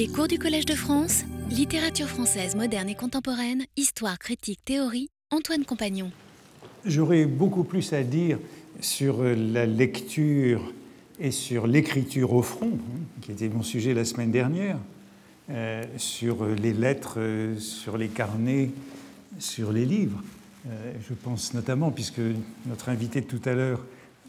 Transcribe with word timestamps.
Les 0.00 0.08
cours 0.08 0.28
du 0.28 0.38
Collège 0.38 0.64
de 0.64 0.74
France, 0.74 1.24
littérature 1.50 2.06
française 2.06 2.56
moderne 2.56 2.88
et 2.88 2.94
contemporaine, 2.94 3.66
histoire, 3.76 4.18
critique, 4.18 4.64
théorie, 4.64 5.10
Antoine 5.30 5.66
Compagnon. 5.66 6.10
J'aurais 6.86 7.26
beaucoup 7.26 7.64
plus 7.64 7.92
à 7.92 8.02
dire 8.02 8.38
sur 8.80 9.22
la 9.22 9.66
lecture 9.66 10.72
et 11.18 11.30
sur 11.30 11.66
l'écriture 11.66 12.32
au 12.32 12.40
front, 12.40 12.78
hein, 12.78 13.00
qui 13.20 13.32
était 13.32 13.50
mon 13.50 13.62
sujet 13.62 13.92
la 13.92 14.06
semaine 14.06 14.30
dernière, 14.30 14.78
euh, 15.50 15.84
sur 15.98 16.46
les 16.46 16.72
lettres, 16.72 17.16
euh, 17.18 17.58
sur 17.58 17.98
les 17.98 18.08
carnets, 18.08 18.70
sur 19.38 19.70
les 19.70 19.84
livres. 19.84 20.22
Euh, 20.66 20.94
je 21.06 21.12
pense 21.12 21.52
notamment, 21.52 21.90
puisque 21.90 22.22
notre 22.64 22.88
invité 22.88 23.20
tout 23.20 23.42
à 23.44 23.52
l'heure 23.52 23.84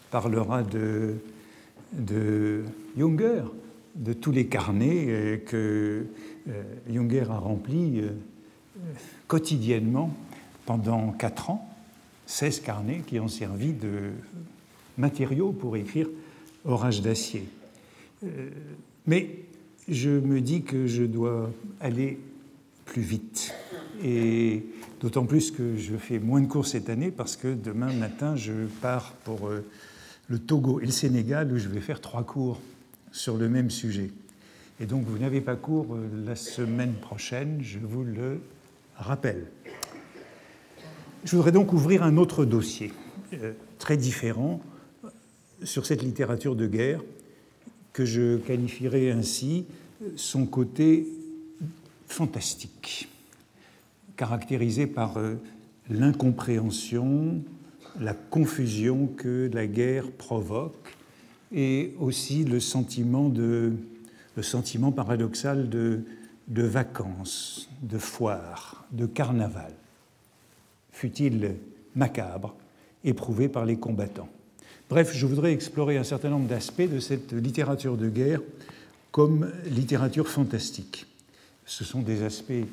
parlera 0.09 0.63
de, 0.63 1.15
de 1.93 2.65
Junger, 2.97 3.43
de 3.95 4.13
tous 4.13 4.31
les 4.31 4.47
carnets 4.47 5.41
que 5.45 6.05
Junger 6.89 7.25
a 7.29 7.38
remplis 7.38 8.02
quotidiennement 9.27 10.13
pendant 10.66 11.11
quatre 11.11 11.49
ans, 11.49 11.67
16 12.25 12.61
carnets 12.61 13.02
qui 13.05 13.19
ont 13.19 13.27
servi 13.27 13.73
de 13.73 14.11
matériaux 14.97 15.52
pour 15.52 15.75
écrire 15.75 16.07
Orage 16.63 17.02
d'acier. 17.02 17.47
mais 19.07 19.39
je 19.88 20.09
me 20.09 20.41
dis 20.41 20.61
que 20.63 20.88
je 20.88 21.03
dois 21.03 21.52
aller 21.80 22.19
plus 22.85 23.02
vite. 23.02 23.53
Et 24.03 24.66
d'autant 24.99 25.25
plus 25.25 25.52
que 25.52 25.77
je 25.77 25.95
fais 25.95 26.19
moins 26.19 26.41
de 26.41 26.47
cours 26.47 26.66
cette 26.66 26.89
année 26.89 27.11
parce 27.11 27.35
que 27.35 27.53
demain 27.53 27.91
matin, 27.94 28.35
je 28.35 28.52
pars 28.81 29.13
pour 29.23 29.47
euh, 29.47 29.63
le 30.27 30.39
Togo 30.39 30.80
et 30.80 30.85
le 30.85 30.91
Sénégal 30.91 31.52
où 31.52 31.58
je 31.58 31.69
vais 31.69 31.81
faire 31.81 32.02
trois 32.02 32.23
cours 32.23 32.59
sur 33.11 33.38
le 33.38 33.49
même 33.49 33.70
sujet. 33.70 34.11
Et 34.79 34.85
donc, 34.85 35.05
vous 35.05 35.17
n'avez 35.17 35.41
pas 35.41 35.55
cours 35.55 35.93
euh, 35.93 36.07
la 36.25 36.35
semaine 36.35 36.93
prochaine, 36.93 37.59
je 37.61 37.79
vous 37.79 38.03
le 38.03 38.39
rappelle. 38.95 39.47
Je 41.23 41.36
voudrais 41.36 41.52
donc 41.52 41.71
ouvrir 41.71 42.03
un 42.03 42.17
autre 42.17 42.45
dossier, 42.45 42.91
euh, 43.33 43.53
très 43.77 43.95
différent, 43.95 44.59
sur 45.63 45.86
cette 45.86 46.02
littérature 46.02 46.55
de 46.55 46.66
guerre, 46.66 47.02
que 47.94 48.05
je 48.05 48.38
qualifierais 48.38 49.11
ainsi 49.11 49.66
son 50.16 50.47
côté 50.47 51.08
fantastique, 52.08 53.09
caractérisé 54.17 54.88
par 54.88 55.17
euh, 55.17 55.36
l'incompréhension, 55.89 57.43
la 57.99 58.14
confusion 58.14 59.08
que 59.08 59.49
la 59.53 59.67
guerre 59.67 60.09
provoque 60.11 60.97
et 61.52 61.94
aussi 61.99 62.44
le 62.44 62.59
sentiment, 62.59 63.30
de, 63.30 63.73
le 64.35 64.44
sentiment 64.44 64.91
paradoxal 64.91 65.69
de, 65.69 66.03
vacances, 66.47 67.69
de 67.81 67.97
foire, 67.97 68.85
de 68.91 69.05
carnaval, 69.05 69.73
fut-il 70.91 71.55
macabre, 71.95 72.55
éprouvé 73.03 73.49
par 73.49 73.66
les 73.66 73.77
combattants. 73.77 74.30
Bref, 74.89 75.13
je 75.16 75.25
voudrais 75.25 75.53
explorer 75.53 75.97
un 75.97 76.03
certain 76.03 76.30
nombre 76.30 76.47
d'aspects 76.47 76.81
de 76.81 76.99
cette 76.99 77.31
littérature 77.33 77.97
de 77.97 78.09
guerre 78.09 78.41
comme 79.11 79.52
littérature 79.65 80.27
fantastique. 80.27 81.05
Ce 81.65 81.83
sont 81.83 82.02
des 82.02 82.23
aspects 82.23 82.65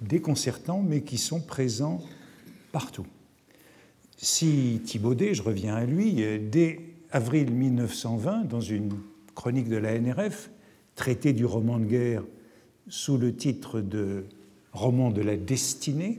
déconcertants, 0.00 0.82
mais 0.82 1.02
qui 1.02 1.18
sont 1.18 1.40
présents 1.40 2.02
partout. 2.72 3.06
Si 4.16 4.80
Thibaudet, 4.84 5.34
je 5.34 5.42
reviens 5.42 5.74
à 5.74 5.84
lui, 5.84 6.14
dès 6.50 6.93
avril 7.14 7.52
1920, 7.52 8.48
dans 8.48 8.60
une 8.60 8.90
chronique 9.36 9.68
de 9.68 9.76
la 9.76 9.96
NRF, 9.98 10.50
traité 10.96 11.32
du 11.32 11.44
roman 11.44 11.78
de 11.78 11.84
guerre 11.84 12.24
sous 12.88 13.16
le 13.16 13.32
titre 13.34 13.80
de 13.80 14.24
Roman 14.72 15.10
de 15.12 15.22
la 15.22 15.36
destinée, 15.36 16.18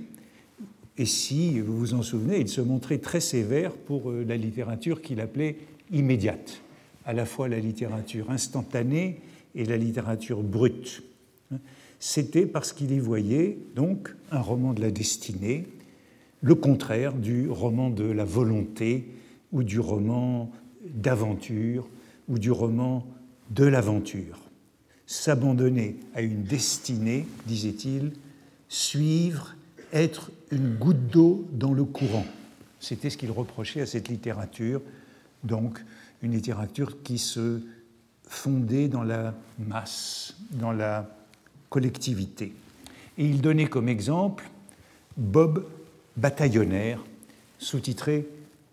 et 0.98 1.06
si 1.06 1.60
vous 1.60 1.78
vous 1.78 1.94
en 1.96 2.02
souvenez, 2.02 2.40
il 2.40 2.48
se 2.48 2.62
montrait 2.62 3.00
très 3.00 3.20
sévère 3.20 3.74
pour 3.74 4.10
euh, 4.10 4.24
la 4.24 4.38
littérature 4.38 5.02
qu'il 5.02 5.20
appelait 5.20 5.58
immédiate, 5.92 6.62
à 7.06 7.12
la 7.12 7.26
fois 7.26 7.50
la 7.50 7.60
littérature 7.60 8.32
instantanée 8.32 9.20
et 9.54 9.66
la 9.66 9.76
littérature 9.76 10.42
brute. 10.42 11.04
C'était 12.00 12.46
parce 12.46 12.72
qu'il 12.72 12.94
y 12.94 13.00
voyait 13.00 13.58
donc 13.76 14.16
un 14.32 14.40
roman 14.40 14.72
de 14.72 14.80
la 14.80 14.92
destinée, 14.92 15.66
le 16.42 16.56
contraire 16.56 17.12
du 17.12 17.50
roman 17.50 17.90
de 17.90 18.06
la 18.06 18.24
volonté 18.24 19.10
ou 19.52 19.64
du 19.64 19.82
roman 19.82 20.50
d'aventure 20.94 21.88
ou 22.28 22.40
du 22.40 22.52
roman 22.52 23.06
de 23.50 23.66
l'aventure. 23.66 24.40
S'abandonner 25.08 25.98
à 26.16 26.22
une 26.22 26.44
destinée, 26.44 27.28
disait-il, 27.46 28.14
suivre, 28.70 29.56
être 29.94 30.32
une 30.52 30.76
goutte 30.76 31.08
d'eau 31.08 31.46
dans 31.52 31.74
le 31.74 31.84
courant. 31.84 32.26
C'était 32.80 33.10
ce 33.10 33.18
qu'il 33.18 33.32
reprochait 33.32 33.82
à 33.82 33.86
cette 33.86 34.10
littérature, 34.10 34.82
donc 35.44 35.84
une 36.22 36.32
littérature 36.32 37.02
qui 37.04 37.18
se 37.18 37.62
fondée 38.28 38.88
dans 38.88 39.04
la 39.04 39.36
masse, 39.60 40.36
dans 40.52 40.72
la 40.72 41.08
collectivité. 41.70 42.54
Et 43.18 43.26
il 43.26 43.42
donnait 43.42 43.68
comme 43.68 43.90
exemple 43.90 44.50
Bob 45.18 45.66
Bataillonnaire, 46.18 47.04
sous-titré 47.60 48.28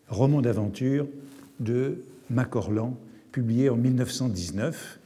Roman 0.08 0.40
d'aventure 0.40 1.06
de 1.62 2.04
Macorlan, 2.30 2.96
publié 3.30 3.70
en 3.70 3.76
1919, 3.76 4.98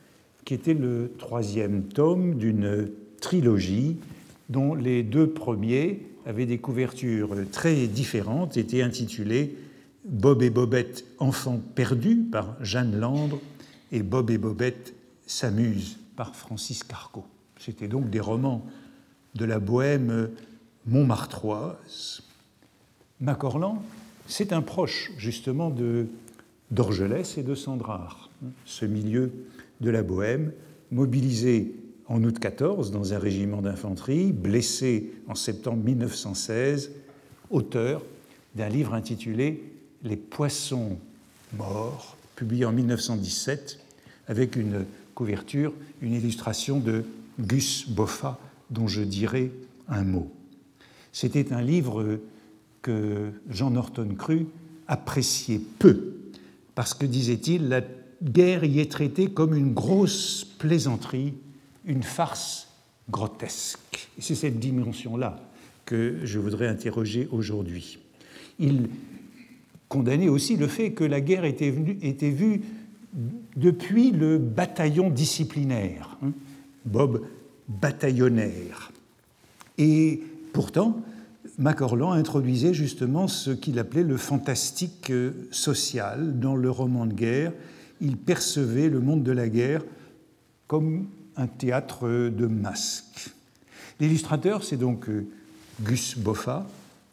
qui 0.45 0.55
était 0.55 0.75
le 0.75 1.13
troisième 1.19 1.85
tome 1.85 2.37
d'une 2.37 2.89
trilogie 3.21 3.97
dont 4.49 4.75
les 4.75 5.03
deux 5.03 5.29
premiers 5.29 6.07
avaient 6.25 6.47
des 6.47 6.59
couvertures 6.59 7.35
très 7.53 7.87
différentes, 7.87 8.57
étaient 8.57 8.83
intitulés 8.83 9.57
Bob 10.05 10.43
et 10.43 10.51
Bobette, 10.51 11.05
enfants 11.19 11.61
perdus 11.75 12.29
par 12.31 12.57
Jeanne 12.61 12.99
Landre 12.99 13.41
et 13.91 14.03
Bob 14.03 14.31
et 14.31 14.39
Bobette 14.39 14.95
s'amusent 15.27 15.99
par 16.15 16.37
Francis 16.37 16.85
Carco. 16.85 17.25
C'était 17.59 17.89
donc 17.89 18.11
des 18.11 18.21
romans 18.21 18.65
de 19.35 19.45
la 19.45 19.59
bohème 19.59 20.31
montmartroise. 20.87 22.23
Macorlan, 23.21 23.83
c'est 24.27 24.53
un 24.53 24.63
proche 24.63 25.13
justement 25.19 25.71
de 25.71 26.07
d'Orgelès 26.71 27.39
et 27.39 27.43
de 27.43 27.55
Sandrard, 27.55 28.31
ce 28.65 28.85
milieu 28.85 29.33
de 29.81 29.91
la 29.91 30.03
bohème, 30.03 30.53
mobilisé 30.91 31.75
en 32.09 32.23
août 32.23 32.39
14 32.39 32.91
dans 32.91 33.13
un 33.13 33.19
régiment 33.19 33.63
d'infanterie, 33.63 34.33
blessé 34.33 35.13
en 35.29 35.35
septembre 35.35 35.83
1916, 35.85 36.93
auteur 37.51 38.03
d'un 38.55 38.69
livre 38.69 38.95
intitulé 38.95 39.63
Les 40.03 40.17
poissons 40.17 40.99
morts 41.57 42.17
publié 42.37 42.65
en 42.65 42.73
1917 42.73 43.81
avec 44.29 44.57
une 44.57 44.85
couverture, 45.15 45.73
une 46.03 46.13
illustration 46.13 46.79
de 46.79 47.05
Gus 47.41 47.89
Boffa, 47.89 48.39
dont 48.71 48.87
je 48.87 49.03
dirai 49.03 49.53
un 49.89 50.05
mot. 50.05 50.31
C'était 51.13 51.53
un 51.53 51.63
livre 51.63 52.19
que 52.83 53.31
Jean 53.49 53.71
Norton 53.71 54.15
Cru 54.17 54.47
appréciait 54.87 55.61
peu, 55.79 56.16
parce 56.77 56.95
que, 56.95 57.07
disait-il, 57.07 57.69
la 57.69 57.81
guerre 58.23 58.63
y 58.63 58.79
est 58.79 58.93
traitée 58.93 59.29
comme 59.29 59.57
une 59.57 59.73
grosse 59.73 60.45
plaisanterie, 60.59 61.35
une 61.85 62.05
farce 62.05 62.69
grotesque. 63.11 64.09
C'est 64.21 64.37
cette 64.37 64.61
dimension-là 64.61 65.41
que 65.85 66.19
je 66.23 66.39
voudrais 66.39 66.69
interroger 66.69 67.29
aujourd'hui. 67.33 67.99
Il 68.61 68.89
condamner 69.89 70.29
aussi 70.29 70.57
le 70.57 70.67
fait 70.67 70.93
que 70.93 71.05
la 71.05 71.21
guerre 71.21 71.45
était, 71.45 71.73
était 72.03 72.31
vue 72.31 72.63
depuis 73.57 74.11
le 74.11 74.37
bataillon 74.39 75.11
disciplinaire, 75.11 76.19
hein, 76.23 76.33
Bob 76.85 77.25
bataillonnaire. 77.69 78.93
Et 79.79 80.21
pourtant, 80.53 81.03
Macorlan 81.59 82.13
introduisait 82.13 82.75
justement 82.75 83.29
ce 83.29 83.51
qu'il 83.51 83.79
appelait 83.79 84.03
le 84.03 84.19
fantastique 84.19 85.11
euh, 85.11 85.49
social 85.51 86.39
dans 86.39 86.55
le 86.55 86.71
roman 86.71 87.07
de 87.07 87.15
guerre. 87.15 87.53
Il 88.03 88.19
percevait 88.19 88.91
le 88.91 89.01
monde 89.01 89.23
de 89.23 89.33
la 89.33 89.49
guerre 89.49 89.83
comme 90.67 91.07
un 91.37 91.47
théâtre 91.47 92.09
de 92.09 92.47
masques. 92.47 93.31
L'illustrateur, 94.01 94.65
c'est 94.65 94.77
donc 94.77 95.09
euh, 95.09 95.27
Gus 95.81 96.19
Boffa, 96.19 96.67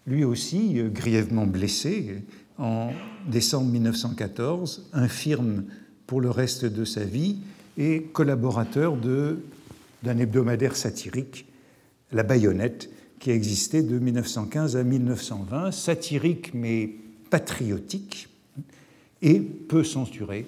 lui 0.08 0.26
aussi 0.26 0.78
euh, 0.80 0.90
grièvement 0.90 1.48
blessé, 1.48 2.22
en 2.58 2.92
décembre 3.26 3.72
1914, 3.72 4.90
infirme 4.92 5.64
pour 6.06 6.20
le 6.20 6.30
reste 6.30 6.66
de 6.66 6.84
sa 6.84 7.06
vie 7.06 7.38
et 7.78 8.04
collaborateur 8.12 8.98
d'un 8.98 10.18
hebdomadaire 10.18 10.76
satirique, 10.76 11.46
La 12.12 12.24
Baïonnette, 12.24 12.90
qui 13.24 13.32
a 13.32 13.36
existé 13.36 13.82
de 13.84 14.00
1915 14.00 14.76
à 14.76 14.84
1920, 14.84 15.72
satirique 15.72 16.54
mais 16.54 16.90
patriotique 17.30 18.28
et 19.22 19.40
peu 19.40 19.86
censuré, 19.86 20.46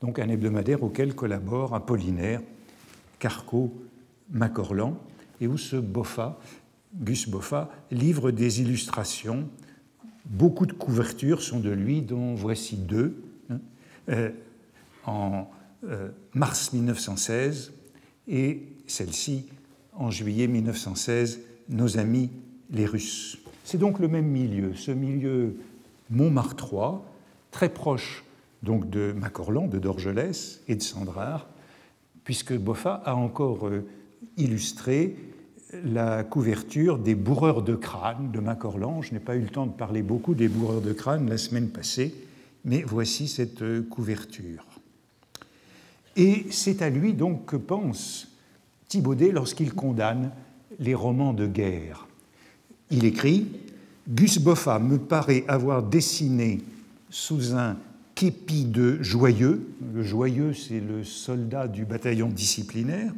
donc 0.00 0.20
un 0.20 0.28
hebdomadaire 0.28 0.84
auquel 0.84 1.16
collaborent 1.16 1.74
Apollinaire, 1.74 2.40
Carco 3.18 3.74
Macorlan 4.30 4.96
et 5.40 5.48
où 5.48 5.58
ce 5.58 5.74
Boffa, 5.74 6.38
Gus 6.94 7.28
Boffa, 7.28 7.72
livre 7.90 8.30
des 8.30 8.60
illustrations. 8.60 9.48
Beaucoup 10.24 10.66
de 10.66 10.74
couvertures 10.74 11.42
sont 11.42 11.58
de 11.58 11.70
lui, 11.70 12.02
dont 12.02 12.36
voici 12.36 12.76
deux. 12.76 13.20
Hein, 13.50 13.58
euh, 14.10 14.30
en 15.06 15.50
euh, 15.82 16.10
mars 16.34 16.72
1916 16.72 17.72
et 18.28 18.62
celle-ci 18.86 19.46
en 19.92 20.12
juillet 20.12 20.46
1916, 20.46 21.40
Nos 21.72 21.98
amis 21.98 22.30
les 22.70 22.86
Russes. 22.86 23.38
C'est 23.64 23.78
donc 23.78 23.98
le 23.98 24.08
même 24.08 24.26
milieu, 24.26 24.74
ce 24.74 24.90
milieu 24.90 25.56
Montmartrois, 26.10 27.04
très 27.50 27.68
proche 27.68 28.24
donc 28.62 28.90
de 28.90 29.12
Macorlan, 29.12 29.66
de 29.66 29.78
Dorgelès 29.78 30.60
et 30.68 30.76
de 30.76 30.82
Sandrard, 30.82 31.48
puisque 32.24 32.56
Boffa 32.56 33.02
a 33.04 33.14
encore 33.14 33.66
euh, 33.68 33.84
illustré 34.36 35.16
la 35.84 36.22
couverture 36.22 36.98
des 36.98 37.14
bourreurs 37.14 37.62
de 37.62 37.74
crâne 37.74 38.30
de 38.30 38.40
Macorlan. 38.40 39.02
Je 39.02 39.14
n'ai 39.14 39.20
pas 39.20 39.36
eu 39.36 39.40
le 39.40 39.48
temps 39.48 39.66
de 39.66 39.72
parler 39.72 40.02
beaucoup 40.02 40.34
des 40.34 40.48
bourreurs 40.48 40.82
de 40.82 40.92
crâne 40.92 41.28
la 41.28 41.38
semaine 41.38 41.70
passée, 41.70 42.14
mais 42.64 42.82
voici 42.82 43.26
cette 43.26 43.62
euh, 43.62 43.82
couverture. 43.82 44.66
Et 46.16 46.46
c'est 46.50 46.82
à 46.82 46.90
lui 46.90 47.14
donc 47.14 47.46
que 47.46 47.56
pense 47.56 48.28
Thibaudet 48.88 49.32
lorsqu'il 49.32 49.72
condamne 49.72 50.30
les 50.78 50.94
romans 50.94 51.32
de 51.32 51.46
guerre. 51.46 52.06
Il 52.90 53.04
écrit 53.04 53.46
Gus 54.08 54.38
Boffa 54.38 54.78
me 54.78 54.98
paraît 54.98 55.44
avoir 55.48 55.82
dessiné 55.82 56.60
sous 57.10 57.54
un 57.54 57.76
képi 58.14 58.64
de 58.64 59.02
joyeux, 59.02 59.66
le 59.94 60.02
joyeux 60.02 60.52
c'est 60.54 60.80
le 60.80 61.04
soldat 61.04 61.68
du 61.68 61.84
bataillon 61.84 62.28
disciplinaire, 62.28 63.12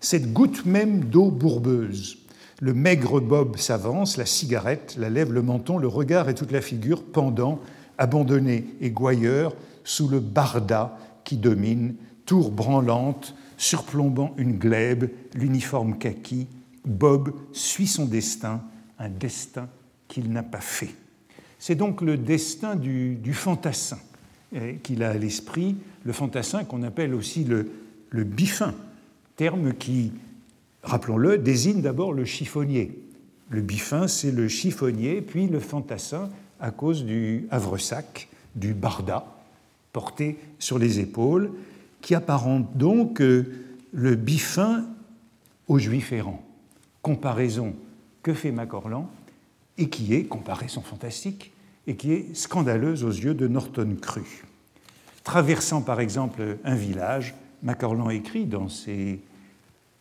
cette 0.00 0.32
goutte 0.32 0.66
même 0.66 1.04
d'eau 1.04 1.30
bourbeuse. 1.30 2.18
Le 2.60 2.72
maigre 2.72 3.20
Bob 3.20 3.56
s'avance, 3.56 4.16
la 4.16 4.26
cigarette, 4.26 4.96
la 4.98 5.10
lèvre, 5.10 5.32
le 5.32 5.42
menton, 5.42 5.78
le 5.78 5.88
regard 5.88 6.28
et 6.28 6.34
toute 6.34 6.52
la 6.52 6.60
figure 6.60 7.02
pendant, 7.02 7.60
abandonné 7.98 8.66
et 8.80 8.90
gouailleur, 8.90 9.54
sous 9.82 10.08
le 10.08 10.20
barda 10.20 10.96
qui 11.24 11.36
domine, 11.36 11.94
tour 12.26 12.50
branlante, 12.50 13.34
surplombant 13.56 14.34
une 14.36 14.58
glèbe, 14.58 15.10
l'uniforme 15.34 15.98
kaki. 15.98 16.46
Bob 16.84 17.32
suit 17.52 17.86
son 17.86 18.06
destin, 18.06 18.62
un 18.98 19.08
destin 19.08 19.68
qu'il 20.08 20.30
n'a 20.30 20.42
pas 20.42 20.60
fait. 20.60 20.94
C'est 21.58 21.74
donc 21.74 22.02
le 22.02 22.16
destin 22.16 22.76
du, 22.76 23.32
fantassin 23.32 23.98
eh, 24.54 24.76
qu'il 24.82 25.02
a 25.02 25.10
à 25.10 25.14
l'esprit, 25.14 25.76
le 26.04 26.12
fantassin 26.12 26.64
qu'on 26.64 26.82
appelle 26.82 27.14
aussi 27.14 27.44
le, 27.44 27.70
le 28.10 28.24
bifin, 28.24 28.74
terme 29.36 29.72
qui, 29.74 30.12
rappelons-le, 30.82 31.38
désigne 31.38 31.80
d'abord 31.80 32.12
le 32.12 32.24
chiffonnier. 32.24 32.98
Le 33.48 33.60
bifin, 33.60 34.08
c'est 34.08 34.30
le 34.30 34.48
chiffonnier, 34.48 35.20
puis 35.20 35.46
le 35.46 35.60
fantassin 35.60 36.30
à 36.60 36.70
cause 36.70 37.04
du 37.04 37.46
havresac, 37.50 38.28
du 38.54 38.74
barda, 38.74 39.26
porté 39.92 40.38
sur 40.58 40.78
les 40.78 41.00
épaules, 41.00 41.50
qui 42.00 42.14
apparente 42.14 42.76
donc 42.76 43.20
euh, 43.20 43.44
le 43.92 44.14
bifin 44.14 44.84
au 45.66 45.78
juif 45.78 46.12
errant. 46.12 46.42
Comparaison 47.04 47.74
que 48.22 48.32
fait 48.32 48.50
Macorlan 48.50 49.10
et 49.76 49.90
qui 49.90 50.14
est, 50.14 50.24
comparaison 50.24 50.80
fantastique, 50.80 51.52
et 51.86 51.96
qui 51.96 52.14
est 52.14 52.34
scandaleuse 52.34 53.04
aux 53.04 53.10
yeux 53.10 53.34
de 53.34 53.46
Norton 53.46 53.94
Cru. 54.00 54.46
Traversant 55.22 55.82
par 55.82 56.00
exemple 56.00 56.56
un 56.64 56.74
village, 56.74 57.34
Macorlan 57.62 58.08
écrit 58.08 58.46
dans 58.46 58.70
ses 58.70 59.20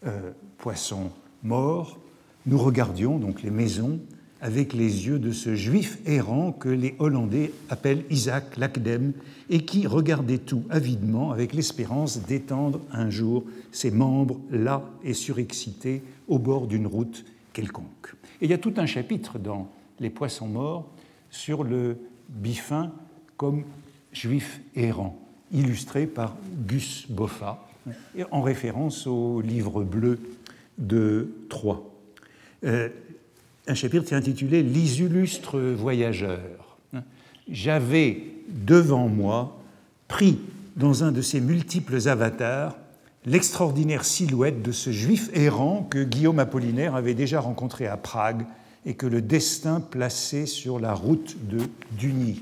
euh, 0.06 0.32
Poissons 0.60 1.12
morts 1.44 2.00
Nous 2.46 2.58
regardions 2.58 3.20
donc 3.20 3.42
les 3.42 3.52
maisons 3.52 4.00
avec 4.40 4.72
les 4.72 5.08
yeux 5.08 5.20
de 5.20 5.34
ce 5.34 5.56
juif 5.56 5.98
errant 6.06 6.54
que 6.54 6.70
les 6.70 6.96
Hollandais 7.00 7.52
appellent 7.70 8.06
Isaac 8.10 8.56
Lacdem 8.56 9.12
et 9.50 9.66
qui 9.66 9.88
regardait 9.88 10.38
tout 10.38 10.64
avidement 10.70 11.32
avec 11.32 11.54
l'espérance 11.54 12.22
d'étendre 12.22 12.80
un 12.94 13.10
jour 13.10 13.44
ses 13.74 13.92
membres 13.92 14.40
là 14.52 14.84
et 15.04 15.14
surexcités 15.14 16.02
au 16.28 16.40
bord 16.40 16.68
d'une 16.68 16.88
route 16.88 17.26
quelconque. 17.54 18.16
Et 18.42 18.46
il 18.46 18.52
y 18.52 18.54
a 18.54 18.58
tout 18.58 18.74
un 18.78 18.86
chapitre 18.86 19.40
dans 19.40 19.70
Les 20.00 20.10
Poissons 20.10 20.48
morts 20.48 20.90
sur 21.30 21.64
le 21.64 21.98
bifin 22.30 22.92
comme 23.38 23.64
juif 24.12 24.62
errant, 24.76 25.20
illustré 25.52 26.08
par 26.08 26.36
Gus 26.68 27.08
Boffa, 27.10 27.68
en 28.32 28.42
référence 28.42 29.08
au 29.08 29.42
livre 29.42 29.84
bleu 29.84 30.20
de 30.78 31.34
Troyes. 31.50 31.84
Euh, 32.64 32.90
un 33.68 33.74
chapitre 33.74 34.06
qui 34.06 34.14
est 34.14 34.18
intitulé 34.18 34.64
Les 34.64 35.02
illustres 35.02 35.58
voyageurs. 35.58 36.78
J'avais 37.50 38.24
devant 38.48 39.08
moi, 39.08 39.60
pris 40.08 40.40
dans 40.76 41.04
un 41.04 41.12
de 41.12 41.22
ces 41.22 41.42
multiples 41.42 42.08
avatars, 42.08 42.78
l'extraordinaire 43.26 44.06
silhouette 44.06 44.62
de 44.62 44.72
ce 44.72 44.92
juif 44.92 45.30
errant 45.34 45.88
que 45.90 46.04
Guillaume 46.04 46.40
Apollinaire 46.40 46.96
avait 46.96 47.14
déjà 47.14 47.40
rencontré 47.40 47.88
à 47.88 47.98
Prague 47.98 48.46
et 48.86 48.96
que 48.96 49.06
le 49.06 49.22
destin 49.22 49.80
plaçait 49.80 50.46
sur 50.46 50.80
la 50.80 50.94
route 50.94 51.38
de 51.48 51.60
Duny. 51.98 52.42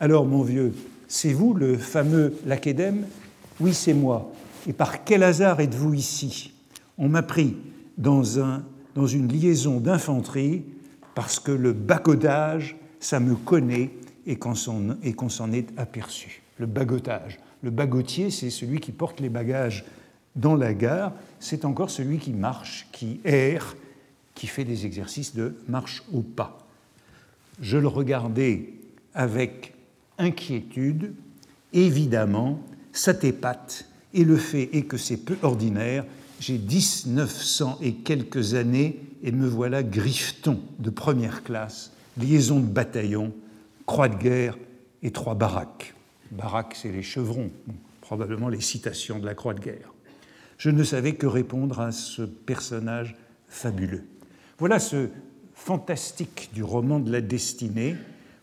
Alors, 0.00 0.26
mon 0.26 0.42
vieux, 0.42 0.74
c'est 1.06 1.32
vous 1.32 1.54
le 1.54 1.76
fameux 1.76 2.34
Lacédème? 2.46 3.06
Oui, 3.60 3.74
c'est 3.74 3.94
moi. 3.94 4.32
Et 4.66 4.72
par 4.72 5.04
quel 5.04 5.22
hasard 5.22 5.60
êtes-vous 5.60 5.94
ici? 5.94 6.52
On 6.98 7.08
m'a 7.08 7.22
pris 7.22 7.56
dans 7.96 8.40
un 8.40 8.64
dans 8.98 9.06
une 9.06 9.28
liaison 9.28 9.78
d'infanterie 9.78 10.64
parce 11.14 11.38
que 11.38 11.52
le 11.52 11.72
bagotage, 11.72 12.76
ça 12.98 13.20
me 13.20 13.36
connaît 13.36 13.90
et 14.26 14.36
qu'on 14.36 14.56
s'en 14.56 15.52
est 15.52 15.68
aperçu. 15.76 16.42
Le 16.58 16.66
bagotage. 16.66 17.38
Le 17.62 17.70
bagotier, 17.70 18.32
c'est 18.32 18.50
celui 18.50 18.80
qui 18.80 18.90
porte 18.90 19.20
les 19.20 19.28
bagages 19.28 19.84
dans 20.38 20.54
la 20.54 20.72
gare, 20.72 21.12
c'est 21.40 21.64
encore 21.64 21.90
celui 21.90 22.18
qui 22.18 22.32
marche, 22.32 22.88
qui 22.92 23.20
erre, 23.24 23.76
qui 24.34 24.46
fait 24.46 24.64
des 24.64 24.86
exercices 24.86 25.34
de 25.34 25.54
marche 25.68 26.02
au 26.12 26.20
pas. 26.20 26.58
Je 27.60 27.76
le 27.76 27.88
regardais 27.88 28.72
avec 29.14 29.74
inquiétude, 30.16 31.12
évidemment, 31.72 32.60
ça 32.92 33.14
t'épate, 33.14 33.84
et 34.14 34.24
le 34.24 34.36
fait 34.36 34.70
est 34.72 34.82
que 34.82 34.96
c'est 34.96 35.18
peu 35.18 35.36
ordinaire 35.42 36.04
j'ai 36.40 36.58
1900 36.58 37.78
et 37.82 37.94
quelques 37.94 38.54
années 38.54 39.00
et 39.22 39.32
me 39.32 39.48
voilà 39.48 39.82
griffeton 39.82 40.60
de 40.78 40.90
première 40.90 41.42
classe, 41.42 41.92
liaison 42.16 42.60
de 42.60 42.66
bataillon, 42.66 43.32
croix 43.86 44.08
de 44.08 44.16
guerre 44.16 44.56
et 45.02 45.10
trois 45.10 45.34
baraques. 45.34 45.94
Baraques, 46.30 46.76
c'est 46.80 46.92
les 46.92 47.02
chevrons, 47.02 47.50
probablement 48.00 48.48
les 48.48 48.60
citations 48.60 49.18
de 49.18 49.26
la 49.26 49.34
croix 49.34 49.54
de 49.54 49.60
guerre. 49.60 49.92
Je 50.58 50.70
ne 50.70 50.82
savais 50.82 51.14
que 51.14 51.26
répondre 51.26 51.80
à 51.80 51.92
ce 51.92 52.22
personnage 52.22 53.16
fabuleux. 53.48 54.02
Voilà 54.58 54.80
ce 54.80 55.08
fantastique 55.54 56.50
du 56.52 56.64
roman 56.64 56.98
de 56.98 57.12
la 57.12 57.20
destinée 57.20 57.96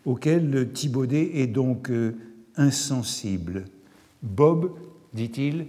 auquel 0.05 0.71
Thibaudet 0.71 1.31
est 1.35 1.47
donc 1.47 1.89
euh, 1.89 2.15
insensible. 2.55 3.65
Bob, 4.23 4.71
dit-il, 5.13 5.67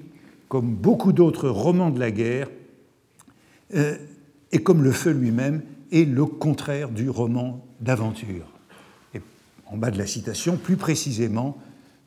comme 0.48 0.74
beaucoup 0.74 1.12
d'autres 1.12 1.48
romans 1.48 1.90
de 1.90 1.98
la 1.98 2.12
guerre, 2.12 2.48
euh, 3.74 3.96
et 4.52 4.62
comme 4.62 4.84
le 4.84 4.92
feu 4.92 5.10
lui-même, 5.10 5.62
est 5.90 6.04
le 6.04 6.26
contraire 6.26 6.90
du 6.90 7.10
roman 7.10 7.66
d'aventure. 7.80 8.46
En 9.66 9.76
bas 9.76 9.90
de 9.90 9.98
la 9.98 10.06
citation, 10.06 10.56
plus 10.56 10.76
précisément, 10.76 11.58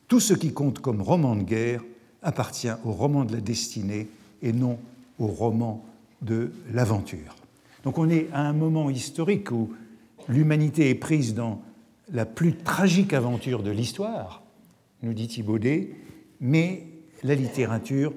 tout 0.08 0.20
ce 0.20 0.32
qui 0.32 0.54
compte 0.54 0.78
comme 0.78 1.02
roman 1.02 1.36
de 1.36 1.42
guerre 1.42 1.82
appartient 2.22 2.70
au 2.84 2.92
roman 2.92 3.26
de 3.26 3.32
la 3.32 3.40
destinée 3.40 4.08
et 4.42 4.52
non 4.52 4.78
au 5.18 5.26
roman 5.26 5.84
de 6.22 6.52
l'aventure. 6.72 7.36
Donc 7.84 7.98
on 7.98 8.08
est 8.08 8.28
à 8.32 8.42
un 8.42 8.52
moment 8.52 8.90
historique 8.90 9.50
où 9.50 9.70
l'humanité 10.28 10.90
est 10.90 10.94
prise 10.94 11.34
dans 11.34 11.62
la 12.12 12.26
plus 12.26 12.56
tragique 12.56 13.12
aventure 13.12 13.62
de 13.62 13.70
l'histoire, 13.70 14.42
nous 15.02 15.14
dit 15.14 15.28
Thibaudet, 15.28 15.94
mais 16.40 16.86
la 17.22 17.34
littérature 17.34 18.12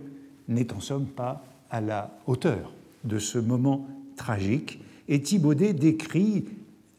n'est 0.47 0.73
en 0.73 0.79
somme 0.79 1.05
pas 1.05 1.43
à 1.69 1.81
la 1.81 2.17
hauteur 2.27 2.73
de 3.03 3.19
ce 3.19 3.37
moment 3.37 3.87
tragique. 4.15 4.79
Et 5.07 5.21
Thibaudet 5.21 5.73
décrit 5.73 6.45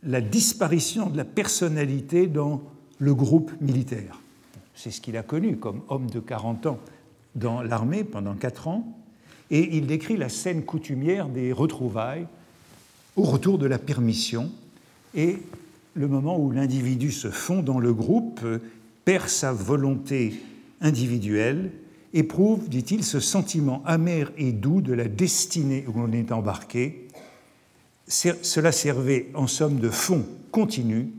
la 0.02 0.20
disparition 0.20 1.08
de 1.08 1.16
la 1.16 1.24
personnalité 1.24 2.26
dans 2.26 2.62
le 2.98 3.14
groupe 3.14 3.52
militaire. 3.60 4.20
C'est 4.74 4.90
ce 4.90 5.00
qu'il 5.00 5.16
a 5.16 5.22
connu 5.22 5.56
comme 5.56 5.82
homme 5.88 6.10
de 6.10 6.20
40 6.20 6.66
ans 6.66 6.78
dans 7.34 7.62
l'armée 7.62 8.04
pendant 8.04 8.34
4 8.34 8.68
ans. 8.68 8.86
Et 9.50 9.76
il 9.76 9.86
décrit 9.86 10.16
la 10.16 10.28
scène 10.28 10.64
coutumière 10.64 11.28
des 11.28 11.52
retrouvailles 11.52 12.26
au 13.16 13.22
retour 13.22 13.58
de 13.58 13.66
la 13.66 13.78
permission 13.78 14.50
et 15.14 15.38
le 15.94 16.08
moment 16.08 16.38
où 16.38 16.50
l'individu 16.50 17.12
se 17.12 17.30
fond 17.30 17.62
dans 17.62 17.78
le 17.78 17.94
groupe, 17.94 18.40
perd 19.04 19.28
sa 19.28 19.52
volonté 19.52 20.34
individuelle 20.80 21.70
éprouve, 22.12 22.68
dit-il, 22.68 23.04
ce 23.04 23.20
sentiment 23.20 23.82
amer 23.84 24.32
et 24.36 24.52
doux 24.52 24.80
de 24.80 24.92
la 24.92 25.08
destinée 25.08 25.84
où 25.88 25.98
l'on 25.98 26.12
est 26.12 26.32
embarqué. 26.32 27.08
Cela 28.06 28.72
servait 28.72 29.30
en 29.34 29.46
somme 29.46 29.78
de 29.78 29.88
fond 29.88 30.24
continu, 30.50 31.10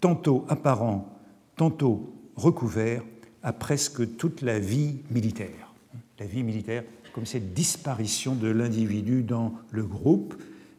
tantôt 0.00 0.44
apparent, 0.48 1.08
tantôt 1.56 2.12
recouvert, 2.36 3.02
à 3.42 3.52
presque 3.52 4.16
toute 4.16 4.42
la 4.42 4.58
vie 4.58 4.96
militaire. 5.10 5.72
La 6.18 6.26
vie 6.26 6.42
militaire 6.42 6.84
comme 7.16 7.24
cette 7.24 7.54
disparition 7.54 8.34
de 8.34 8.48
l'individu 8.48 9.22
dans 9.22 9.54
le 9.70 9.84
groupe, 9.84 10.34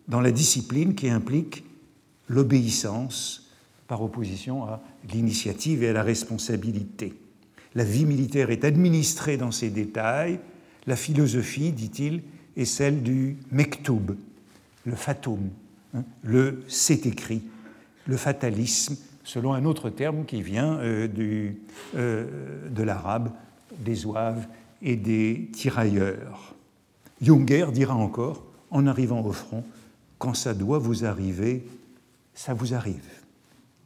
dans 0.07 0.21
la 0.21 0.29
discipline 0.29 0.93
qui 0.93 1.09
implique 1.09 1.63
l'obéissance 2.29 3.49
par 3.87 4.03
opposition 4.03 4.63
à 4.65 4.79
l'initiative 5.11 5.81
et 5.81 5.89
à 5.89 5.93
la 5.93 6.03
responsabilité. 6.03 7.15
La 7.73 7.83
vie 7.83 8.05
militaire 8.05 8.51
est 8.51 8.65
administrée 8.65 9.37
dans 9.37 9.49
ses 9.49 9.71
détails. 9.71 10.39
La 10.85 10.95
philosophie, 10.95 11.71
dit-il, 11.71 12.21
est 12.55 12.65
celle 12.65 13.01
du 13.01 13.37
mektoub, 13.51 14.15
le 14.85 14.95
fatum, 14.95 15.49
hein, 15.95 16.03
le 16.21 16.63
c'est 16.67 17.07
écrit, 17.07 17.41
le 18.05 18.15
fatalisme, 18.15 18.95
selon 19.23 19.53
un 19.53 19.65
autre 19.65 19.89
terme 19.89 20.23
qui 20.23 20.43
vient 20.43 20.77
euh, 20.77 21.07
du, 21.07 21.57
euh, 21.95 22.69
de 22.69 22.83
l'arabe, 22.83 23.31
des 23.79 24.05
ouaves 24.05 24.45
et 24.81 24.95
des 24.95 25.49
tirailleurs. 25.53 26.55
Junger 27.21 27.67
dira 27.73 27.95
encore, 27.95 28.43
en 28.69 28.85
arrivant 28.85 29.25
au 29.25 29.31
front, 29.31 29.63
quand 30.19 30.33
ça 30.33 30.53
doit 30.53 30.79
vous 30.79 31.05
arriver, 31.05 31.65
ça 32.33 32.53
vous 32.53 32.73
arrive. 32.73 33.09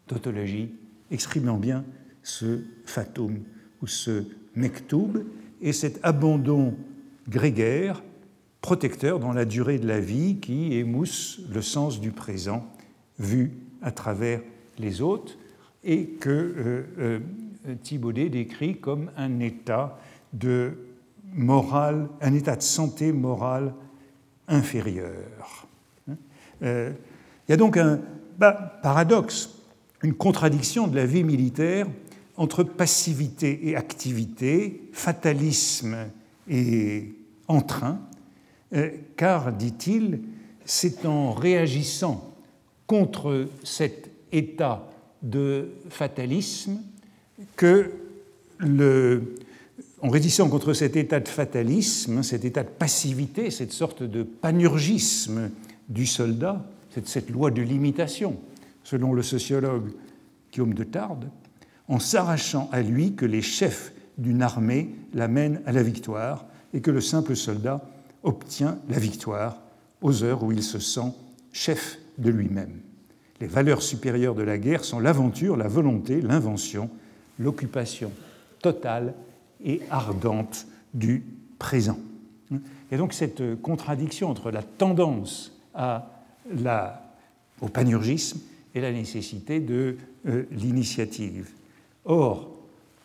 Tautologie 0.08 0.72
exprimant 1.12 1.58
bien 1.58 1.84
ce 2.24 2.64
fatum 2.86 3.40
ou 3.82 3.88
ce 3.88 4.26
mektoub 4.56 5.26
et 5.62 5.74
cet 5.74 6.00
abandon 6.04 6.76
grégaire, 7.30 8.04
protecteur 8.62 9.20
dans 9.20 9.34
la 9.34 9.46
durée 9.46 9.80
de 9.80 9.88
la 9.88 10.00
vie 10.00 10.38
qui 10.40 10.74
émousse 10.76 11.42
le 11.52 11.62
sens 11.62 12.00
du 12.00 12.12
présent 12.12 12.66
vu 13.20 13.54
à 13.82 13.92
travers 13.92 14.42
les 14.78 15.02
autres 15.02 15.38
et 15.84 16.08
que 16.08 16.30
euh, 16.30 16.84
euh, 17.00 17.20
Thibaudet 17.84 18.30
décrit 18.30 18.78
comme 18.78 19.12
un 19.18 19.40
état 19.40 20.00
de 20.34 20.78
morale, 21.34 22.08
un 22.22 22.34
état 22.34 22.56
de 22.56 22.62
santé 22.62 23.12
morale 23.12 23.74
inférieur. 24.48 25.68
Euh, 26.64 26.92
il 27.48 27.52
y 27.52 27.54
a 27.54 27.58
donc 27.58 27.78
un 27.78 28.00
bah, 28.38 28.80
paradoxe, 28.84 29.50
une 30.04 30.14
contradiction 30.14 30.88
de 30.88 30.96
la 30.96 31.06
vie 31.06 31.24
militaire 31.24 31.88
entre 32.38 32.64
passivité 32.64 33.68
et 33.70 33.76
activité, 33.76 34.90
fatalisme 34.94 35.96
et 36.50 37.14
entrain, 37.48 38.00
euh, 38.74 38.90
car, 39.16 39.52
dit-il, 39.52 40.22
c'est 40.66 41.06
en 41.06 41.34
réagissant 41.34 42.34
contre 42.88 43.48
cet 43.64 44.10
état 44.32 44.88
de 45.22 45.70
fatalisme 45.90 46.80
que 47.56 47.92
le, 48.58 49.36
en 50.02 50.10
résistant 50.10 50.50
contre 50.50 50.74
cet 50.74 50.96
état 50.96 51.20
de 51.20 51.28
fatalisme, 51.28 52.24
cet 52.24 52.44
état 52.44 52.64
de 52.64 52.70
passivité, 52.70 53.52
cette 53.52 53.72
sorte 53.72 54.04
de 54.04 54.24
panurgisme 54.24 55.52
du 55.90 56.06
soldat, 56.06 56.66
cette, 57.06 57.30
loi 57.30 57.52
de 57.52 57.62
l'imitation, 57.62 58.38
selon 58.84 59.14
le 59.14 59.22
sociologue 59.22 59.92
Guillaume 60.52 60.74
de 60.74 60.84
Tarbes, 60.84 61.26
en 61.88 62.00
s'arrachant 62.00 62.70
à 62.72 62.82
lui 62.82 63.14
que 63.14 63.26
les 63.26 63.42
chefs 63.42 63.94
d'une 64.18 64.42
armée 64.42 64.96
l'amènent 65.14 65.62
à 65.66 65.72
la 65.72 65.84
victoire 65.84 66.46
et 66.74 66.82
que 66.82 66.92
le 66.92 67.02
simple 67.02 67.36
soldat 67.36 67.82
obtient 68.24 68.80
la 68.90 68.98
victoire 68.98 69.62
aux 70.02 70.24
heures 70.24 70.44
où 70.44 70.52
il 70.52 70.64
se 70.64 70.80
sent 70.80 71.14
chef 71.52 72.00
de 72.18 72.30
lui-même. 72.30 72.80
Les 73.40 73.48
valeurs 73.48 73.82
supérieures 73.82 74.36
de 74.36 74.44
la 74.44 74.58
guerre 74.58 74.84
sont 74.84 75.00
l'aventure, 75.00 75.58
la 75.58 75.68
volonté, 75.68 76.22
l'invention, 76.22 76.90
l'occupation 77.40 78.12
totale 78.62 79.14
et 79.66 79.82
ardente 79.90 80.68
du 80.94 81.24
présent. 81.60 81.98
Et 82.92 82.98
donc 82.98 83.14
cette 83.14 83.62
contradiction 83.62 84.30
entre 84.30 84.52
la 84.52 84.64
tendance 84.64 85.58
au 87.62 87.68
panurgisme 87.68 88.40
et 88.76 88.82
la 88.82 88.92
nécessité 88.92 89.60
de 89.60 89.98
euh, 90.28 90.44
l'initiative. 90.52 91.50
Or, 92.06 92.50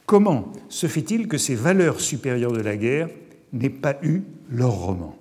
comment 0.07 0.53
se 0.69 0.87
fait-il 0.87 1.29
que 1.29 1.39
ces 1.39 1.55
valeurs 1.55 2.01
supérieures 2.01 2.53
de 2.53 2.61
la 2.61 2.77
guerre 2.77 3.09
n'aient 3.53 3.71
pas 3.71 3.97
eu 4.03 4.23
leur 4.51 4.73
roman? 4.73 5.17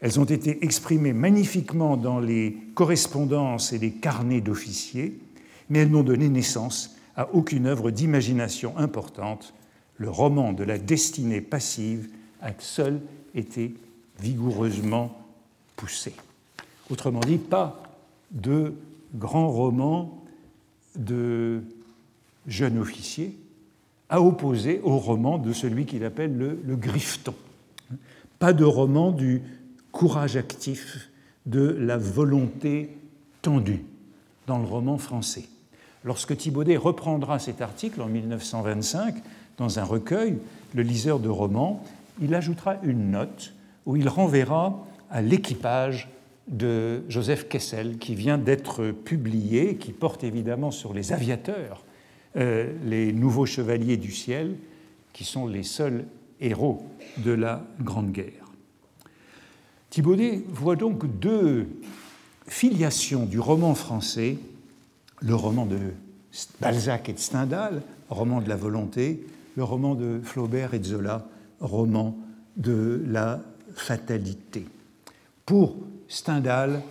Elles 0.00 0.20
ont 0.20 0.24
été 0.24 0.64
exprimées 0.64 1.12
magnifiquement 1.12 1.96
dans 1.96 2.20
les 2.20 2.56
correspondances 2.74 3.72
et 3.72 3.78
les 3.78 3.92
carnets 3.92 4.40
d'officiers, 4.42 5.18
mais 5.70 5.80
elles 5.80 5.90
n'ont 5.90 6.02
donné 6.02 6.28
naissance 6.28 6.96
à 7.16 7.32
aucune 7.32 7.66
œuvre 7.66 7.90
d'imagination 7.90 8.76
importante. 8.76 9.54
Le 9.98 10.10
roman 10.10 10.52
de 10.52 10.64
la 10.64 10.78
destinée 10.78 11.40
passive 11.40 12.08
a 12.42 12.50
seul 12.58 13.00
été 13.34 13.74
vigoureusement 14.20 15.16
poussé. 15.76 16.14
Autrement 16.90 17.20
dit, 17.20 17.38
pas 17.38 17.82
de 18.30 18.74
grand 19.14 19.48
roman 19.48 20.22
de 20.96 21.62
jeune 22.46 22.78
officier, 22.78 23.36
à 24.08 24.20
opposer 24.20 24.80
au 24.84 24.98
roman 24.98 25.38
de 25.38 25.52
celui 25.52 25.84
qu'il 25.84 26.04
appelle 26.04 26.36
le, 26.36 26.60
le 26.64 26.76
grifton. 26.76 27.34
Pas 28.38 28.52
de 28.52 28.64
roman 28.64 29.10
du 29.10 29.42
courage 29.90 30.36
actif, 30.36 31.10
de 31.46 31.76
la 31.80 31.96
volonté 31.96 32.90
tendue 33.40 33.84
dans 34.46 34.58
le 34.58 34.64
roman 34.64 34.98
français. 34.98 35.44
Lorsque 36.04 36.36
Thibaudet 36.36 36.76
reprendra 36.76 37.38
cet 37.38 37.60
article 37.60 38.02
en 38.02 38.06
1925 38.06 39.14
dans 39.58 39.78
un 39.78 39.84
recueil, 39.84 40.38
Le 40.74 40.82
liseur 40.82 41.20
de 41.20 41.28
romans, 41.28 41.82
il 42.20 42.34
ajoutera 42.34 42.76
une 42.82 43.10
note 43.12 43.54
où 43.86 43.96
il 43.96 44.08
renverra 44.08 44.84
à 45.10 45.22
l'équipage 45.22 46.08
de 46.48 47.02
Joseph 47.08 47.48
Kessel 47.48 47.98
qui 47.98 48.14
vient 48.14 48.38
d'être 48.38 48.90
publié, 48.90 49.76
qui 49.76 49.92
porte 49.92 50.22
évidemment 50.24 50.70
sur 50.70 50.92
les 50.92 51.12
aviateurs, 51.12 51.84
euh, 52.36 52.72
les 52.84 53.12
nouveaux 53.12 53.46
chevaliers 53.46 53.96
du 53.96 54.12
ciel, 54.12 54.56
qui 55.12 55.24
sont 55.24 55.46
les 55.46 55.62
seuls 55.62 56.04
héros 56.40 56.84
de 57.18 57.32
la 57.32 57.64
Grande 57.80 58.12
Guerre. 58.12 58.52
Thibaudet 59.90 60.42
voit 60.48 60.76
donc 60.76 61.06
deux 61.18 61.66
filiations 62.46 63.24
du 63.24 63.40
roman 63.40 63.74
français, 63.74 64.36
le 65.20 65.34
roman 65.34 65.64
de 65.64 65.78
Balzac 66.60 67.08
et 67.08 67.12
de 67.14 67.18
Stendhal, 67.18 67.82
roman 68.10 68.40
de 68.40 68.48
la 68.48 68.56
volonté, 68.56 69.26
le 69.56 69.64
roman 69.64 69.94
de 69.94 70.20
Flaubert 70.22 70.74
et 70.74 70.82
Zola, 70.82 71.26
roman 71.60 72.16
de 72.56 73.02
la 73.06 73.40
fatalité. 73.74 74.66
Pour 75.44 75.76
Stendhal, 76.08 76.82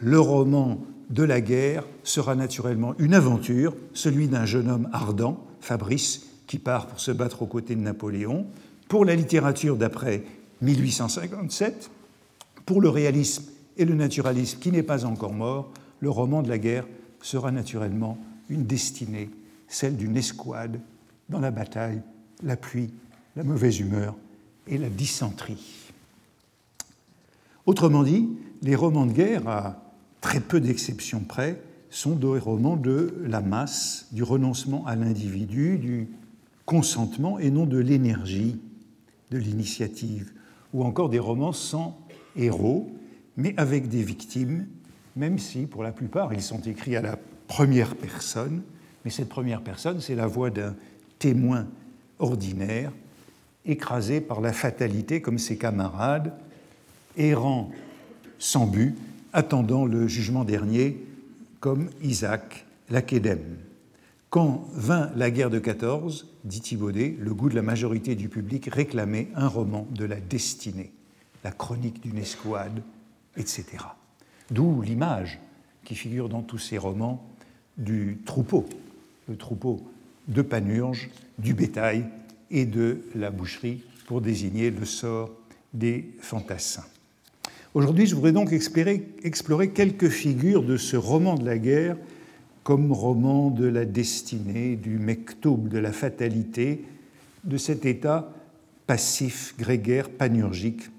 le 0.00 0.20
roman 0.20 0.80
de 1.08 1.22
la 1.22 1.40
guerre 1.40 1.84
sera 2.04 2.34
naturellement 2.34 2.94
une 2.98 3.14
aventure, 3.14 3.74
celui 3.94 4.28
d'un 4.28 4.44
jeune 4.44 4.70
homme 4.70 4.88
ardent, 4.92 5.44
Fabrice, 5.60 6.26
qui 6.46 6.58
part 6.58 6.86
pour 6.86 7.00
se 7.00 7.10
battre 7.10 7.42
aux 7.42 7.46
côtés 7.46 7.74
de 7.74 7.80
Napoléon. 7.80 8.46
Pour 8.88 9.04
la 9.04 9.14
littérature 9.14 9.76
d'après 9.76 10.24
1857, 10.62 11.90
pour 12.66 12.80
le 12.80 12.88
réalisme 12.88 13.44
et 13.76 13.84
le 13.84 13.94
naturalisme 13.94 14.58
qui 14.58 14.72
n'est 14.72 14.82
pas 14.82 15.04
encore 15.04 15.32
mort, 15.32 15.72
le 16.00 16.10
roman 16.10 16.42
de 16.42 16.48
la 16.48 16.58
guerre 16.58 16.86
sera 17.22 17.50
naturellement 17.50 18.18
une 18.48 18.64
destinée, 18.64 19.30
celle 19.68 19.96
d'une 19.96 20.16
escouade 20.16 20.80
dans 21.30 21.40
la 21.40 21.50
bataille, 21.50 22.02
la 22.42 22.56
pluie, 22.56 22.90
la 23.36 23.44
mauvaise 23.44 23.80
humeur 23.80 24.16
et 24.66 24.76
la 24.78 24.88
dysenterie. 24.88 25.92
Autrement 27.66 28.02
dit, 28.02 28.28
les 28.62 28.74
romans 28.74 29.06
de 29.06 29.12
guerre, 29.12 29.48
à 29.48 29.82
très 30.20 30.40
peu 30.40 30.60
d'exceptions 30.60 31.20
près, 31.20 31.60
sont 31.88 32.14
des 32.14 32.38
romans 32.38 32.76
de 32.76 33.14
la 33.26 33.40
masse, 33.40 34.06
du 34.12 34.22
renoncement 34.22 34.86
à 34.86 34.96
l'individu, 34.96 35.78
du 35.78 36.08
consentement 36.64 37.38
et 37.38 37.50
non 37.50 37.66
de 37.66 37.78
l'énergie, 37.78 38.60
de 39.30 39.38
l'initiative, 39.38 40.32
ou 40.72 40.84
encore 40.84 41.08
des 41.08 41.18
romans 41.18 41.52
sans 41.52 41.98
héros, 42.36 42.90
mais 43.36 43.54
avec 43.56 43.88
des 43.88 44.02
victimes, 44.02 44.66
même 45.16 45.38
si 45.38 45.66
pour 45.66 45.82
la 45.82 45.92
plupart 45.92 46.32
ils 46.32 46.42
sont 46.42 46.60
écrits 46.60 46.96
à 46.96 47.02
la 47.02 47.18
première 47.48 47.96
personne, 47.96 48.62
mais 49.04 49.10
cette 49.10 49.28
première 49.28 49.62
personne, 49.62 50.00
c'est 50.00 50.14
la 50.14 50.26
voix 50.26 50.50
d'un 50.50 50.76
témoin 51.20 51.68
ordinaire, 52.18 52.90
écrasé 53.64 54.20
par 54.20 54.40
la 54.40 54.52
fatalité 54.52 55.22
comme 55.22 55.38
ses 55.38 55.56
camarades, 55.56 56.32
errant 57.16 57.70
sans 58.40 58.66
but, 58.66 58.96
attendant 59.32 59.86
le 59.86 60.08
jugement 60.08 60.44
dernier, 60.44 60.98
comme 61.60 61.90
Isaac 62.02 62.66
l'Achédème. 62.88 63.58
Quand 64.30 64.68
vint 64.74 65.10
la 65.14 65.30
guerre 65.30 65.50
de 65.50 65.58
14, 65.58 66.28
dit 66.44 66.60
Thibaudet, 66.60 67.16
le 67.18 67.34
goût 67.34 67.48
de 67.48 67.54
la 67.54 67.62
majorité 67.62 68.14
du 68.14 68.28
public 68.28 68.68
réclamait 68.72 69.28
un 69.34 69.46
roman 69.46 69.86
de 69.90 70.04
la 70.04 70.20
destinée, 70.20 70.92
la 71.44 71.52
chronique 71.52 72.00
d'une 72.02 72.18
escouade, 72.18 72.82
etc. 73.36 73.64
D'où 74.50 74.82
l'image 74.82 75.38
qui 75.84 75.94
figure 75.94 76.28
dans 76.28 76.42
tous 76.42 76.58
ces 76.58 76.78
romans 76.78 77.24
du 77.76 78.18
troupeau, 78.24 78.66
le 79.28 79.36
troupeau 79.36 79.80
de 80.30 80.42
Panurge, 80.42 81.10
du 81.38 81.52
bétail 81.54 82.06
et 82.50 82.64
de 82.64 83.02
la 83.14 83.30
boucherie 83.30 83.82
pour 84.06 84.20
désigner 84.20 84.70
le 84.70 84.86
sort 84.86 85.30
des 85.74 86.10
fantassins. 86.20 86.84
Aujourd'hui, 87.74 88.06
je 88.06 88.14
voudrais 88.14 88.32
donc 88.32 88.52
explorer, 88.52 89.70
quelques 89.70 90.08
figures 90.08 90.64
de 90.64 90.76
ce 90.76 90.96
roman 90.96 91.36
de 91.36 91.44
la 91.44 91.58
guerre 91.58 91.96
comme 92.64 92.92
roman 92.92 93.50
de 93.50 93.66
la 93.66 93.84
destinée, 93.84 94.76
du 94.76 94.98
mektoub, 94.98 95.68
de 95.68 95.78
la 95.78 95.92
fatalité, 95.92 96.84
de 97.44 97.56
cet 97.56 97.86
état 97.86 98.32
passif, 98.86 99.54
grégaire, 99.58 100.10
panurgique, 100.10 100.90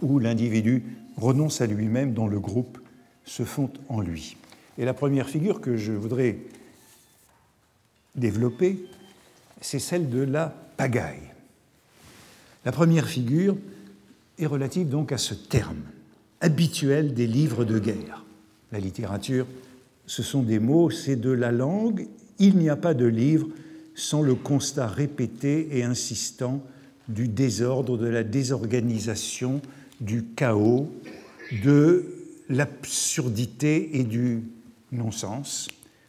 où 0.00 0.18
l'individu 0.18 0.82
renonce 1.16 1.60
à 1.60 1.66
lui-même, 1.66 2.14
dont 2.14 2.26
le 2.26 2.40
groupe 2.40 2.78
se 3.24 3.44
fond 3.44 3.70
en 3.88 4.00
lui. 4.00 4.36
Et 4.78 4.84
la 4.84 4.94
première 4.94 5.28
figure 5.28 5.60
que 5.60 5.76
je 5.76 5.92
voudrais 5.92 6.38
développer, 8.18 8.84
c'est 9.60 9.78
celle 9.78 10.10
de 10.10 10.20
la 10.20 10.54
pagaille. 10.76 11.32
La 12.64 12.72
première 12.72 13.08
figure 13.08 13.56
est 14.38 14.46
relative 14.46 14.88
donc 14.88 15.12
à 15.12 15.18
ce 15.18 15.34
terme 15.34 15.82
habituel 16.40 17.14
des 17.14 17.26
livres 17.26 17.64
de 17.64 17.78
guerre. 17.78 18.24
La 18.72 18.78
littérature, 18.78 19.46
ce 20.06 20.22
sont 20.22 20.42
des 20.42 20.58
mots, 20.58 20.90
c'est 20.90 21.16
de 21.16 21.30
la 21.30 21.52
langue. 21.52 22.06
Il 22.38 22.56
n'y 22.58 22.68
a 22.68 22.76
pas 22.76 22.94
de 22.94 23.06
livre 23.06 23.48
sans 23.94 24.22
le 24.22 24.34
constat 24.34 24.86
répété 24.86 25.68
et 25.72 25.82
insistant 25.82 26.62
du 27.08 27.26
désordre, 27.26 27.98
de 27.98 28.06
la 28.06 28.22
désorganisation, 28.22 29.60
du 30.00 30.24
chaos, 30.36 30.92
de 31.64 32.04
l'absurdité 32.48 33.98
et 33.98 34.04
du 34.04 34.42
non-sens, 34.92 35.68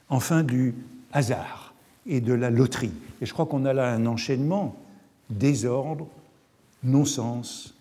enfin 0.09 0.43
du 0.43 0.75
hasard 1.11 1.68
et 2.09 2.19
de 2.19 2.33
la 2.33 2.49
loterie. 2.49 2.91
Et 3.21 3.25
je 3.25 3.31
crois 3.31 3.45
qu'on 3.45 3.63
a 3.63 3.71
là 3.71 3.93
un 3.93 4.05
enchaînement 4.07 4.75
désordre, 5.29 6.07
non-sens, 6.83 7.75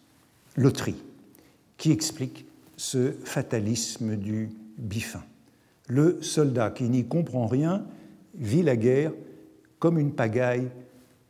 loterie, 0.56 1.02
qui 1.78 1.90
explique 1.90 2.44
ce 2.76 3.10
fatalisme 3.24 4.16
du 4.16 4.50
bifin. 4.76 5.22
Le 5.88 6.22
soldat 6.22 6.70
qui 6.70 6.84
n'y 6.84 7.06
comprend 7.06 7.46
rien 7.46 7.84
vit 8.34 8.62
la 8.62 8.76
guerre 8.76 9.12
comme 9.78 9.98
une 9.98 10.12
pagaille 10.12 10.68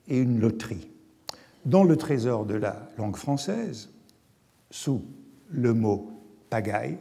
et 0.09 0.19
une 0.19 0.41
loterie. 0.41 0.89
Dans 1.65 1.85
le 1.85 1.97
trésor 1.97 2.47
de 2.47 2.55
la 2.55 2.89
langue 2.99 3.17
française, 3.17 3.91
sous 4.71 5.03
le 5.51 5.73
mot 5.73 6.11
pagaille, 6.51 6.99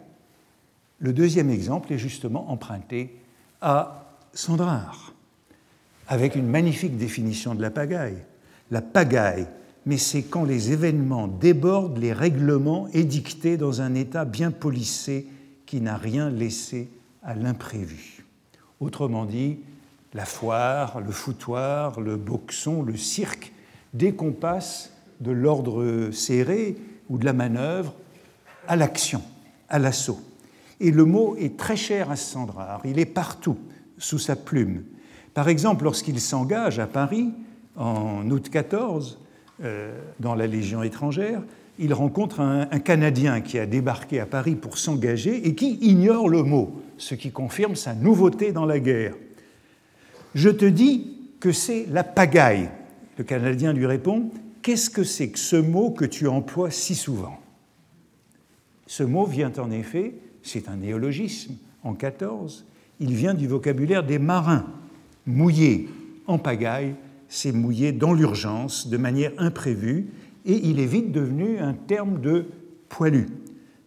le 1.00 1.12
deuxième 1.12 1.50
exemple 1.50 1.92
est 1.92 1.98
justement 1.98 2.52
emprunté 2.52 3.18
à 3.62 4.06
Sandrard, 4.34 5.14
avec 6.08 6.36
une 6.36 6.48
magnifique 6.48 6.98
définition 6.98 7.56
de 7.56 7.62
la 7.62 7.70
pagaille. 7.70 8.24
La 8.72 8.82
pagaille, 8.82 9.48
mais 9.86 9.98
c'est 9.98 10.24
quand 10.24 10.44
les 10.44 10.72
événements 10.72 11.28
débordent 11.28 11.98
les 11.98 12.14
règlements 12.14 12.88
édictés 12.94 13.58
dans 13.58 13.82
un 13.82 13.96
État 13.96 14.26
bien 14.26 14.52
polissé 14.52 15.28
qui 15.66 15.82
n'a 15.82 15.98
rien 15.98 16.30
laissé 16.30 16.90
à 17.24 17.36
l'imprévu. 17.36 18.26
Autrement 18.80 19.26
dit, 19.26 19.60
la 20.14 20.26
foire, 20.26 21.02
le 21.02 21.12
foutoir, 21.12 22.00
le 22.00 22.16
boxon, 22.16 22.84
le 22.84 22.96
cirque, 22.96 23.54
dès 23.94 24.14
qu'on 24.14 24.32
passe 24.32 24.94
de 25.20 25.32
l'ordre 25.32 26.10
serré 26.12 26.78
ou 27.10 27.18
de 27.18 27.26
la 27.26 27.34
manœuvre 27.34 27.94
à 28.68 28.76
l'action, 28.76 29.22
à 29.70 29.80
l'assaut. 29.80 30.20
Et 30.80 30.92
le 30.92 31.06
mot 31.06 31.36
est 31.38 31.58
très 31.58 31.76
cher 31.76 32.12
à 32.12 32.16
Sandrard, 32.16 32.82
il 32.86 33.00
est 33.00 33.06
partout, 33.06 33.58
sous 33.98 34.20
sa 34.20 34.36
plume. 34.36 34.84
Par 35.38 35.50
exemple, 35.50 35.84
lorsqu'il 35.84 36.20
s'engage 36.20 36.80
à 36.80 36.88
Paris, 36.88 37.32
en 37.76 38.28
août 38.32 38.50
14, 38.50 39.20
euh, 39.64 39.96
dans 40.20 40.34
la 40.34 40.48
Légion 40.48 40.82
étrangère, 40.82 41.44
il 41.78 41.94
rencontre 41.94 42.40
un, 42.40 42.66
Canadien 42.80 43.42
qui 43.42 43.60
a 43.60 43.68
débarqué 43.68 44.20
à 44.20 44.26
Paris 44.26 44.56
pour 44.56 44.80
s'engager 44.80 45.48
et 45.48 45.54
qui 45.54 45.78
ignore 45.84 46.28
le 46.28 46.42
mot, 46.42 46.82
ce 46.98 47.14
qui 47.14 47.30
confirme 47.30 47.76
sa 47.76 47.94
nouveauté 47.94 48.52
dans 48.52 48.66
la 48.66 48.80
guerre. 48.80 49.14
Je 50.34 50.50
te 50.50 50.66
dis 50.66 51.20
que 51.40 51.52
c'est 51.52 51.86
la 51.92 52.04
pagaille. 52.04 52.72
Le 53.20 53.24
Canadien 53.24 53.74
lui 53.74 53.86
répond 53.86 54.32
Qu'est-ce 54.64 54.90
que 54.90 55.04
c'est 55.04 55.30
que 55.30 55.38
ce 55.38 55.56
mot 55.56 55.92
que 55.92 56.06
tu 56.06 56.28
emploies 56.28 56.72
si 56.72 56.96
souvent? 56.96 57.38
Ce 58.88 59.04
mot 59.04 59.28
vient 59.28 59.52
en 59.60 59.70
effet 59.70 60.16
c'est 60.42 60.68
un 60.68 60.78
néologisme 60.78 61.58
en 61.84 61.94
14, 61.94 62.66
il 63.00 63.14
vient 63.14 63.36
du 63.36 63.48
vocabulaire 63.48 64.04
des 64.04 64.18
marins. 64.18 64.66
Mouillé 65.28 65.90
en 66.26 66.38
pagaille, 66.38 66.96
c'est 67.28 67.52
mouillé 67.52 67.92
dans 67.92 68.14
l'urgence, 68.14 68.88
de 68.88 68.98
manière 68.98 69.32
imprévue, 69.38 70.08
et 70.46 70.68
il 70.68 70.80
est 70.80 70.86
vite 70.86 71.12
devenu 71.12 71.60
un 71.60 71.74
terme 71.74 72.22
de 72.22 72.46
poilu, 72.90 73.28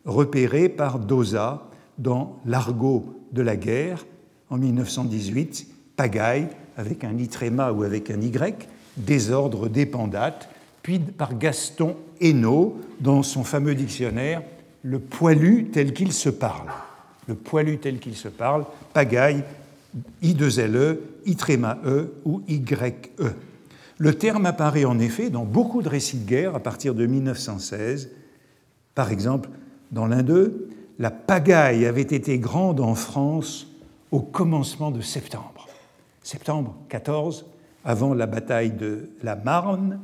repéré 0.04 0.68
par 0.68 0.98
Dosa 0.98 1.66
dans 1.98 2.38
l'argot 2.44 3.06
de 3.32 3.42
la 3.42 3.56
guerre 3.56 4.04
en 4.50 4.58
1918, 4.58 5.66
pagaille 5.96 6.48
avec 6.76 7.04
un 7.04 7.16
itréma 7.16 7.72
ou 7.72 7.82
avec 7.82 8.10
un 8.10 8.20
y, 8.20 8.32
désordre 8.96 9.68
dépendate, 9.68 10.48
puis 10.82 10.98
par 10.98 11.36
Gaston 11.38 11.96
Hainaut 12.20 12.78
dans 13.00 13.22
son 13.22 13.44
fameux 13.44 13.74
dictionnaire 13.74 14.42
le 14.82 14.98
poilu 14.98 15.68
tel 15.72 15.92
qu'il 15.92 16.12
se 16.12 16.30
parle. 16.30 16.68
Le 17.26 17.34
poilu 17.34 17.78
tel 17.78 17.98
qu'il 17.98 18.16
se 18.16 18.28
parle, 18.28 18.64
pagaille, 18.92 19.44
I2LE, 20.22 20.98
I-E 21.26 22.14
ou 22.24 22.42
YE. 22.48 22.62
Le 23.98 24.14
terme 24.14 24.46
apparaît 24.46 24.84
en 24.84 24.98
effet 24.98 25.30
dans 25.30 25.44
beaucoup 25.44 25.82
de 25.82 25.88
récits 25.88 26.18
de 26.18 26.26
guerre 26.26 26.54
à 26.54 26.60
partir 26.60 26.94
de 26.94 27.04
1916. 27.06 28.10
Par 28.94 29.10
exemple, 29.10 29.50
dans 29.92 30.06
l'un 30.06 30.22
d'eux, 30.22 30.70
la 30.98 31.10
pagaille 31.10 31.86
avait 31.86 32.02
été 32.02 32.38
grande 32.38 32.80
en 32.80 32.94
France 32.94 33.66
au 34.10 34.20
commencement 34.20 34.90
de 34.90 35.00
septembre. 35.00 35.68
Septembre 36.22 36.74
14, 36.88 37.46
avant 37.84 38.14
la 38.14 38.26
bataille 38.26 38.72
de 38.72 39.10
la 39.22 39.36
Marne, 39.36 40.00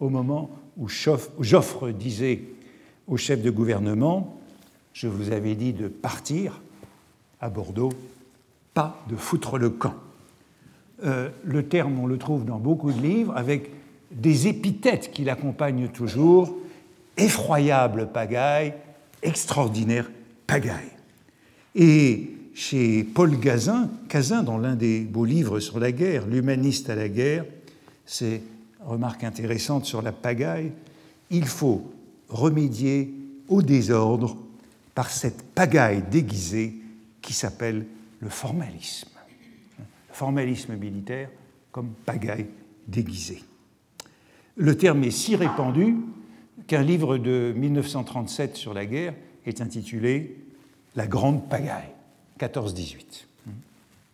au 0.00 0.08
moment 0.08 0.50
où 0.76 0.88
Joffre 0.88 1.90
disait 1.90 2.44
au 3.06 3.16
chef 3.16 3.42
de 3.42 3.50
gouvernement, 3.50 4.40
je 4.92 5.08
vous 5.08 5.32
avais 5.32 5.54
dit 5.54 5.72
de 5.72 5.88
partir 5.88 6.62
à 7.40 7.48
Bordeaux, 7.48 7.92
pas 8.74 9.02
de 9.08 9.16
foutre 9.16 9.56
le 9.56 9.70
camp. 9.70 9.94
Euh, 11.04 11.30
le 11.44 11.64
terme, 11.64 11.98
on 11.98 12.06
le 12.06 12.18
trouve 12.18 12.44
dans 12.44 12.58
beaucoup 12.58 12.92
de 12.92 13.00
livres, 13.00 13.32
avec 13.36 13.70
des 14.10 14.48
épithètes 14.48 15.10
qui 15.12 15.24
l'accompagnent 15.24 15.88
toujours, 15.88 16.56
effroyable 17.16 18.08
pagaille, 18.12 18.74
extraordinaire 19.22 20.10
pagaille. 20.46 20.92
Et 21.74 22.30
chez 22.54 23.02
Paul 23.02 23.38
Gazin, 23.38 23.90
Cazin, 24.08 24.42
dans 24.42 24.58
l'un 24.58 24.76
des 24.76 25.00
beaux 25.00 25.24
livres 25.24 25.60
sur 25.60 25.80
la 25.80 25.92
guerre, 25.92 26.26
L'humaniste 26.26 26.90
à 26.90 26.94
la 26.94 27.08
guerre, 27.08 27.44
c'est 28.06 28.42
remarque 28.84 29.24
intéressante 29.24 29.86
sur 29.86 30.02
la 30.02 30.12
pagaille, 30.12 30.72
il 31.30 31.46
faut 31.46 31.90
remédier 32.28 33.12
au 33.48 33.62
désordre 33.62 34.36
par 34.94 35.10
cette 35.10 35.42
pagaille 35.42 36.02
déguisée 36.10 36.74
qui 37.20 37.32
s'appelle 37.32 37.86
le 38.24 38.30
formalisme. 38.30 39.10
Formalisme 40.10 40.74
militaire 40.76 41.28
comme 41.70 41.90
pagaille 42.06 42.46
déguisée. 42.88 43.42
Le 44.56 44.76
terme 44.76 45.04
est 45.04 45.10
si 45.10 45.36
répandu 45.36 45.96
qu'un 46.66 46.82
livre 46.82 47.18
de 47.18 47.52
1937 47.54 48.56
sur 48.56 48.72
la 48.72 48.86
guerre 48.86 49.14
est 49.44 49.60
intitulé 49.60 50.38
La 50.96 51.06
Grande 51.06 51.48
Pagaille, 51.50 51.90
14-18. 52.40 53.26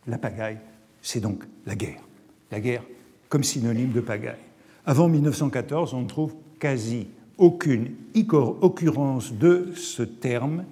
La 0.07 0.17
pagaille, 0.17 0.57
c'est 1.01 1.21
donc 1.21 1.43
la 1.65 1.75
guerre. 1.75 2.01
La 2.51 2.59
guerre 2.59 2.83
comme 3.29 3.43
synonyme 3.43 3.91
de 3.91 4.01
pagaille. 4.01 4.35
Avant 4.85 5.07
1914, 5.07 5.93
on 5.93 6.01
ne 6.01 6.07
trouve 6.07 6.35
quasi 6.59 7.07
aucune 7.37 7.91
occurrence 8.61 9.31
de 9.31 9.71
ce 9.75 10.03
terme. 10.03 10.65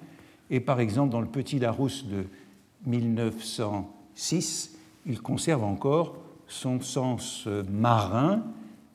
Et 0.50 0.60
par 0.60 0.80
exemple, 0.82 1.12
dans 1.12 1.22
le 1.22 1.28
Petit 1.28 1.60
Larousse 1.60 2.06
de 2.06 2.26
1906, 2.86 4.76
il 5.06 5.22
conserve 5.22 5.64
encore 5.64 6.18
son 6.48 6.82
sens 6.82 7.48
marin 7.70 8.44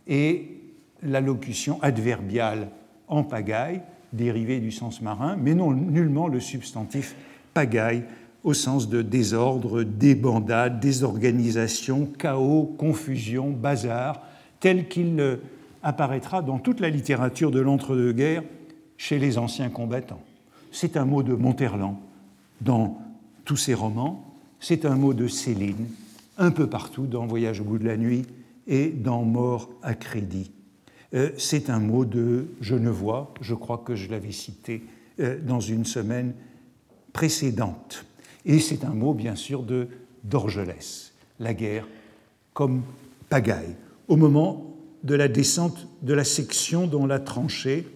et 0.06 0.60
l'allocution 1.02 1.80
adverbiale 1.82 2.68
en 3.08 3.22
pagaille, 3.22 3.82
dérivée 4.12 4.60
du 4.60 4.70
sens 4.70 5.02
marin, 5.02 5.36
mais 5.36 5.54
non 5.54 5.72
nullement 5.72 6.28
le 6.28 6.40
substantif 6.40 7.14
pagaille 7.52 8.04
au 8.42 8.54
sens 8.54 8.88
de 8.88 9.02
désordre, 9.02 9.82
débandade, 9.82 10.80
désorganisation, 10.80 12.06
chaos, 12.18 12.74
confusion, 12.78 13.50
bazar, 13.50 14.20
tel 14.60 14.88
qu'il 14.88 15.38
apparaîtra 15.82 16.42
dans 16.42 16.58
toute 16.58 16.80
la 16.80 16.90
littérature 16.90 17.50
de 17.50 17.60
l'entre-deux-guerres 17.60 18.44
chez 18.96 19.18
les 19.18 19.38
anciens 19.38 19.70
combattants. 19.70 20.22
C'est 20.72 20.96
un 20.96 21.04
mot 21.04 21.22
de 21.22 21.34
Monterland 21.34 21.96
dans 22.60 22.98
tous 23.44 23.56
ses 23.56 23.74
romans, 23.74 24.34
c'est 24.60 24.84
un 24.84 24.96
mot 24.96 25.14
de 25.14 25.28
Céline 25.28 25.88
un 26.38 26.50
peu 26.50 26.68
partout 26.68 27.06
dans 27.06 27.26
Voyage 27.26 27.60
au 27.60 27.64
bout 27.64 27.78
de 27.78 27.84
la 27.84 27.96
nuit 27.96 28.24
et 28.66 28.88
dans 28.88 29.22
Mort 29.22 29.70
à 29.82 29.94
crédit. 29.94 30.50
Euh, 31.14 31.30
c'est 31.36 31.70
un 31.70 31.78
mot 31.78 32.04
de 32.04 32.46
Genevois, 32.60 33.32
je 33.40 33.54
crois 33.54 33.78
que 33.78 33.94
je 33.94 34.10
l'avais 34.10 34.32
cité 34.32 34.82
euh, 35.20 35.38
dans 35.40 35.60
une 35.60 35.84
semaine 35.84 36.34
précédente. 37.12 38.04
Et 38.44 38.58
c'est 38.58 38.84
un 38.84 38.94
mot, 38.94 39.14
bien 39.14 39.36
sûr, 39.36 39.62
de 39.62 39.88
d'Orgelès, 40.24 41.12
la 41.38 41.54
guerre 41.54 41.86
comme 42.54 42.82
pagaille. 43.28 43.76
Au 44.08 44.16
moment 44.16 44.74
de 45.02 45.14
la 45.14 45.28
descente 45.28 45.86
de 46.02 46.14
la 46.14 46.24
section 46.24 46.86
dont 46.86 47.06
la 47.06 47.18
tranchée, 47.18 47.86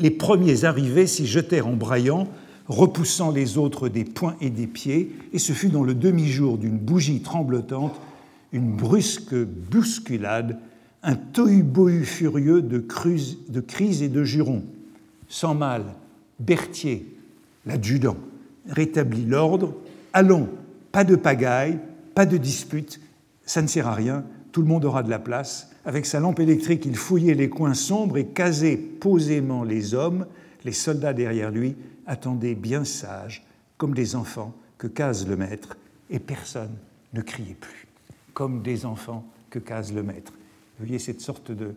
les 0.00 0.10
premiers 0.10 0.64
arrivés 0.64 1.06
s'y 1.06 1.26
jetèrent 1.26 1.66
en 1.66 1.74
braillant, 1.74 2.26
repoussant 2.68 3.30
les 3.30 3.58
autres 3.58 3.88
des 3.88 4.04
poings 4.04 4.36
et 4.40 4.50
des 4.50 4.66
pieds, 4.66 5.12
et 5.32 5.38
ce 5.38 5.52
fut 5.52 5.68
dans 5.68 5.82
le 5.82 5.94
demi-jour 5.94 6.58
d'une 6.58 6.78
bougie 6.78 7.20
tremblotante, 7.20 7.98
une 8.52 8.76
brusque 8.76 9.34
bousculade, 9.34 10.58
un 11.02 11.14
tohu-bohu 11.14 12.04
furieux 12.04 12.62
de, 12.62 12.84
de 13.48 13.60
crises 13.60 14.02
et 14.02 14.08
de 14.08 14.24
jurons. 14.24 14.64
Sans 15.28 15.54
mal, 15.54 15.84
Berthier, 16.38 17.06
l'adjudant, 17.66 18.16
rétablit 18.68 19.24
l'ordre. 19.24 19.74
Allons, 20.12 20.48
pas 20.92 21.04
de 21.04 21.16
pagaille, 21.16 21.78
pas 22.14 22.26
de 22.26 22.36
dispute, 22.36 23.00
ça 23.44 23.62
ne 23.62 23.66
sert 23.66 23.86
à 23.86 23.94
rien, 23.94 24.24
tout 24.52 24.60
le 24.60 24.68
monde 24.68 24.84
aura 24.84 25.02
de 25.02 25.10
la 25.10 25.18
place. 25.18 25.70
Avec 25.84 26.04
sa 26.04 26.20
lampe 26.20 26.40
électrique, 26.40 26.84
il 26.84 26.96
fouillait 26.96 27.34
les 27.34 27.48
coins 27.48 27.74
sombres 27.74 28.18
et 28.18 28.26
casait 28.26 28.76
posément 28.76 29.64
les 29.64 29.94
hommes. 29.94 30.26
Les 30.64 30.72
soldats 30.72 31.12
derrière 31.12 31.50
lui 31.50 31.76
attendaient 32.08 32.56
bien 32.56 32.84
sages, 32.84 33.46
comme 33.76 33.94
des 33.94 34.16
enfants 34.16 34.52
que 34.78 34.88
case 34.88 35.28
le 35.28 35.36
maître, 35.36 35.76
et 36.10 36.18
personne 36.18 36.74
ne 37.12 37.20
criait 37.20 37.54
plus, 37.54 37.86
comme 38.34 38.62
des 38.62 38.84
enfants 38.84 39.24
que 39.50 39.60
case 39.60 39.92
le 39.92 40.02
maître. 40.02 40.32
Vous 40.32 40.86
voyez 40.86 40.98
cette 40.98 41.20
sorte 41.20 41.52
de, 41.52 41.74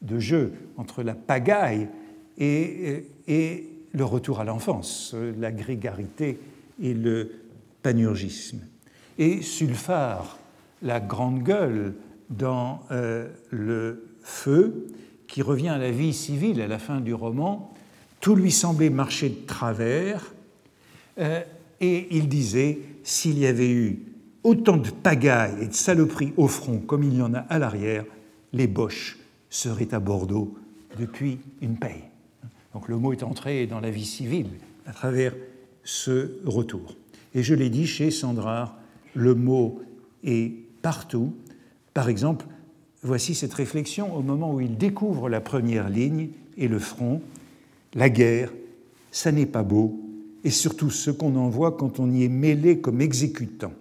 de 0.00 0.18
jeu 0.18 0.52
entre 0.76 1.02
la 1.02 1.14
pagaille 1.14 1.88
et, 2.38 3.04
et 3.28 3.68
le 3.92 4.04
retour 4.04 4.40
à 4.40 4.44
l'enfance, 4.44 5.14
la 5.38 5.52
grégarité 5.52 6.38
et 6.80 6.94
le 6.94 7.30
panurgisme. 7.82 8.60
Et 9.18 9.42
Sulfare, 9.42 10.38
la 10.80 11.00
grande 11.00 11.42
gueule 11.42 11.94
dans 12.30 12.80
euh, 12.90 13.28
Le 13.50 14.16
Feu, 14.22 14.86
qui 15.26 15.42
revient 15.42 15.68
à 15.68 15.78
la 15.78 15.90
vie 15.90 16.12
civile 16.12 16.60
à 16.60 16.66
la 16.66 16.78
fin 16.78 17.00
du 17.00 17.14
roman, 17.14 17.72
tout 18.22 18.36
lui 18.36 18.52
semblait 18.52 18.88
marcher 18.88 19.28
de 19.28 19.46
travers, 19.46 20.32
euh, 21.18 21.42
et 21.80 22.16
il 22.16 22.28
disait, 22.28 22.78
s'il 23.02 23.36
y 23.36 23.46
avait 23.46 23.70
eu 23.70 23.98
autant 24.44 24.76
de 24.76 24.90
pagailles 24.90 25.56
et 25.60 25.66
de 25.66 25.74
saloperies 25.74 26.32
au 26.36 26.46
front 26.46 26.78
comme 26.78 27.02
il 27.02 27.18
y 27.18 27.20
en 27.20 27.34
a 27.34 27.40
à 27.40 27.58
l'arrière, 27.58 28.04
les 28.52 28.68
Boches 28.68 29.18
seraient 29.50 29.92
à 29.92 29.98
Bordeaux 29.98 30.54
depuis 30.98 31.40
une 31.60 31.76
paix. 31.76 32.04
Donc 32.72 32.88
le 32.88 32.96
mot 32.96 33.12
est 33.12 33.24
entré 33.24 33.66
dans 33.66 33.80
la 33.80 33.90
vie 33.90 34.06
civile 34.06 34.50
à 34.86 34.92
travers 34.92 35.34
ce 35.82 36.38
retour. 36.46 36.94
Et 37.34 37.42
je 37.42 37.54
l'ai 37.54 37.70
dit 37.70 37.88
chez 37.88 38.12
Sandrard, 38.12 38.78
le 39.14 39.34
mot 39.34 39.82
est 40.22 40.52
partout. 40.80 41.34
Par 41.92 42.08
exemple, 42.08 42.46
voici 43.02 43.34
cette 43.34 43.54
réflexion 43.54 44.14
au 44.16 44.22
moment 44.22 44.54
où 44.54 44.60
il 44.60 44.78
découvre 44.78 45.28
la 45.28 45.40
première 45.40 45.88
ligne 45.88 46.28
et 46.56 46.68
le 46.68 46.78
front. 46.78 47.20
La 47.94 48.08
guerre, 48.08 48.52
ça 49.10 49.32
n'est 49.32 49.46
pas 49.46 49.62
beau, 49.62 50.00
et 50.44 50.50
surtout 50.50 50.90
ce 50.90 51.10
qu'on 51.10 51.36
en 51.36 51.48
voit 51.48 51.72
quand 51.72 52.00
on 52.00 52.10
y 52.10 52.24
est 52.24 52.28
mêlé 52.28 52.80
comme 52.80 53.00
exécutant. 53.00 53.72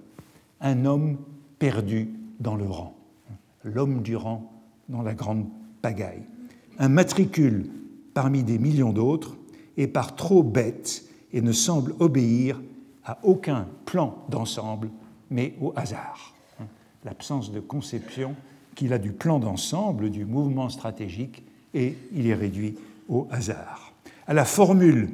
Un 0.60 0.86
homme 0.86 1.18
perdu 1.60 2.10
dans 2.40 2.56
le 2.56 2.66
rang, 2.66 2.96
l'homme 3.64 4.02
du 4.02 4.16
rang 4.16 4.52
dans 4.90 5.02
la 5.02 5.14
grande 5.14 5.46
pagaille. 5.82 6.24
Un 6.78 6.90
matricule 6.90 7.70
parmi 8.14 8.44
des 8.44 8.60
millions 8.60 8.92
d'autres 8.92 9.38
est 9.78 9.88
par 9.88 10.16
trop 10.16 10.44
bête 10.44 11.06
et 11.32 11.42
ne 11.42 11.52
semble 11.52 11.96
obéir 12.00 12.62
à 13.06 13.20
aucun 13.24 13.68
plan 13.86 14.26
d'ensemble, 14.30 14.90
mais 15.30 15.56
au 15.62 15.74
hasard. 15.76 16.36
L'absence 17.06 17.52
de 17.52 17.60
conception 17.60 18.36
qu'il 18.76 18.94
a 18.94 19.00
du 19.00 19.12
plan 19.12 19.40
d'ensemble, 19.40 20.10
du 20.10 20.26
mouvement 20.26 20.70
stratégique, 20.70 21.44
et 21.74 21.96
il 22.14 22.28
est 22.28 22.36
réduit 22.36 22.76
au 23.10 23.28
hasard. 23.32 23.91
À 24.32 24.34
la 24.34 24.46
formule 24.46 25.10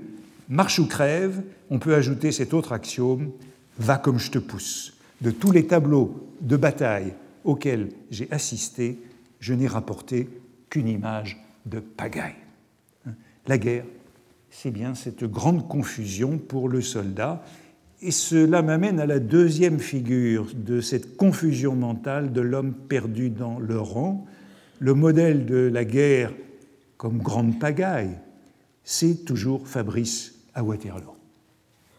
marche 0.47 0.77
ou 0.77 0.85
crève, 0.85 1.41
on 1.71 1.79
peut 1.79 1.95
ajouter 1.95 2.31
cet 2.31 2.53
autre 2.53 2.71
axiome 2.71 3.31
va 3.79 3.97
comme 3.97 4.19
je 4.19 4.29
te 4.29 4.37
pousse. 4.37 4.95
De 5.21 5.31
tous 5.31 5.51
les 5.51 5.65
tableaux 5.65 6.29
de 6.39 6.55
bataille 6.55 7.15
auxquels 7.43 7.89
j'ai 8.11 8.27
assisté, 8.29 8.99
je 9.39 9.55
n'ai 9.55 9.65
rapporté 9.65 10.29
qu'une 10.69 10.87
image 10.87 11.43
de 11.65 11.79
pagaille. 11.79 12.35
La 13.47 13.57
guerre, 13.57 13.85
c'est 14.51 14.69
bien 14.69 14.93
cette 14.93 15.23
grande 15.23 15.67
confusion 15.67 16.37
pour 16.37 16.69
le 16.69 16.81
soldat. 16.81 17.43
Et 18.03 18.11
cela 18.11 18.61
m'amène 18.61 18.99
à 18.99 19.07
la 19.07 19.17
deuxième 19.17 19.79
figure 19.79 20.45
de 20.53 20.79
cette 20.79 21.17
confusion 21.17 21.73
mentale 21.73 22.33
de 22.33 22.41
l'homme 22.41 22.75
perdu 22.75 23.31
dans 23.31 23.57
le 23.57 23.79
rang. 23.79 24.27
Le 24.77 24.93
modèle 24.93 25.47
de 25.47 25.71
la 25.73 25.85
guerre 25.85 26.33
comme 26.97 27.17
grande 27.17 27.57
pagaille, 27.59 28.19
c'est 28.89 29.25
toujours 29.25 29.67
Fabrice 29.67 30.33
à 30.55 30.63
Waterloo, 30.63 31.13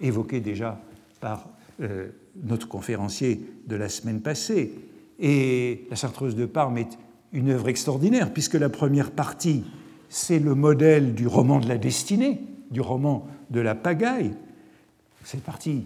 évoqué 0.00 0.40
déjà 0.40 0.80
par 1.20 1.46
euh, 1.82 2.08
notre 2.42 2.66
conférencier 2.66 3.42
de 3.66 3.76
la 3.76 3.90
semaine 3.90 4.22
passée. 4.22 4.72
Et 5.20 5.86
La 5.90 5.96
Chartreuse 5.96 6.34
de 6.34 6.46
Parme 6.46 6.78
est 6.78 6.98
une 7.34 7.50
œuvre 7.50 7.68
extraordinaire, 7.68 8.32
puisque 8.32 8.54
la 8.54 8.70
première 8.70 9.10
partie 9.10 9.64
c'est 10.08 10.38
le 10.38 10.54
modèle 10.54 11.14
du 11.14 11.26
roman 11.26 11.60
de 11.60 11.68
la 11.68 11.76
destinée, 11.76 12.40
du 12.70 12.80
roman 12.80 13.28
de 13.50 13.60
la 13.60 13.74
pagaille. 13.74 14.32
C'est 15.24 15.42
parti 15.42 15.84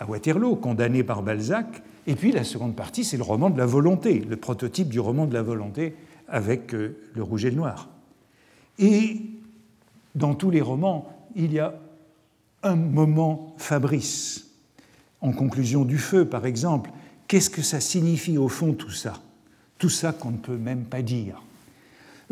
à 0.00 0.06
Waterloo, 0.06 0.56
condamné 0.56 1.04
par 1.04 1.22
Balzac. 1.22 1.84
Et 2.08 2.16
puis 2.16 2.32
la 2.32 2.42
seconde 2.42 2.74
partie, 2.74 3.04
c'est 3.04 3.16
le 3.16 3.22
roman 3.22 3.48
de 3.48 3.58
la 3.58 3.66
volonté, 3.66 4.24
le 4.28 4.36
prototype 4.36 4.88
du 4.88 4.98
roman 4.98 5.26
de 5.26 5.34
la 5.34 5.42
volonté 5.42 5.94
avec 6.26 6.74
euh, 6.74 6.96
le 7.14 7.22
rouge 7.22 7.44
et 7.44 7.50
le 7.50 7.56
noir. 7.56 7.88
Et 8.80 9.20
dans 10.16 10.34
tous 10.34 10.50
les 10.50 10.62
romans, 10.62 11.08
il 11.36 11.52
y 11.52 11.60
a 11.60 11.78
un 12.62 12.74
moment 12.74 13.54
Fabrice. 13.58 14.48
En 15.20 15.32
conclusion 15.32 15.84
du 15.84 15.98
feu, 15.98 16.24
par 16.24 16.46
exemple, 16.46 16.90
qu'est-ce 17.28 17.50
que 17.50 17.62
ça 17.62 17.80
signifie 17.80 18.38
au 18.38 18.48
fond 18.48 18.72
tout 18.72 18.90
ça? 18.90 19.22
Tout 19.78 19.90
ça 19.90 20.12
qu'on 20.12 20.32
ne 20.32 20.38
peut 20.38 20.56
même 20.56 20.84
pas 20.84 21.02
dire. 21.02 21.42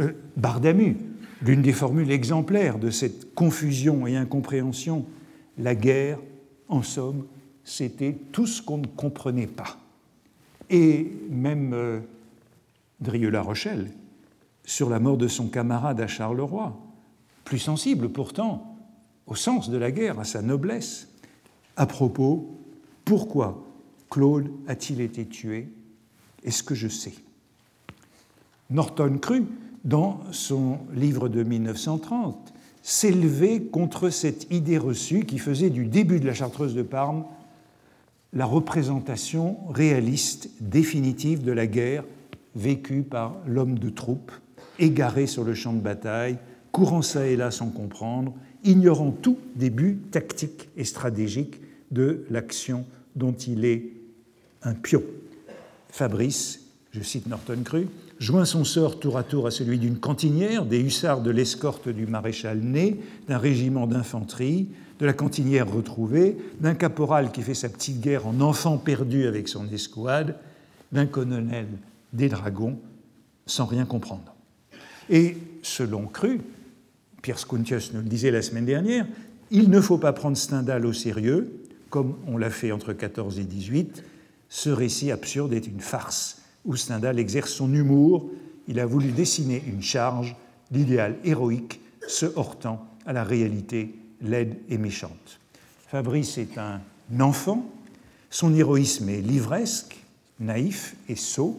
Euh, 0.01 0.13
Bardamu, 0.37 0.97
l'une 1.43 1.63
des 1.63 1.73
formules 1.73 2.11
exemplaires 2.11 2.79
de 2.79 2.91
cette 2.91 3.35
confusion 3.35 4.07
et 4.07 4.17
incompréhension, 4.17 5.05
la 5.59 5.75
guerre, 5.75 6.19
en 6.69 6.83
somme, 6.83 7.27
c'était 7.65 8.17
tout 8.33 8.47
ce 8.47 8.63
qu'on 8.63 8.79
ne 8.79 8.87
comprenait 8.87 9.47
pas. 9.47 9.79
Et 10.71 11.13
même 11.31 11.73
euh, 11.75 12.01
Drieux-La 13.01 13.43
Rochelle, 13.43 13.91
sur 14.65 14.89
la 14.89 14.99
mort 14.99 15.19
de 15.19 15.29
son 15.29 15.49
camarade 15.49 16.01
à 16.01 16.07
Charleroi, 16.07 16.75
plus 17.45 17.59
sensible 17.59 18.09
pourtant 18.09 18.77
au 19.27 19.35
sens 19.35 19.71
de 19.71 19.77
la 19.77 19.91
guerre, 19.91 20.19
à 20.21 20.25
sa 20.25 20.43
noblesse, 20.43 21.09
à 21.77 21.87
propos, 21.87 22.61
pourquoi 23.05 23.65
Claude 24.11 24.51
a-t-il 24.69 25.01
été 25.01 25.27
tué? 25.27 25.69
Est-ce 26.45 26.63
que 26.63 26.75
je 26.75 26.89
sais? 26.89 27.15
Norton 28.71 29.19
crut 29.21 29.47
dans 29.85 30.21
son 30.31 30.79
livre 30.95 31.29
de 31.29 31.43
1930, 31.43 32.55
s'élever 32.83 33.63
contre 33.63 34.11
cette 34.11 34.53
idée 34.53 34.79
reçue 34.79 35.25
qui 35.25 35.39
faisait 35.39 35.71
du 35.71 35.87
début 35.87 36.21
de 36.21 36.27
la 36.27 36.35
Chartreuse 36.35 36.75
de 36.75 36.83
Parme 36.83 37.25
la 38.33 38.47
représentation 38.47 39.59
réaliste 39.71 40.51
définitive 40.61 41.45
de 41.45 41.53
la 41.53 41.67
guerre 41.67 42.05
vécue 42.57 43.03
par 43.03 43.37
l'homme 43.47 43.79
de 43.79 43.91
troupe, 43.91 44.33
égaré 44.79 45.27
sur 45.27 45.45
le 45.45 45.55
champ 45.55 45.73
de 45.73 45.81
bataille, 45.81 46.39
courant 46.75 47.03
ça 47.03 47.29
et 47.29 47.37
là 47.37 47.53
sans 47.53 47.69
comprendre, 47.69 48.35
ignorant 48.65 49.13
tout 49.13 49.39
début 49.55 49.99
tactique 50.11 50.69
et 50.77 50.83
stratégique 50.83 51.61
de 51.93 52.25
l'action 52.31 52.85
dont 53.15 53.33
il 53.33 53.65
est 53.65 53.93
un 54.65 54.75
pion. 54.75 55.05
Fabrice, 55.89 56.63
je 56.91 57.01
cite 57.01 57.29
Norton 57.29 57.61
Cru, 57.65 57.87
joint 58.19 58.45
son 58.45 58.65
sort 58.65 58.99
tour 58.99 59.17
à 59.17 59.23
tour 59.23 59.47
à 59.47 59.53
celui 59.53 59.79
d'une 59.79 59.99
cantinière, 59.99 60.67
des 60.67 60.81
hussards 60.81 61.23
de 61.23 61.31
l'escorte 61.31 61.89
du 61.89 62.09
maréchal 62.09 62.59
Ney, 62.59 62.97
d'un 63.29 63.39
régiment 63.39 63.87
d'infanterie, 63.87 64.67
de 64.99 65.07
la 65.07 65.13
cantinière 65.13 65.73
retrouvée, 65.73 66.37
d'un 66.59 66.75
caporal 66.75 67.31
qui 67.31 67.43
fait 67.43 67.55
sa 67.55 67.69
petite 67.69 68.01
guerre 68.01 68.27
en 68.27 68.41
enfant 68.41 68.79
perdu 68.79 69.29
avec 69.29 69.47
son 69.47 69.69
escouade, 69.69 70.35
d'un 70.91 71.07
colonel 71.07 71.69
des 72.13 72.29
dragons 72.29 72.81
sans 73.47 73.65
rien 73.65 73.85
comprendre. 73.85 74.35
Et 75.09 75.37
selon 75.63 76.07
Cru, 76.07 76.41
Pierre 77.25 77.39
Scountius 77.39 77.95
nous 77.95 78.03
le 78.03 78.07
disait 78.07 78.31
la 78.31 78.43
semaine 78.43 78.67
dernière, 78.67 79.07
il 79.51 79.71
ne 79.71 79.81
faut 79.81 79.97
pas 79.97 80.13
prendre 80.13 80.37
Stendhal 80.37 80.85
au 80.85 80.93
sérieux, 80.93 81.59
comme 81.89 82.17
on 82.27 82.37
l'a 82.37 82.51
fait 82.51 82.71
entre 82.71 82.93
14 82.93 83.39
et 83.39 83.45
18. 83.45 84.05
Ce 84.51 84.69
récit 84.69 85.11
absurde 85.11 85.55
est 85.55 85.67
une 85.67 85.81
farce 85.81 86.43
où 86.67 86.77
Stendhal 86.77 87.19
exerce 87.19 87.51
son 87.51 87.73
humour. 87.73 88.29
Il 88.69 88.79
a 88.79 88.85
voulu 88.85 89.11
dessiner 89.11 89.63
une 89.67 89.81
charge 89.81 90.37
d'idéal 90.71 91.17
héroïque 91.25 91.81
se 92.07 92.27
heurtant 92.27 92.87
à 93.07 93.15
la 93.15 93.25
réalité 93.25 93.95
laide 94.21 94.57
et 94.69 94.77
méchante. 94.77 95.41
Fabrice 95.89 96.37
est 96.37 96.59
un 96.59 96.83
enfant, 97.21 97.65
son 98.29 98.55
héroïsme 98.55 99.09
est 99.09 99.23
livresque, 99.23 99.97
naïf 100.41 100.95
et 101.09 101.17
sot, 101.17 101.59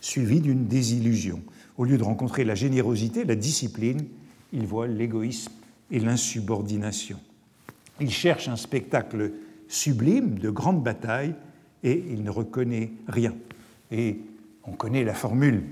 suivi 0.00 0.40
d'une 0.40 0.66
désillusion. 0.66 1.42
Au 1.76 1.84
lieu 1.84 1.98
de 1.98 2.04
rencontrer 2.04 2.44
la 2.44 2.54
générosité, 2.54 3.24
la 3.24 3.36
discipline, 3.36 4.06
il 4.54 4.66
voit 4.66 4.86
l'égoïsme 4.86 5.52
et 5.90 5.98
l'insubordination. 5.98 7.18
Il 8.00 8.10
cherche 8.10 8.48
un 8.48 8.56
spectacle 8.56 9.32
sublime 9.68 10.38
de 10.38 10.48
grandes 10.48 10.82
batailles 10.82 11.34
et 11.82 12.04
il 12.10 12.22
ne 12.22 12.30
reconnaît 12.30 12.92
rien. 13.08 13.34
Et 13.90 14.20
on 14.64 14.72
connaît 14.72 15.04
la 15.04 15.14
formule 15.14 15.64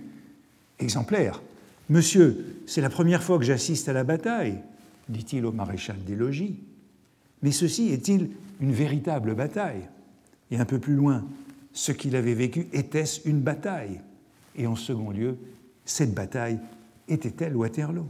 exemplaire. 0.79 1.41
Monsieur, 1.89 2.63
c'est 2.67 2.81
la 2.81 2.91
première 2.91 3.23
fois 3.23 3.39
que 3.39 3.45
j'assiste 3.45 3.89
à 3.89 3.93
la 3.93 4.05
bataille, 4.05 4.59
dit-il 5.09 5.47
au 5.47 5.53
maréchal 5.53 5.97
des 6.05 6.15
logis. 6.15 6.59
Mais 7.43 7.53
ceci 7.53 7.89
est-il 7.89 8.31
une 8.61 8.73
véritable 8.73 9.35
bataille? 9.35 9.89
Et 10.51 10.59
un 10.59 10.65
peu 10.65 10.79
plus 10.79 10.95
loin, 10.95 11.25
ce 11.73 11.93
qu'il 11.93 12.15
avait 12.15 12.35
vécu 12.35 12.67
était-ce 12.73 13.29
une 13.29 13.41
bataille? 13.41 14.01
Et 14.57 14.67
en 14.67 14.77
second 14.77 15.11
lieu, 15.11 15.39
cette 15.85 16.15
bataille 16.15 16.59
était-elle 17.09 17.57
Waterloo? 17.57 18.07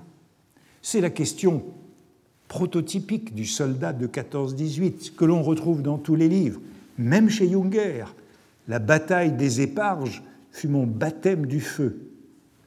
C'est 0.83 1.01
la 1.01 1.11
question 1.11 1.65
prototypique 2.49 3.35
du 3.35 3.47
soldat 3.47 3.93
de 3.93 4.07
14-18 4.07 5.15
que 5.15 5.25
l'on 5.25 5.43
retrouve 5.43 5.81
dans 5.81 5.97
tous 5.97 6.17
les 6.17 6.29
livres, 6.29 6.61
même 6.99 7.31
chez 7.31 7.49
Junger. 7.49 8.05
La 8.69 8.79
bataille 8.79 9.33
des 9.33 9.61
éparges 9.61 10.23
fut 10.51 10.69
mon 10.69 10.87
baptême 10.87 11.47
du 11.47 11.61
feu 11.61 12.11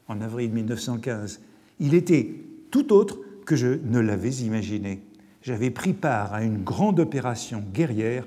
en 0.08 0.21
avril 0.21 0.51
1915. 0.51 1.41
Il 1.80 1.93
était 1.93 2.34
tout 2.71 2.93
autre 2.93 3.19
que 3.45 3.56
je 3.56 3.80
ne 3.84 3.99
l'avais 3.99 4.32
imaginé. 4.32 5.01
J'avais 5.41 5.69
pris 5.69 5.93
part 5.93 6.34
à 6.34 6.43
une 6.43 6.63
grande 6.63 6.99
opération 6.99 7.63
guerrière 7.73 8.25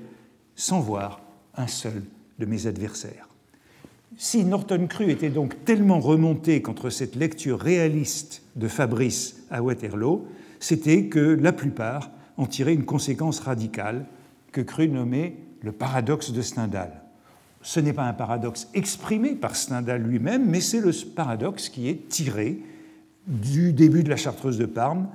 sans 0.55 0.79
voir 0.79 1.21
un 1.55 1.67
seul 1.67 2.03
de 2.37 2.45
mes 2.45 2.67
adversaires. 2.67 3.28
Si 4.21 4.43
Norton 4.43 4.87
Cru 4.89 5.09
était 5.09 5.29
donc 5.29 5.63
tellement 5.63 6.01
remonté 6.01 6.61
contre 6.61 6.89
cette 6.89 7.15
lecture 7.15 7.57
réaliste 7.57 8.41
de 8.57 8.67
Fabrice 8.67 9.45
à 9.49 9.63
Waterloo, 9.63 10.27
c'était 10.59 11.05
que 11.05 11.21
la 11.21 11.53
plupart 11.53 12.11
en 12.35 12.45
tiraient 12.45 12.73
une 12.73 12.83
conséquence 12.83 13.39
radicale 13.39 14.05
que 14.51 14.59
Cru 14.59 14.89
nommait 14.89 15.37
le 15.61 15.71
paradoxe 15.71 16.33
de 16.33 16.41
Stendhal. 16.41 17.01
Ce 17.61 17.79
n'est 17.79 17.93
pas 17.93 18.03
un 18.03 18.13
paradoxe 18.13 18.67
exprimé 18.73 19.35
par 19.35 19.55
Stendhal 19.55 20.01
lui-même, 20.01 20.49
mais 20.49 20.59
c'est 20.59 20.81
le 20.81 20.91
paradoxe 21.15 21.69
qui 21.69 21.87
est 21.87 22.09
tiré 22.09 22.59
du 23.25 23.71
début 23.71 24.03
de 24.03 24.09
la 24.09 24.17
Chartreuse 24.17 24.57
de 24.57 24.65
Parme 24.65 25.07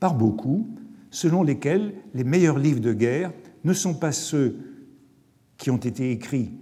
par 0.00 0.14
beaucoup, 0.14 0.66
selon 1.10 1.42
lesquels 1.42 1.92
les 2.14 2.24
meilleurs 2.24 2.58
livres 2.58 2.80
de 2.80 2.94
guerre 2.94 3.32
ne 3.64 3.74
sont 3.74 3.92
pas 3.92 4.12
ceux 4.12 4.56
qui 5.58 5.68
ont 5.68 5.76
été 5.76 6.10
écrits 6.10 6.52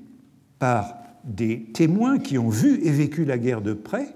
par 0.58 1.03
des 1.24 1.64
témoins 1.72 2.18
qui 2.18 2.38
ont 2.38 2.48
vu 2.48 2.80
et 2.84 2.90
vécu 2.90 3.24
la 3.24 3.38
guerre 3.38 3.62
de 3.62 3.72
près, 3.72 4.14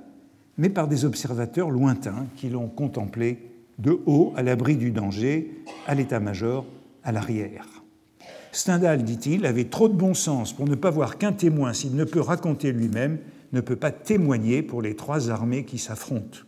mais 0.58 0.68
par 0.68 0.88
des 0.88 1.04
observateurs 1.04 1.70
lointains 1.70 2.26
qui 2.36 2.50
l'ont 2.50 2.68
contemplée 2.68 3.38
de 3.78 4.00
haut, 4.06 4.32
à 4.36 4.42
l'abri 4.42 4.76
du 4.76 4.90
danger, 4.90 5.62
à 5.86 5.94
l'état-major, 5.94 6.66
à 7.04 7.12
l'arrière. 7.12 7.66
Stendhal, 8.50 9.04
dit-il, 9.04 9.46
avait 9.46 9.64
trop 9.64 9.88
de 9.88 9.94
bon 9.94 10.14
sens 10.14 10.52
pour 10.52 10.66
ne 10.66 10.74
pas 10.74 10.90
voir 10.90 11.16
qu'un 11.16 11.32
témoin, 11.32 11.72
s'il 11.72 11.94
ne 11.94 12.04
peut 12.04 12.20
raconter 12.20 12.72
lui-même, 12.72 13.18
ne 13.52 13.60
peut 13.60 13.76
pas 13.76 13.92
témoigner 13.92 14.62
pour 14.62 14.82
les 14.82 14.96
trois 14.96 15.30
armées 15.30 15.64
qui 15.64 15.78
s'affrontent, 15.78 16.40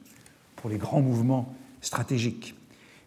pour 0.56 0.70
les 0.70 0.76
grands 0.76 1.02
mouvements 1.02 1.54
stratégiques. 1.80 2.54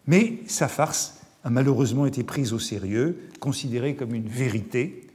Mais 0.06 0.38
sa 0.46 0.68
farce 0.68 1.20
a 1.44 1.50
malheureusement 1.50 2.06
été 2.06 2.24
prise 2.24 2.52
au 2.52 2.58
sérieux, 2.58 3.18
considérée 3.40 3.94
comme 3.94 4.14
une 4.14 4.28
vérité, 4.28 5.06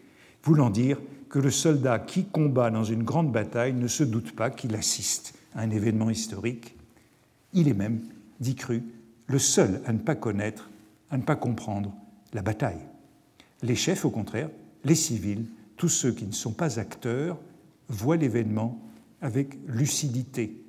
voulant 0.43 0.69
dire 0.69 0.99
que 1.30 1.39
le 1.39 1.52
soldat 1.52 2.00
qui 2.00 2.26
combat 2.26 2.72
dans 2.72 2.84
une 2.84 3.04
grande 3.04 3.32
bataille 3.32 3.74
ne 3.74 3.88
se 3.88 4.04
doute 4.04 4.36
pas 4.36 4.50
qu'il 4.50 4.76
assiste 4.76 5.36
à 5.54 5.62
un 5.62 5.70
événement 5.70 6.10
historique. 6.10 6.76
Il 7.54 7.68
est 7.68 7.74
même, 7.74 8.02
dit 8.39 8.56
Cru, 8.56 8.84
le 9.28 9.39
seul 9.39 9.82
à 9.86 9.94
ne 9.94 10.00
pas 10.00 10.15
connaître, 10.15 10.70
à 11.12 11.18
ne 11.18 11.24
pas 11.24 11.36
comprendre 11.36 11.94
la 12.34 12.42
bataille. 12.42 12.82
Les 13.62 13.76
chefs, 13.76 14.06
au 14.06 14.10
contraire, 14.10 14.50
les 14.84 14.96
civils, 14.96 15.46
tous 15.78 15.89
ceux 15.89 16.12
qui 16.12 16.26
ne 16.26 16.32
sont 16.32 16.52
pas 16.52 16.80
acteurs, 16.80 17.38
voient 17.89 18.18
l'événement 18.18 18.80
avec 19.22 19.58
lucidité. 19.68 20.63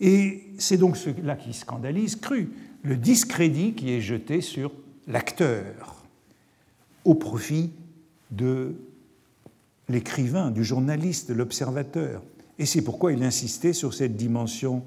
Et 0.00 0.44
c'est 0.58 0.76
donc 0.76 0.96
cela 0.96 1.36
qui 1.36 1.52
scandalise 1.52 2.16
Cru, 2.16 2.50
le 2.82 2.96
discrédit 2.96 3.74
qui 3.74 3.92
est 3.92 4.00
jeté 4.00 4.40
sur 4.40 4.72
l'acteur 5.06 6.04
au 7.04 7.14
profit 7.14 7.72
de 8.30 8.74
l'écrivain, 9.88 10.50
du 10.50 10.64
journaliste, 10.64 11.30
l'observateur. 11.30 12.22
Et 12.58 12.66
c'est 12.66 12.82
pourquoi 12.82 13.12
il 13.12 13.22
insistait 13.22 13.72
sur 13.72 13.94
cette 13.94 14.16
dimension 14.16 14.82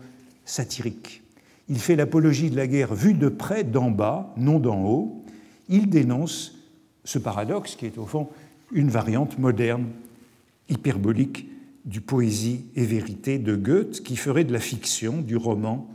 satirique. 0.45 1.23
Il 1.69 1.79
fait 1.79 1.95
l'apologie 1.95 2.49
de 2.49 2.55
la 2.55 2.67
guerre 2.67 2.93
vue 2.93 3.13
de 3.13 3.29
près, 3.29 3.63
d'en 3.63 3.91
bas, 3.91 4.33
non 4.37 4.59
d'en 4.59 4.83
haut. 4.83 5.23
Il 5.69 5.89
dénonce 5.89 6.57
ce 7.03 7.17
paradoxe 7.17 7.75
qui 7.75 7.85
est 7.85 7.97
au 7.97 8.05
fond 8.05 8.29
une 8.73 8.89
variante 8.89 9.37
moderne, 9.37 9.87
hyperbolique 10.69 11.47
du 11.85 12.01
poésie 12.01 12.65
et 12.75 12.85
vérité 12.85 13.39
de 13.39 13.55
Goethe, 13.55 14.03
qui 14.03 14.15
ferait 14.15 14.43
de 14.43 14.53
la 14.53 14.59
fiction, 14.59 15.21
du 15.21 15.35
roman, 15.35 15.87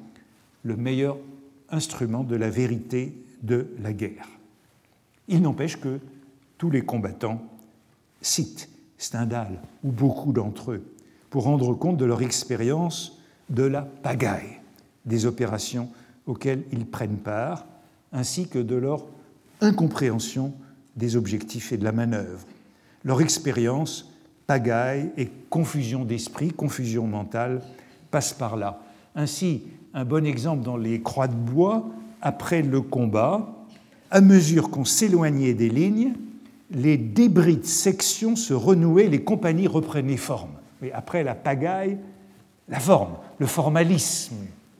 le 0.63 0.77
meilleur 0.77 1.17
instrument 1.71 2.25
de 2.25 2.37
la 2.37 2.51
vérité 2.51 3.15
de 3.43 3.69
la 3.81 3.93
guerre. 3.93 4.29
Il 5.29 5.43
n'empêche 5.43 5.81
que 5.81 6.01
tous 6.59 6.71
les 6.71 6.83
combattants 6.83 7.43
citent 8.21 8.69
Stendhal, 8.99 9.61
ou 9.85 9.91
beaucoup 9.91 10.33
d'entre 10.33 10.73
eux, 10.73 10.83
pour 11.31 11.45
rendre 11.45 11.75
compte 11.75 11.97
de 11.97 12.05
leur 12.05 12.23
expérience 12.23 13.21
de 13.51 13.65
la 13.65 13.83
pagaille, 13.83 14.61
des 15.05 15.27
opérations 15.27 15.89
auxquelles 16.27 16.65
ils 16.73 16.87
prennent 16.87 17.19
part, 17.19 17.67
ainsi 18.13 18.49
que 18.49 18.59
de 18.59 18.77
leur 18.77 19.05
incompréhension 19.61 20.53
des 20.97 21.17
objectifs 21.17 21.73
et 21.73 21.77
de 21.77 21.85
la 21.85 21.93
manœuvre. 21.93 22.47
Leur 23.05 23.21
expérience, 23.21 24.13
pagaille 24.47 25.11
et 25.17 25.29
confusion 25.51 26.05
d'esprit, 26.05 26.51
confusion 26.51 27.07
mentale, 27.07 27.63
passe 28.11 28.33
par 28.33 28.57
là. 28.57 28.81
Ainsi, 29.15 29.63
un 29.95 30.05
bon 30.05 30.27
exemple 30.27 30.65
dans 30.65 30.77
les 30.77 31.01
croix 31.03 31.29
de 31.29 31.35
bois, 31.35 31.87
après 32.23 32.63
le 32.63 32.81
combat, 32.81 33.55
à 34.11 34.21
mesure 34.21 34.71
qu'on 34.71 34.85
s'éloignait 34.85 35.55
des 35.55 35.69
lignes, 35.69 36.15
les 36.71 36.97
débris 36.97 37.57
de 37.57 37.67
sections 37.67 38.37
se 38.37 38.55
renouaient, 38.55 39.09
les 39.09 39.23
compagnies 39.23 39.69
reprenaient 39.69 40.17
forme. 40.17 40.53
Mais 40.83 40.93
après 40.93 41.25
la 41.25 41.35
pagaille, 41.35 41.99
la 42.69 42.81
forme, 42.81 43.15
le 43.39 43.47
formalisme, 43.47 44.35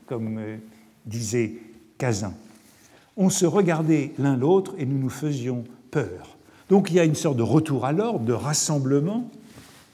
comme 0.07 0.39
euh, 0.39 0.57
disait 1.05 1.55
Cazin. 1.99 2.35
On 3.17 3.31
se 3.31 3.47
regardait 3.47 4.13
l'un 4.19 4.37
l'autre 4.37 4.75
et 4.79 4.85
nous 4.85 4.99
nous 4.99 5.09
faisions 5.09 5.65
peur. 5.91 6.37
Donc 6.69 6.91
il 6.91 6.97
y 6.97 7.01
a 7.01 7.05
une 7.05 7.15
sorte 7.15 7.37
de 7.37 7.43
retour 7.43 7.85
à 7.85 7.93
l'ordre, 7.93 8.25
de 8.25 8.33
rassemblement. 8.33 9.31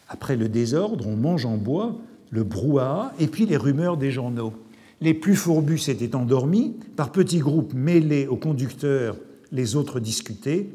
Après 0.09 0.37
le 0.37 0.49
désordre, 0.49 1.07
on 1.07 1.17
mange 1.17 1.47
en 1.47 1.57
bois 1.57 1.95
le 2.31 2.45
brouhaha 2.45 3.13
et 3.21 3.29
puis 3.29 3.47
les 3.47 3.57
rumeurs 3.57 3.97
des 3.97 4.11
journaux. 4.11 4.55
Les 5.01 5.15
plus 5.15 5.37
fourbus 5.37 5.79
s'étaient 5.79 6.17
endormis, 6.17 6.77
par 6.97 7.13
petits 7.13 7.41
groupes 7.41 7.75
mêlés 7.75 8.27
aux 8.27 8.37
conducteurs, 8.37 9.17
les 9.53 9.77
autres 9.77 10.01
discutaient. 10.01 10.69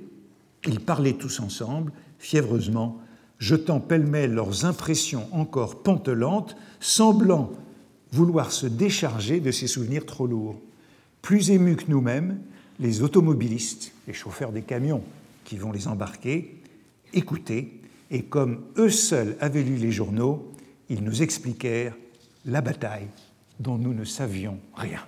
Ils 0.67 0.81
parlaient 0.81 1.13
tous 1.13 1.39
ensemble, 1.39 1.91
fiévreusement, 2.19 2.99
jetant 3.39 3.79
pêle-mêle 3.79 4.33
leurs 4.33 4.65
impressions 4.65 5.27
encore 5.31 5.81
pantelantes, 5.81 6.57
semblant 6.79 7.51
vouloir 8.11 8.51
se 8.51 8.67
décharger 8.67 9.39
de 9.39 9.51
ces 9.51 9.67
souvenirs 9.67 10.05
trop 10.05 10.27
lourds. 10.27 10.59
Plus 11.21 11.51
émus 11.51 11.77
que 11.77 11.89
nous-mêmes, 11.89 12.39
les 12.79 13.01
automobilistes, 13.01 13.93
les 14.07 14.13
chauffeurs 14.13 14.51
des 14.51 14.61
camions 14.61 15.03
qui 15.45 15.57
vont 15.57 15.71
les 15.71 15.87
embarquer, 15.87 16.61
écoutaient, 17.13 17.69
et 18.11 18.23
comme 18.23 18.61
eux 18.77 18.89
seuls 18.89 19.35
avaient 19.39 19.63
lu 19.63 19.75
les 19.75 19.91
journaux, 19.91 20.51
ils 20.89 21.03
nous 21.03 21.21
expliquèrent 21.21 21.95
la 22.45 22.61
bataille 22.61 23.07
dont 23.59 23.77
nous 23.77 23.93
ne 23.93 24.03
savions 24.03 24.59
rien. 24.75 25.01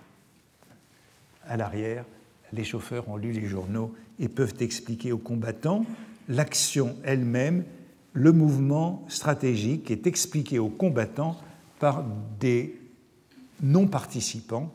À 1.47 1.57
l'arrière, 1.57 2.05
les 2.53 2.63
chauffeurs 2.63 3.09
ont 3.09 3.17
lu 3.17 3.31
les 3.31 3.47
journaux 3.47 3.93
et 4.19 4.27
peuvent 4.27 4.55
expliquer 4.59 5.11
aux 5.11 5.17
combattants 5.17 5.85
l'action 6.29 6.95
elle-même, 7.03 7.65
le 8.13 8.31
mouvement 8.31 9.05
stratégique 9.09 9.91
est 9.91 10.07
expliqué 10.07 10.59
aux 10.59 10.69
combattants 10.69 11.37
par 11.79 12.05
des 12.39 12.79
non-participants 13.61 14.71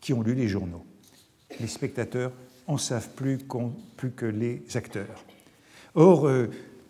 qui 0.00 0.12
ont 0.12 0.22
lu 0.22 0.34
les 0.34 0.48
journaux. 0.48 0.84
Les 1.60 1.66
spectateurs 1.66 2.32
en 2.66 2.78
savent 2.78 3.10
plus, 3.10 3.38
que 4.16 4.26
les 4.26 4.62
acteurs. 4.74 5.24
Or, 5.94 6.26
euh, 6.26 6.48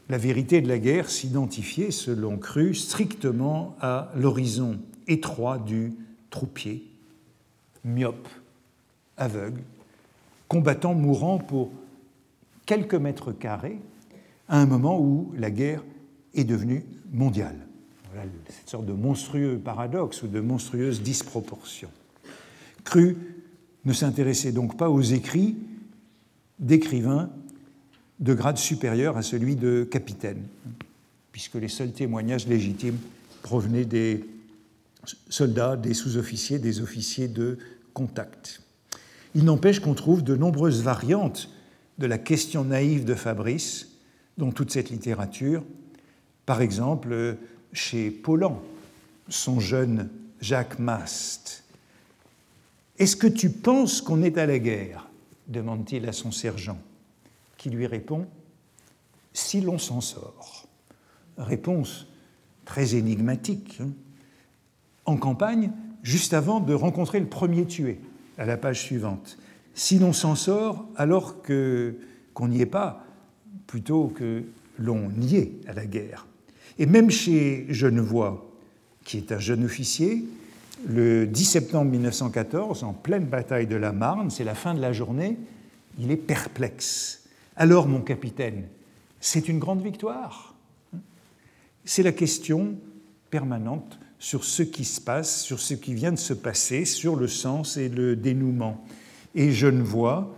la 0.08 0.18
vérité 0.18 0.60
de 0.60 0.68
la 0.68 0.78
guerre 0.78 1.10
s'identifiait, 1.10 1.90
selon 1.90 2.38
Cru, 2.38 2.74
strictement 2.74 3.76
à 3.80 4.10
l'horizon 4.16 4.78
étroit 5.06 5.58
du 5.58 5.92
troupier, 6.30 6.84
myope, 7.84 8.28
aveugle, 9.16 9.60
combattant 10.48 10.94
mourant 10.94 11.38
pour 11.38 11.70
quelques 12.66 12.94
mètres 12.94 13.33
carrés 13.33 13.78
à 14.48 14.61
un 14.61 14.66
moment 14.66 15.00
où 15.00 15.33
la 15.37 15.50
guerre 15.50 15.83
est 16.35 16.44
devenue 16.44 16.85
mondiale. 17.12 17.57
Voilà 18.12 18.28
cette 18.48 18.68
sorte 18.68 18.87
de 18.87 18.92
monstrueux 18.92 19.59
paradoxe 19.62 20.22
ou 20.22 20.28
de 20.28 20.40
monstrueuse 20.40 21.02
disproportion. 21.02 21.88
Cru 22.85 23.16
ne 23.85 23.92
s'intéressait 23.92 24.52
donc 24.52 24.76
pas 24.76 24.90
aux 24.90 25.00
écrits 25.00 25.57
d'écrivains 26.59 27.30
de 28.20 28.35
grade 28.35 28.59
supérieur 28.59 29.16
à 29.16 29.22
celui 29.22 29.57
de 29.57 29.85
capitaine, 29.85 30.42
puisque 31.33 31.57
les 31.57 31.68
seuls 31.68 31.92
témoignages 31.92 32.46
légitimes 32.46 32.98
provenaient 33.42 33.85
des 33.85 34.24
soldats, 35.28 35.76
des 35.76 35.94
sous-officiers, 35.94 36.59
des 36.59 36.80
officiers 36.80 37.28
de 37.28 37.59
contact. 37.92 38.62
Il 39.35 39.44
n'empêche 39.44 39.81
qu'on 39.81 39.94
trouve 39.94 40.23
de 40.23 40.37
nombreuses 40.37 40.83
variantes 40.83 41.51
de 41.99 42.07
la 42.07 42.18
question 42.18 42.64
naïve 42.64 43.05
de 43.05 43.14
Fabrice 43.14 43.88
dans 44.38 44.53
toute 44.53 44.70
cette 44.70 44.90
littérature. 44.90 45.64
Par 46.47 46.61
exemple, 46.61 47.37
chez 47.73 48.11
Paulan, 48.11 48.62
son 49.29 49.59
jeune 49.59 50.09
Jacques 50.40 50.79
Mast. 50.79 51.64
Est-ce 52.99 53.16
que 53.16 53.27
tu 53.27 53.51
penses 53.51 54.01
qu'on 54.01 54.23
est 54.23 54.38
à 54.38 54.47
la 54.47 54.59
guerre? 54.59 55.09
demande-t-il 55.47 56.09
à 56.09 56.12
son 56.12 56.33
sergent, 56.33 56.79
qui 57.59 57.68
lui 57.68 57.87
répond 57.87 58.27
Si 59.35 59.61
l'on 59.61 59.79
s'en 59.79 60.01
sort. 60.01 60.66
Réponse 61.37 62.07
très 62.64 62.94
énigmatique. 62.94 63.83
En 65.05 65.16
campagne, 65.18 65.70
juste 66.03 66.33
avant 66.33 66.61
de 66.61 66.73
rencontrer 66.73 67.20
le 67.20 67.29
premier 67.29 67.66
tué 67.66 68.01
à 68.38 68.47
la 68.47 68.57
page 68.57 68.83
suivante. 68.83 69.38
Si 69.75 69.99
l'on 69.99 70.12
s'en 70.12 70.35
sort 70.35 70.87
alors 70.97 71.42
que 71.42 71.97
qu'on 72.35 72.49
n'y 72.49 72.61
est 72.61 72.66
pas, 72.66 73.05
plutôt 73.66 74.09
que 74.09 74.42
l'on 74.79 75.11
y 75.20 75.37
est 75.37 75.53
à 75.68 75.73
la 75.73 75.87
guerre. 75.87 76.27
Et 76.79 76.87
même 76.87 77.11
chez 77.11 77.66
Genevois, 77.68 78.51
qui 79.05 79.18
est 79.18 79.31
un 79.33 79.38
jeune 79.38 79.64
officier, 79.64 80.25
le 80.87 81.27
10 81.27 81.44
septembre 81.44 81.90
1914, 81.92 82.83
en 82.83 82.92
pleine 82.92 83.25
bataille 83.25 83.66
de 83.66 83.77
la 83.77 83.92
Marne, 83.92 84.31
c'est 84.31 84.44
la 84.44 84.55
fin 84.55 84.75
de 84.75 84.81
la 84.81 84.92
journée, 84.92 85.38
il 85.99 86.11
est 86.11 86.16
perplexe. 86.16 87.25
Alors, 87.57 87.87
mon 87.87 88.01
capitaine, 88.01 88.64
c'est 89.20 89.49
une 89.49 89.59
grande 89.59 89.83
victoire 89.83 90.55
C'est 91.85 92.03
la 92.03 92.12
question 92.12 92.75
permanente 93.31 93.99
sur 94.18 94.44
ce 94.44 94.62
qui 94.62 94.85
se 94.85 95.00
passe, 95.00 95.42
sur 95.42 95.61
ce 95.61 95.74
qui 95.74 95.94
vient 95.94 96.12
de 96.12 96.18
se 96.18 96.33
passer, 96.33 96.85
sur 96.85 97.16
le 97.16 97.29
sens 97.29 97.77
et 97.77 97.88
le 97.88 98.16
dénouement. 98.16 98.85
Et 99.35 99.53
Genevois, 99.53 100.35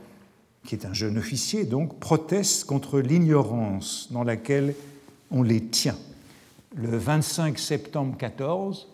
qui 0.65 0.75
est 0.75 0.87
un 0.87 0.93
jeune 0.93 1.19
officier, 1.19 1.65
donc, 1.65 1.99
proteste 1.99 2.65
contre 2.65 3.01
l'ignorance 3.01 4.09
dans 4.11 4.25
laquelle 4.25 4.75
on 5.31 5.43
les 5.43 5.63
tient. 5.63 5.97
Le 6.75 6.97
25 6.97 7.59
septembre 7.59 8.17
14, 8.19 8.89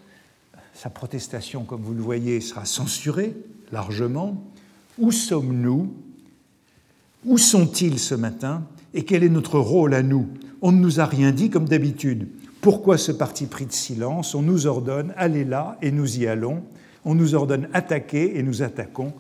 sa 0.75 0.91
protestation, 0.91 1.65
comme 1.65 1.83
vous 1.83 1.95
le 1.95 2.03
voyez, 2.03 2.41
sera 2.41 2.65
censurée 2.65 3.35
largement. 3.71 4.43
Où 4.99 5.11
sommes-nous? 5.11 5.93
Où 7.25 7.39
sont-ils 7.39 7.99
ce 7.99 8.15
matin? 8.15 8.67
Et 8.95 9.05
quel 9.05 9.25
est 9.25 9.29
notre 9.29 9.59
rôle 9.59 9.95
à 9.95 10.03
nous? 10.03 10.29
On 10.61 10.73
ne 10.73 10.79
nous 10.79 11.01
a 11.01 11.07
rien 11.07 11.33
dit 11.33 11.51
comme 11.51 11.69
d'habitude. 11.69 12.29
Pourquoi 12.63 12.97
ce 12.97 13.11
parti 13.11 13.47
pris 13.47 13.67
de 13.67 13.73
silence? 13.73 14.37
On 14.37 14.43
nous 14.43 14.69
ordonne 14.69 15.13
allez 15.17 15.45
là 15.45 15.77
et 15.83 15.91
nous 15.91 16.21
y 16.21 16.29
allons. 16.29 16.63
On 17.05 17.17
nous 17.17 17.35
ordonne 17.35 17.69
attaquer 17.73 18.39
et 18.39 18.43
nous 18.45 18.63
attaquons. 18.63 19.13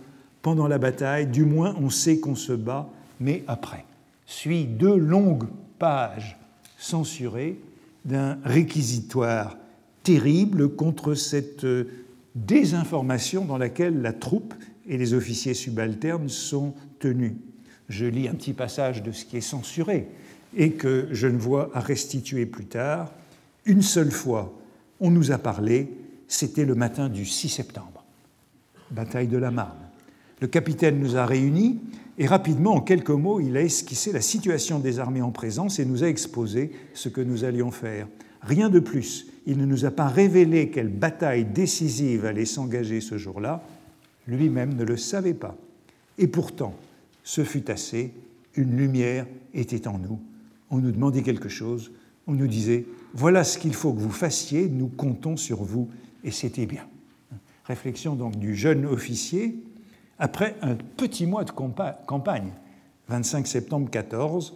Pendant 0.42 0.68
la 0.68 0.78
bataille, 0.78 1.26
du 1.26 1.44
moins 1.44 1.74
on 1.80 1.90
sait 1.90 2.20
qu'on 2.20 2.36
se 2.36 2.52
bat, 2.52 2.88
mais 3.18 3.42
après. 3.48 3.84
Suit 4.26 4.64
deux 4.64 4.94
longues 4.94 5.48
pages 5.80 6.38
censurées 6.78 7.58
d'un 8.04 8.38
réquisitoire 8.44 9.58
terrible 10.04 10.76
contre 10.76 11.14
cette 11.14 11.66
désinformation 12.36 13.44
dans 13.44 13.58
laquelle 13.58 14.02
la 14.02 14.12
troupe 14.12 14.54
et 14.86 14.96
les 14.96 15.14
officiers 15.14 15.54
subalternes 15.54 16.28
sont 16.28 16.74
tenus. 17.00 17.34
Je 17.88 18.06
lis 18.06 18.28
un 18.28 18.34
petit 18.34 18.52
passage 18.52 19.02
de 19.02 19.10
ce 19.10 19.24
qui 19.24 19.38
est 19.38 19.40
censuré 19.40 20.06
et 20.56 20.70
que 20.70 21.08
je 21.10 21.26
ne 21.26 21.38
vois 21.38 21.72
à 21.74 21.80
restituer 21.80 22.46
plus 22.46 22.66
tard. 22.66 23.10
Une 23.64 23.82
seule 23.82 24.10
fois, 24.10 24.58
on 25.00 25.10
nous 25.10 25.30
a 25.30 25.38
parlé, 25.38 25.92
c'était 26.26 26.64
le 26.64 26.74
matin 26.74 27.08
du 27.08 27.24
6 27.24 27.48
septembre, 27.48 28.04
bataille 28.90 29.28
de 29.28 29.38
la 29.38 29.50
Marne. 29.50 29.78
Le 30.40 30.48
capitaine 30.48 30.98
nous 30.98 31.16
a 31.16 31.26
réunis 31.26 31.78
et 32.18 32.26
rapidement, 32.26 32.74
en 32.74 32.80
quelques 32.80 33.10
mots, 33.10 33.40
il 33.40 33.56
a 33.56 33.62
esquissé 33.62 34.12
la 34.12 34.20
situation 34.20 34.78
des 34.78 34.98
armées 34.98 35.22
en 35.22 35.30
présence 35.30 35.78
et 35.78 35.84
nous 35.84 36.04
a 36.04 36.08
exposé 36.08 36.72
ce 36.94 37.08
que 37.08 37.20
nous 37.20 37.44
allions 37.44 37.70
faire. 37.70 38.08
Rien 38.42 38.68
de 38.68 38.80
plus. 38.80 39.26
Il 39.46 39.58
ne 39.58 39.64
nous 39.64 39.84
a 39.84 39.90
pas 39.90 40.08
révélé 40.08 40.70
quelle 40.70 40.88
bataille 40.88 41.44
décisive 41.44 42.26
allait 42.26 42.44
s'engager 42.44 43.00
ce 43.00 43.16
jour-là. 43.16 43.62
Lui-même 44.26 44.74
ne 44.74 44.84
le 44.84 44.96
savait 44.96 45.34
pas. 45.34 45.56
Et 46.18 46.26
pourtant, 46.26 46.74
ce 47.24 47.44
fut 47.44 47.70
assez. 47.70 48.12
Une 48.54 48.76
lumière 48.76 49.26
était 49.54 49.88
en 49.88 49.98
nous. 49.98 50.20
On 50.70 50.78
nous 50.78 50.92
demandait 50.92 51.22
quelque 51.22 51.48
chose. 51.48 51.92
On 52.26 52.32
nous 52.32 52.46
disait 52.46 52.84
voilà 53.14 53.44
ce 53.44 53.58
qu'il 53.58 53.74
faut 53.74 53.92
que 53.92 54.00
vous 54.00 54.10
fassiez, 54.10 54.68
nous 54.68 54.88
comptons 54.88 55.36
sur 55.36 55.62
vous, 55.62 55.88
et 56.24 56.30
c'était 56.30 56.66
bien. 56.66 56.84
Réflexion 57.64 58.14
donc 58.14 58.36
du 58.38 58.56
jeune 58.56 58.86
officier, 58.86 59.62
après 60.18 60.56
un 60.62 60.74
petit 60.74 61.26
mois 61.26 61.44
de 61.44 61.50
campagne, 61.50 62.52
25 63.08 63.46
septembre 63.46 63.90
14, 63.90 64.54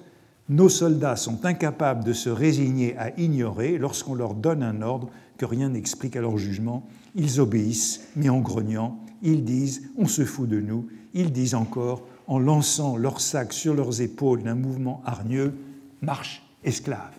nos 0.49 0.69
soldats 0.69 1.16
sont 1.16 1.45
incapables 1.45 2.05
de 2.05 2.12
se 2.12 2.31
résigner 2.31 2.97
à 2.97 3.19
ignorer 3.19 3.79
lorsqu'on 3.79 4.14
leur 4.14 4.35
donne 4.35 4.62
un 4.62 4.81
ordre 4.81 5.11
que 5.38 5.45
rien 5.45 5.71
n'explique 5.71 6.16
à 6.16 6.21
leur 6.21 6.38
jugement. 6.38 6.87
Ils 7.14 7.40
obéissent, 7.40 8.09
mais 8.14 8.29
en 8.29 8.38
grognant. 8.38 8.99
Ils 9.23 9.45
disent 9.45 9.90
On 9.99 10.07
se 10.07 10.25
fout 10.25 10.49
de 10.49 10.61
nous. 10.61 10.87
Ils 11.14 11.33
disent 11.33 11.57
encore, 11.57 12.03
en 12.29 12.38
lançant 12.38 12.97
leurs 12.97 13.21
sacs 13.21 13.53
sur 13.53 13.75
leurs 13.75 14.01
épaules 14.01 14.45
d'un 14.45 14.55
mouvement 14.55 15.03
hargneux 15.05 15.53
Marche, 16.01 16.42
esclave 16.62 17.12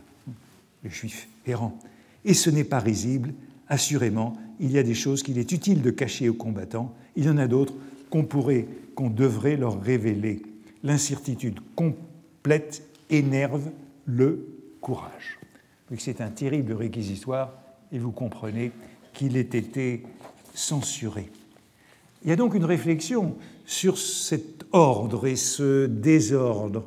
le 0.83 0.89
juif 0.89 1.27
errant. 1.45 1.77
Et 2.25 2.33
ce 2.33 2.49
n'est 2.49 2.63
pas 2.63 2.79
risible, 2.79 3.33
assurément, 3.67 4.37
il 4.59 4.71
y 4.71 4.77
a 4.77 4.83
des 4.83 4.95
choses 4.95 5.23
qu'il 5.23 5.37
est 5.37 5.51
utile 5.51 5.81
de 5.81 5.91
cacher 5.91 6.29
aux 6.29 6.33
combattants, 6.33 6.93
il 7.15 7.25
y 7.25 7.29
en 7.29 7.37
a 7.37 7.47
d'autres 7.47 7.73
qu'on 8.09 8.23
pourrait, 8.23 8.67
qu'on 8.95 9.09
devrait 9.09 9.57
leur 9.57 9.81
révéler. 9.81 10.41
L'incertitude 10.83 11.59
complète 11.75 12.83
énerve 13.09 13.69
le 14.05 14.47
courage. 14.81 15.39
C'est 15.97 16.21
un 16.21 16.29
terrible 16.29 16.73
réquisitoire 16.73 17.53
et 17.91 17.99
vous 17.99 18.11
comprenez 18.11 18.71
qu'il 19.13 19.37
ait 19.37 19.41
été 19.41 20.03
censuré. 20.53 21.29
Il 22.23 22.29
y 22.29 22.33
a 22.33 22.35
donc 22.35 22.55
une 22.55 22.65
réflexion 22.65 23.35
sur 23.65 23.97
cet 23.97 24.65
ordre 24.71 25.27
et 25.27 25.35
ce 25.35 25.85
désordre 25.85 26.83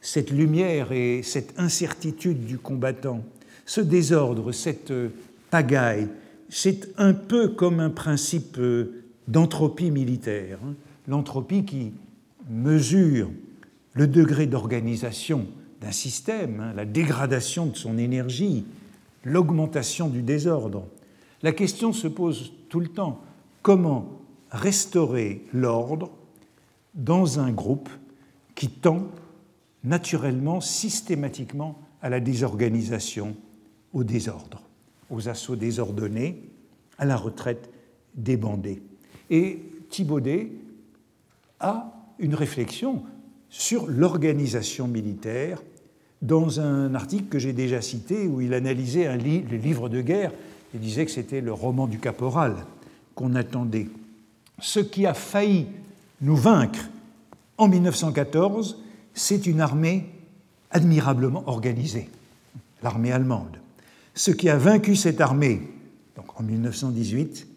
cette 0.00 0.30
lumière 0.30 0.92
et 0.92 1.22
cette 1.22 1.58
incertitude 1.58 2.44
du 2.44 2.58
combattant, 2.58 3.22
ce 3.66 3.80
désordre, 3.80 4.52
cette 4.52 4.92
pagaille, 5.50 6.08
c'est 6.48 6.88
un 6.98 7.12
peu 7.12 7.48
comme 7.48 7.80
un 7.80 7.90
principe 7.90 8.58
d'entropie 9.26 9.90
militaire. 9.90 10.58
Hein. 10.64 10.74
L'entropie 11.06 11.64
qui 11.64 11.92
mesure 12.50 13.30
le 13.92 14.06
degré 14.06 14.46
d'organisation 14.46 15.46
d'un 15.80 15.92
système, 15.92 16.60
hein, 16.60 16.72
la 16.74 16.84
dégradation 16.84 17.66
de 17.66 17.76
son 17.76 17.98
énergie, 17.98 18.64
l'augmentation 19.24 20.08
du 20.08 20.22
désordre. 20.22 20.86
La 21.42 21.52
question 21.52 21.92
se 21.92 22.08
pose 22.08 22.52
tout 22.68 22.80
le 22.80 22.88
temps, 22.88 23.22
comment 23.62 24.20
restaurer 24.50 25.44
l'ordre 25.52 26.10
dans 26.94 27.38
un 27.38 27.52
groupe 27.52 27.90
qui 28.54 28.68
tend 28.68 29.06
naturellement, 29.84 30.60
systématiquement 30.60 31.78
à 32.02 32.08
la 32.08 32.20
désorganisation, 32.20 33.36
au 33.92 34.04
désordre, 34.04 34.62
aux 35.10 35.28
assauts 35.28 35.56
désordonnés, 35.56 36.42
à 36.98 37.04
la 37.04 37.16
retraite 37.16 37.70
débandée. 38.14 38.82
Et 39.30 39.62
Thibaudet 39.90 40.50
a 41.60 41.92
une 42.18 42.34
réflexion 42.34 43.02
sur 43.48 43.86
l'organisation 43.86 44.88
militaire 44.88 45.62
dans 46.20 46.60
un 46.60 46.94
article 46.94 47.26
que 47.26 47.38
j'ai 47.38 47.52
déjà 47.52 47.80
cité 47.80 48.26
où 48.26 48.40
il 48.40 48.52
analysait 48.52 49.06
un 49.06 49.16
le 49.16 49.56
livre 49.56 49.88
de 49.88 50.00
guerre 50.00 50.32
et 50.74 50.78
disait 50.78 51.06
que 51.06 51.12
c'était 51.12 51.40
le 51.40 51.52
roman 51.52 51.86
du 51.86 51.98
caporal 51.98 52.56
qu'on 53.14 53.34
attendait. 53.34 53.88
Ce 54.60 54.80
qui 54.80 55.06
a 55.06 55.14
failli 55.14 55.66
nous 56.20 56.36
vaincre 56.36 56.90
en 57.56 57.68
1914, 57.68 58.82
c'est 59.18 59.46
une 59.46 59.60
armée 59.60 60.06
admirablement 60.70 61.48
organisée, 61.48 62.08
l'armée 62.82 63.12
allemande. 63.12 63.58
Ce 64.14 64.30
qui 64.30 64.48
a 64.48 64.56
vaincu 64.56 64.96
cette 64.96 65.20
armée, 65.20 65.62
en 66.36 66.42
1918, 66.42 67.48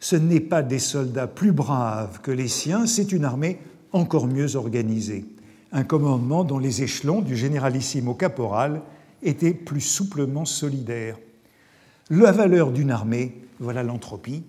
ce 0.00 0.16
n'est 0.16 0.40
pas 0.40 0.62
des 0.62 0.80
soldats 0.80 1.28
plus 1.28 1.52
braves 1.52 2.20
que 2.20 2.30
les 2.30 2.48
siens, 2.48 2.86
c'est 2.86 3.12
une 3.12 3.24
armée 3.24 3.58
encore 3.92 4.26
mieux 4.26 4.56
organisée. 4.56 5.24
Un 5.72 5.84
commandement 5.84 6.42
dont 6.42 6.58
les 6.58 6.82
échelons, 6.82 7.20
du 7.20 7.36
généralissime 7.36 8.08
au 8.08 8.14
caporal, 8.14 8.82
étaient 9.22 9.54
plus 9.54 9.80
souplement 9.80 10.44
solidaires. 10.44 11.16
La 12.10 12.32
valeur 12.32 12.72
d'une 12.72 12.90
armée, 12.90 13.40
voilà 13.60 13.82
l'entropie, 13.82 14.42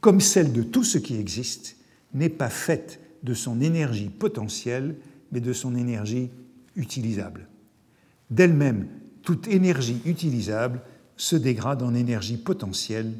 comme 0.00 0.20
celle 0.20 0.52
de 0.52 0.62
tout 0.62 0.84
ce 0.84 0.98
qui 0.98 1.16
existe, 1.16 1.76
n'est 2.12 2.28
pas 2.28 2.50
faite 2.50 3.00
de 3.22 3.34
son 3.34 3.60
énergie 3.60 4.08
potentielle, 4.08 4.96
mais 5.32 5.40
de 5.40 5.52
son 5.52 5.74
énergie 5.76 6.30
utilisable. 6.76 7.48
D'elle-même, 8.30 8.88
toute 9.22 9.48
énergie 9.48 10.00
utilisable 10.04 10.80
se 11.16 11.36
dégrade 11.36 11.82
en 11.82 11.94
énergie 11.94 12.36
potentielle 12.36 13.12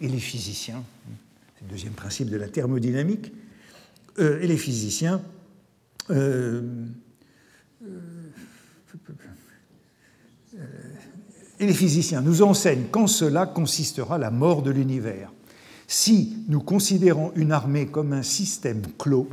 et 0.00 0.08
les 0.08 0.18
physiciens, 0.18 0.82
c'est 1.56 1.64
le 1.64 1.70
deuxième 1.70 1.92
principe 1.92 2.30
de 2.30 2.36
la 2.36 2.48
thermodynamique, 2.48 3.32
euh, 4.18 4.40
et 4.40 4.46
les 4.46 4.56
physiciens 4.56 5.22
euh, 6.10 6.62
euh, 7.82 8.00
et 11.60 11.66
les 11.66 11.74
physiciens 11.74 12.20
nous 12.20 12.42
enseignent 12.42 12.86
qu'en 12.90 13.06
cela 13.06 13.46
consistera 13.46 14.18
la 14.18 14.30
mort 14.30 14.62
de 14.62 14.70
l'univers. 14.70 15.32
Si 15.86 16.36
nous 16.48 16.60
considérons 16.60 17.32
une 17.36 17.52
armée 17.52 17.86
comme 17.86 18.12
un 18.12 18.22
système 18.22 18.82
clos, 18.98 19.28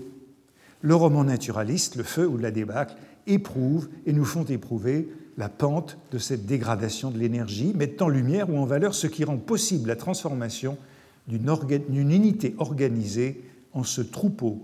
le 0.82 0.96
roman 0.96 1.24
naturaliste, 1.24 1.96
le 1.96 2.04
feu 2.04 2.28
ou 2.28 2.38
la 2.38 2.52
débâcle, 2.52 2.96
éprouvent 3.28 3.90
et 4.06 4.14
nous 4.14 4.26
font 4.26 4.44
éprouver 4.44 5.10
la 5.38 5.50
pente 5.50 5.98
de 6.12 6.18
cette 6.18 6.46
dégradation 6.46 7.12
de 7.12 7.18
l'énergie, 7.18 7.74
mettant 7.76 8.06
en 8.06 8.10
lumière 8.10 8.50
ou 8.50 8.58
en 8.58 8.66
valeur 8.66 8.94
ce 8.94 9.08
qui 9.08 9.24
rend 9.24 9.38
possible 9.38 9.88
la 9.88 9.96
transformation 9.96 10.78
d'une 11.28 12.12
unité 12.12 12.56
organisée 12.58 13.44
en 13.74 13.84
ce 13.84 14.02
troupeau 14.02 14.64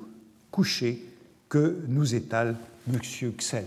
couché 0.52 1.04
que 1.50 1.78
nous 1.88 2.16
étale 2.16 2.56
M. 2.92 3.00
Xel. 3.38 3.66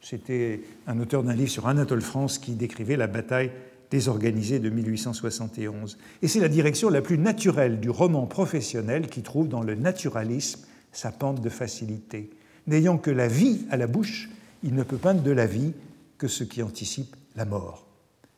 C'était 0.00 0.62
un 0.86 0.98
auteur 0.98 1.22
d'un 1.22 1.34
livre 1.34 1.50
sur 1.50 1.68
Anatole 1.68 2.00
France 2.00 2.38
qui 2.38 2.52
décrivait 2.52 2.96
la 2.96 3.06
bataille 3.06 3.50
désorganisée 3.90 4.58
de 4.58 4.70
1871. 4.70 5.98
Et 6.22 6.28
c'est 6.28 6.40
la 6.40 6.48
direction 6.48 6.88
la 6.88 7.02
plus 7.02 7.18
naturelle 7.18 7.80
du 7.80 7.90
roman 7.90 8.26
professionnel 8.26 9.08
qui 9.08 9.22
trouve 9.22 9.48
dans 9.48 9.62
le 9.62 9.74
naturalisme 9.74 10.62
sa 10.92 11.12
pente 11.12 11.40
de 11.40 11.48
facilité. 11.48 12.30
N'ayant 12.66 12.98
que 12.98 13.10
la 13.10 13.28
vie 13.28 13.66
à 13.70 13.76
la 13.76 13.86
bouche, 13.86 14.28
il 14.62 14.74
ne 14.74 14.82
peut 14.82 14.96
peindre 14.96 15.22
de 15.22 15.30
la 15.30 15.46
vie 15.46 15.72
que 16.18 16.28
ce 16.28 16.44
qui 16.44 16.62
anticipe 16.62 17.16
la 17.36 17.44
mort. 17.44 17.86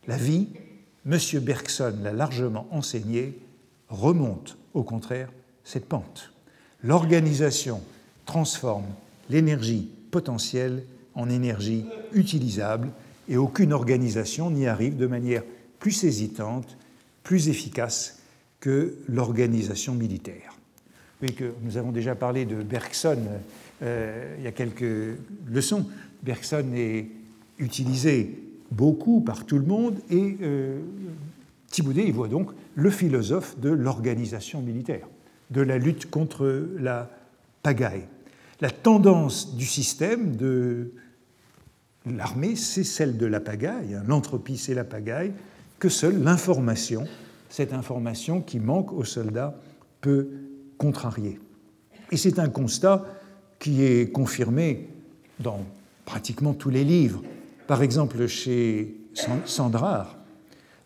La 0.06 0.16
vie, 0.16 0.48
M. 1.06 1.18
Bergson 1.40 1.94
l'a 2.02 2.12
largement 2.12 2.66
enseigné, 2.70 3.38
remonte 3.88 4.56
au 4.74 4.82
contraire 4.82 5.30
cette 5.64 5.86
pente. 5.86 6.32
L'organisation 6.82 7.80
transforme 8.26 8.86
l'énergie 9.30 9.88
potentielle 10.10 10.84
en 11.14 11.28
énergie 11.28 11.86
utilisable 12.12 12.90
et 13.28 13.36
aucune 13.36 13.72
organisation 13.72 14.50
n'y 14.50 14.66
arrive 14.66 14.96
de 14.96 15.06
manière 15.06 15.42
plus 15.78 16.04
hésitante, 16.04 16.76
plus 17.22 17.48
efficace 17.48 18.18
que 18.60 18.96
l'organisation 19.08 19.94
militaire. 19.94 20.51
Oui, 21.22 21.34
que 21.34 21.52
nous 21.62 21.76
avons 21.76 21.92
déjà 21.92 22.16
parlé 22.16 22.44
de 22.44 22.56
Bergson 22.56 23.16
euh, 23.82 24.34
il 24.38 24.44
y 24.44 24.48
a 24.48 24.52
quelques 24.52 25.16
leçons. 25.48 25.86
Bergson 26.22 26.64
est 26.74 27.06
utilisé 27.58 28.38
beaucoup 28.72 29.20
par 29.20 29.46
tout 29.46 29.58
le 29.58 29.64
monde 29.64 29.98
et 30.10 30.36
euh, 30.42 30.80
y 31.78 32.10
voit 32.10 32.28
donc 32.28 32.50
le 32.74 32.90
philosophe 32.90 33.58
de 33.60 33.70
l'organisation 33.70 34.60
militaire, 34.62 35.06
de 35.50 35.60
la 35.60 35.78
lutte 35.78 36.10
contre 36.10 36.68
la 36.78 37.08
pagaille. 37.62 38.06
La 38.60 38.70
tendance 38.70 39.56
du 39.56 39.66
système 39.66 40.34
de 40.36 40.92
l'armée, 42.06 42.56
c'est 42.56 42.84
celle 42.84 43.16
de 43.16 43.26
la 43.26 43.40
pagaille, 43.40 43.94
hein. 43.94 44.02
l'entropie, 44.06 44.56
c'est 44.56 44.74
la 44.74 44.84
pagaille, 44.84 45.32
que 45.78 45.88
seule 45.88 46.20
l'information, 46.22 47.06
cette 47.48 47.72
information 47.72 48.40
qui 48.40 48.58
manque 48.58 48.92
aux 48.92 49.04
soldats, 49.04 49.56
peut 50.00 50.28
contrarier. 50.78 51.38
Et 52.10 52.16
c'est 52.16 52.38
un 52.38 52.48
constat 52.48 53.04
qui 53.58 53.82
est 53.82 54.10
confirmé 54.12 54.88
dans 55.40 55.60
pratiquement 56.04 56.52
tous 56.52 56.70
les 56.70 56.84
livres. 56.84 57.22
Par 57.66 57.82
exemple, 57.82 58.26
chez 58.26 58.96
Sandrard, 59.44 60.16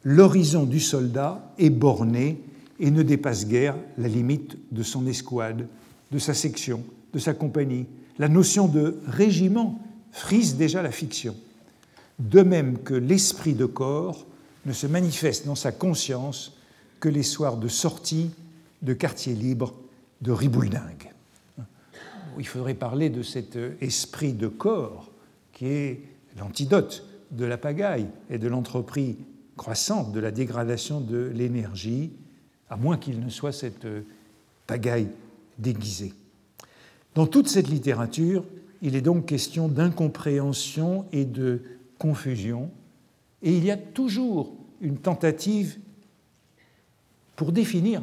l'horizon 0.04 0.64
du 0.64 0.80
soldat 0.80 1.52
est 1.58 1.70
borné 1.70 2.40
et 2.78 2.90
ne 2.90 3.02
dépasse 3.02 3.46
guère 3.46 3.76
la 3.98 4.08
limite 4.08 4.56
de 4.70 4.82
son 4.82 5.06
escouade, 5.06 5.66
de 6.12 6.18
sa 6.18 6.34
section, 6.34 6.84
de 7.12 7.18
sa 7.18 7.34
compagnie. 7.34 7.86
La 8.18 8.28
notion 8.28 8.68
de 8.68 8.98
régiment 9.06 9.80
frise 10.12 10.56
déjà 10.56 10.82
la 10.82 10.92
fiction, 10.92 11.34
de 12.18 12.42
même 12.42 12.78
que 12.78 12.94
l'esprit 12.94 13.54
de 13.54 13.66
corps 13.66 14.26
ne 14.64 14.72
se 14.72 14.86
manifeste 14.86 15.46
dans 15.46 15.54
sa 15.54 15.72
conscience 15.72 16.56
que 17.00 17.08
les 17.08 17.22
soirs 17.22 17.56
de 17.56 17.68
sortie 17.68 18.30
de 18.82 18.92
quartier 18.92 19.34
libre 19.34 19.74
de 20.20 20.32
Ribouldingue. 20.32 21.12
Il 22.38 22.46
faudrait 22.46 22.74
parler 22.74 23.08
de 23.08 23.22
cet 23.22 23.58
esprit 23.80 24.32
de 24.32 24.48
corps 24.48 25.10
qui 25.52 25.66
est 25.66 26.00
l'antidote 26.38 27.06
de 27.30 27.44
la 27.44 27.56
pagaille 27.56 28.08
et 28.30 28.38
de 28.38 28.48
l'entreprise 28.48 29.16
croissante 29.56 30.12
de 30.12 30.20
la 30.20 30.30
dégradation 30.30 31.00
de 31.00 31.32
l'énergie, 31.34 32.12
à 32.68 32.76
moins 32.76 32.98
qu'il 32.98 33.20
ne 33.20 33.30
soit 33.30 33.52
cette 33.52 33.86
pagaille 34.66 35.08
déguisée. 35.58 36.12
Dans 37.14 37.26
toute 37.26 37.48
cette 37.48 37.68
littérature, 37.68 38.44
il 38.82 38.94
est 38.94 39.00
donc 39.00 39.26
question 39.26 39.68
d'incompréhension 39.68 41.06
et 41.12 41.24
de 41.24 41.62
confusion, 41.98 42.70
et 43.42 43.56
il 43.56 43.64
y 43.64 43.70
a 43.70 43.76
toujours 43.76 44.54
une 44.82 44.98
tentative 44.98 45.78
pour 47.36 47.52
définir, 47.52 48.02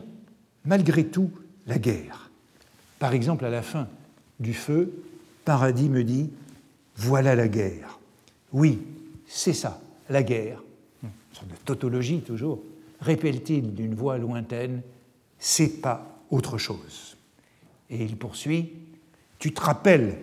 malgré 0.65 1.05
tout, 1.05 1.31
la 1.67 1.79
guerre. 1.79 2.29
Par 2.99 3.13
exemple, 3.13 3.45
à 3.45 3.49
la 3.49 3.61
fin 3.61 3.87
du 4.39 4.53
feu, 4.53 4.91
Paradis 5.45 5.89
me 5.89 6.03
dit 6.03 6.29
Voilà 6.95 7.35
la 7.35 7.47
guerre. 7.47 7.99
Oui, 8.51 8.81
c'est 9.27 9.53
ça, 9.53 9.81
la 10.09 10.23
guerre. 10.23 10.61
Une 11.03 11.09
sorte 11.33 11.47
de 11.47 11.55
tautologie 11.65 12.21
toujours. 12.21 12.61
Répète-t-il 13.01 13.73
d'une 13.73 13.95
voix 13.95 14.17
lointaine 14.17 14.81
C'est 15.39 15.81
pas 15.81 16.19
autre 16.29 16.57
chose. 16.57 17.17
Et 17.89 18.03
il 18.03 18.15
poursuit 18.17 18.71
tu 19.43 19.51
te 19.51 19.59
rappelles 19.59 20.15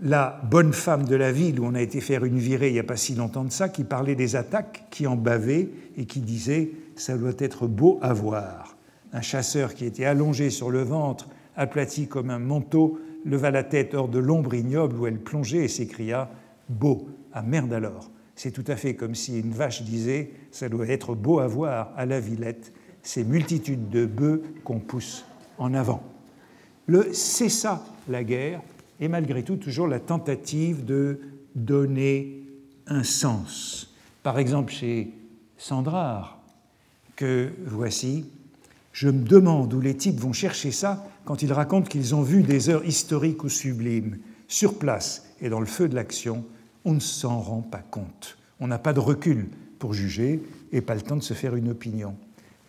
la 0.00 0.40
bonne 0.50 0.72
femme 0.72 1.04
de 1.04 1.14
la 1.14 1.30
ville 1.30 1.60
où 1.60 1.64
on 1.64 1.76
a 1.76 1.80
été 1.80 2.00
faire 2.00 2.24
une 2.24 2.40
virée 2.40 2.70
il 2.70 2.72
n'y 2.72 2.80
a 2.80 2.82
pas 2.82 2.96
si 2.96 3.14
longtemps 3.14 3.44
de 3.44 3.52
ça, 3.52 3.68
qui 3.68 3.84
parlait 3.84 4.16
des 4.16 4.34
attaques, 4.34 4.86
qui 4.90 5.06
en 5.06 5.14
bavait 5.14 5.68
et 5.96 6.06
qui 6.06 6.18
disait 6.18 6.72
Ça 6.96 7.16
doit 7.16 7.34
être 7.38 7.68
beau 7.68 8.00
à 8.02 8.12
voir. 8.12 8.73
Un 9.14 9.20
chasseur 9.20 9.74
qui 9.74 9.86
était 9.86 10.04
allongé 10.04 10.50
sur 10.50 10.70
le 10.70 10.82
ventre, 10.82 11.28
aplati 11.56 12.08
comme 12.08 12.30
un 12.30 12.40
manteau, 12.40 12.98
leva 13.24 13.52
la 13.52 13.62
tête 13.62 13.94
hors 13.94 14.08
de 14.08 14.18
l'ombre 14.18 14.54
ignoble 14.54 14.98
où 14.98 15.06
elle 15.06 15.20
plongeait 15.20 15.64
et 15.64 15.68
s'écria 15.68 16.28
Beau, 16.68 17.08
à 17.32 17.42
merde 17.42 17.72
alors. 17.72 18.10
C'est 18.34 18.50
tout 18.50 18.64
à 18.66 18.74
fait 18.74 18.96
comme 18.96 19.14
si 19.14 19.38
une 19.38 19.52
vache 19.52 19.82
disait 19.82 20.32
Ça 20.50 20.68
doit 20.68 20.88
être 20.88 21.14
beau 21.14 21.38
à 21.38 21.46
voir 21.46 21.92
à 21.96 22.06
la 22.06 22.18
Villette, 22.18 22.72
ces 23.02 23.22
multitudes 23.22 23.88
de 23.88 24.04
bœufs 24.04 24.42
qu'on 24.64 24.80
pousse 24.80 25.24
en 25.58 25.74
avant. 25.74 26.02
Le 26.86 27.12
c'est 27.12 27.48
ça 27.48 27.86
la 28.08 28.24
guerre 28.24 28.62
et 28.98 29.06
malgré 29.06 29.44
tout 29.44 29.56
toujours 29.56 29.86
la 29.86 30.00
tentative 30.00 30.84
de 30.84 31.20
donner 31.54 32.42
un 32.88 33.04
sens. 33.04 33.94
Par 34.24 34.40
exemple 34.40 34.72
chez 34.72 35.12
Sandrard, 35.56 36.42
que 37.14 37.52
voici, 37.64 38.26
je 38.94 39.08
me 39.08 39.24
demande 39.24 39.74
où 39.74 39.80
les 39.80 39.96
types 39.96 40.20
vont 40.20 40.32
chercher 40.32 40.70
ça 40.70 41.04
quand 41.24 41.42
ils 41.42 41.52
racontent 41.52 41.88
qu'ils 41.88 42.14
ont 42.14 42.22
vu 42.22 42.44
des 42.44 42.70
heures 42.70 42.84
historiques 42.86 43.42
ou 43.42 43.48
sublimes. 43.48 44.18
Sur 44.46 44.78
place 44.78 45.26
et 45.40 45.48
dans 45.48 45.58
le 45.58 45.66
feu 45.66 45.88
de 45.88 45.96
l'action, 45.96 46.44
on 46.84 46.94
ne 46.94 47.00
s'en 47.00 47.40
rend 47.40 47.60
pas 47.60 47.82
compte. 47.90 48.38
On 48.60 48.68
n'a 48.68 48.78
pas 48.78 48.92
de 48.92 49.00
recul 49.00 49.48
pour 49.80 49.94
juger 49.94 50.40
et 50.70 50.80
pas 50.80 50.94
le 50.94 51.00
temps 51.00 51.16
de 51.16 51.24
se 51.24 51.34
faire 51.34 51.56
une 51.56 51.70
opinion. 51.70 52.14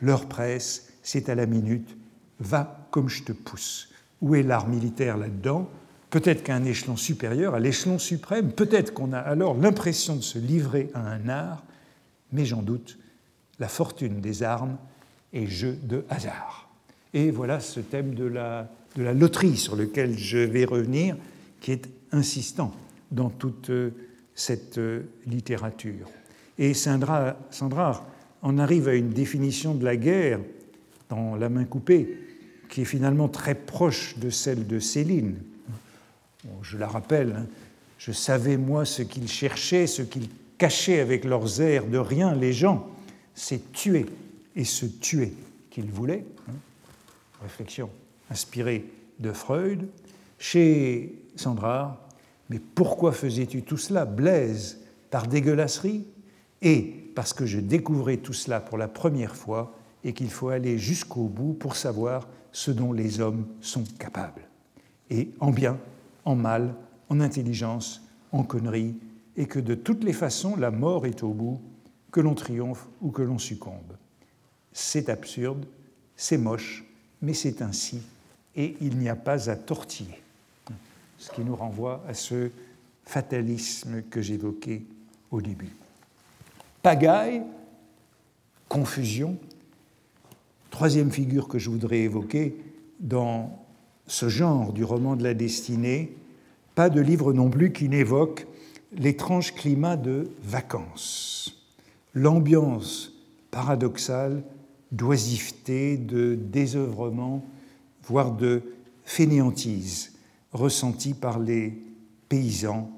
Leur 0.01 0.25
presse, 0.25 0.93
c'est 1.03 1.29
à 1.29 1.35
la 1.35 1.45
minute, 1.45 1.95
va 2.39 2.87
comme 2.89 3.07
je 3.07 3.21
te 3.21 3.31
pousse. 3.31 3.89
Où 4.19 4.33
est 4.33 4.41
l'art 4.41 4.67
militaire 4.67 5.17
là-dedans? 5.17 5.69
Peut-être 6.09 6.41
qu'à 6.41 6.55
un 6.55 6.63
échelon 6.63 6.97
supérieur, 6.97 7.53
à 7.53 7.59
l'échelon 7.59 7.99
suprême, 7.99 8.51
peut-être 8.51 8.95
qu'on 8.95 9.13
a 9.13 9.19
alors 9.19 9.55
l'impression 9.55 10.15
de 10.15 10.21
se 10.21 10.39
livrer 10.39 10.89
à 10.95 11.01
un 11.01 11.29
art, 11.29 11.63
mais 12.31 12.45
j'en 12.45 12.63
doute, 12.63 12.97
la 13.59 13.67
fortune 13.67 14.21
des 14.21 14.41
armes 14.41 14.77
est 15.35 15.47
jeu 15.47 15.77
de 15.83 16.05
hasard. 16.09 16.69
Et 17.13 17.29
voilà 17.29 17.59
ce 17.59 17.79
thème 17.79 18.15
de 18.15 18.25
la, 18.25 18.69
de 18.95 19.03
la 19.03 19.13
loterie 19.13 19.57
sur 19.57 19.75
lequel 19.75 20.17
je 20.17 20.37
vais 20.37 20.65
revenir, 20.65 21.15
qui 21.61 21.71
est 21.71 21.87
insistant 22.11 22.73
dans 23.11 23.29
toute 23.29 23.69
euh, 23.69 23.91
cette 24.33 24.77
euh, 24.77 25.03
littérature. 25.27 26.09
Et 26.57 26.73
Sandra, 26.73 27.37
Sandra 27.51 28.07
en 28.41 28.57
arrive 28.57 28.87
à 28.87 28.95
une 28.95 29.09
définition 29.09 29.75
de 29.75 29.83
la 29.83 29.97
guerre 29.97 30.39
dans 31.09 31.35
La 31.35 31.49
main 31.49 31.65
coupée, 31.65 32.17
qui 32.69 32.81
est 32.81 32.85
finalement 32.85 33.27
très 33.27 33.55
proche 33.55 34.17
de 34.17 34.29
celle 34.29 34.65
de 34.65 34.79
Céline. 34.79 35.37
je 36.61 36.77
la 36.77 36.87
rappelle, 36.87 37.35
hein, 37.37 37.47
je 37.97 38.11
savais 38.11 38.57
moi 38.57 38.85
ce 38.85 39.03
qu'ils 39.03 39.27
cherchaient, 39.27 39.87
ce 39.87 40.01
qu'ils 40.01 40.29
cachaient 40.57 40.99
avec 40.99 41.25
leurs 41.25 41.61
airs 41.61 41.85
de 41.85 41.97
rien, 41.97 42.33
les 42.33 42.53
gens, 42.53 42.89
c'est 43.35 43.71
tuer 43.71 44.05
et 44.55 44.63
se 44.63 44.85
tuer 44.85 45.33
qu'ils 45.69 45.91
voulaient. 45.91 46.25
Hein 46.49 46.53
réflexion 47.45 47.89
inspirée 48.29 48.85
de 49.19 49.31
Freud, 49.31 49.87
chez 50.37 51.23
Sandra, 51.35 52.07
mais 52.49 52.59
pourquoi 52.59 53.11
faisais-tu 53.11 53.63
tout 53.63 53.77
cela, 53.77 54.05
Blaise, 54.05 54.81
par 55.09 55.27
dégueulasserie? 55.27 56.05
Et 56.61 57.11
parce 57.15 57.33
que 57.33 57.45
je 57.45 57.59
découvrais 57.59 58.17
tout 58.17 58.33
cela 58.33 58.59
pour 58.59 58.77
la 58.77 58.87
première 58.87 59.35
fois 59.35 59.75
et 60.03 60.13
qu'il 60.13 60.29
faut 60.29 60.49
aller 60.49 60.77
jusqu'au 60.77 61.27
bout 61.27 61.53
pour 61.53 61.75
savoir 61.75 62.27
ce 62.51 62.71
dont 62.71 62.93
les 62.93 63.19
hommes 63.19 63.47
sont 63.61 63.83
capables. 63.99 64.47
Et 65.09 65.31
en 65.39 65.51
bien, 65.51 65.77
en 66.25 66.35
mal, 66.35 66.75
en 67.09 67.19
intelligence, 67.19 68.01
en 68.31 68.43
connerie, 68.43 68.95
et 69.37 69.45
que 69.45 69.59
de 69.59 69.75
toutes 69.75 70.03
les 70.03 70.13
façons, 70.13 70.55
la 70.55 70.71
mort 70.71 71.05
est 71.05 71.23
au 71.23 71.33
bout, 71.33 71.61
que 72.11 72.21
l'on 72.21 72.33
triomphe 72.33 72.87
ou 73.01 73.11
que 73.11 73.21
l'on 73.21 73.37
succombe. 73.37 73.97
C'est 74.77 75.07
absurde, 75.07 75.65
c'est 76.17 76.37
moche, 76.37 76.83
mais 77.21 77.33
c'est 77.33 77.61
ainsi, 77.61 78.01
et 78.57 78.75
il 78.81 78.97
n'y 78.97 79.07
a 79.07 79.15
pas 79.15 79.49
à 79.49 79.55
tortiller. 79.55 80.21
Ce 81.17 81.31
qui 81.31 81.45
nous 81.45 81.55
renvoie 81.55 82.03
à 82.09 82.13
ce 82.13 82.51
fatalisme 83.05 84.01
que 84.09 84.21
j'évoquais 84.21 84.81
au 85.31 85.41
début. 85.41 85.71
Pagaille, 86.83 87.41
confusion, 88.67 89.37
troisième 90.71 91.09
figure 91.09 91.47
que 91.47 91.57
je 91.57 91.69
voudrais 91.69 91.99
évoquer 91.99 92.57
dans 92.99 93.57
ce 94.07 94.27
genre 94.27 94.73
du 94.73 94.83
roman 94.83 95.15
de 95.15 95.23
la 95.23 95.33
destinée, 95.33 96.17
pas 96.75 96.89
de 96.89 96.99
livre 96.99 97.31
non 97.31 97.49
plus 97.49 97.71
qui 97.71 97.87
n'évoque 97.87 98.45
l'étrange 98.91 99.55
climat 99.55 99.95
de 99.95 100.29
vacances, 100.43 101.65
l'ambiance 102.13 103.13
paradoxale 103.51 104.43
d'oisiveté, 104.95 105.97
de 105.97 106.35
désœuvrement, 106.35 107.43
voire 108.03 108.31
de 108.31 108.61
fainéantise 109.03 110.13
ressentie 110.53 111.13
par 111.13 111.39
les 111.39 111.73
paysans, 112.29 112.89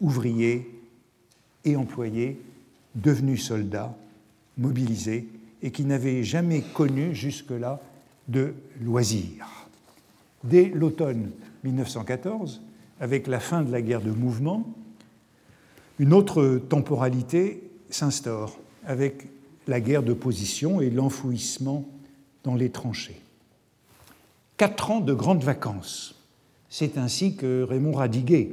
ouvriers 0.00 0.70
et 1.64 1.76
employés 1.76 2.40
devenus 2.94 3.44
soldats, 3.44 3.94
mobilisés 4.56 5.28
et 5.62 5.70
qui 5.70 5.84
n'avaient 5.84 6.24
jamais 6.24 6.62
connu 6.62 7.14
jusque-là 7.14 7.80
de 8.28 8.54
loisirs. 8.80 9.68
Dès 10.42 10.66
l'automne 10.66 11.30
1914, 11.64 12.62
avec 13.00 13.26
la 13.26 13.40
fin 13.40 13.62
de 13.62 13.70
la 13.70 13.82
guerre 13.82 14.00
de 14.00 14.10
mouvement, 14.10 14.66
une 15.98 16.12
autre 16.12 16.60
temporalité 16.68 17.62
s'instaure 17.90 18.58
avec 18.84 19.26
la 19.66 19.80
guerre 19.80 20.02
de 20.02 20.12
position 20.12 20.80
et 20.80 20.90
l'enfouissement 20.90 21.84
dans 22.44 22.54
les 22.54 22.70
tranchées. 22.70 23.20
Quatre 24.56 24.90
ans 24.90 25.00
de 25.00 25.12
grandes 25.12 25.42
vacances. 25.42 26.14
C'est 26.68 26.98
ainsi 26.98 27.36
que 27.36 27.62
Raymond 27.62 27.92
Radiguet 27.92 28.50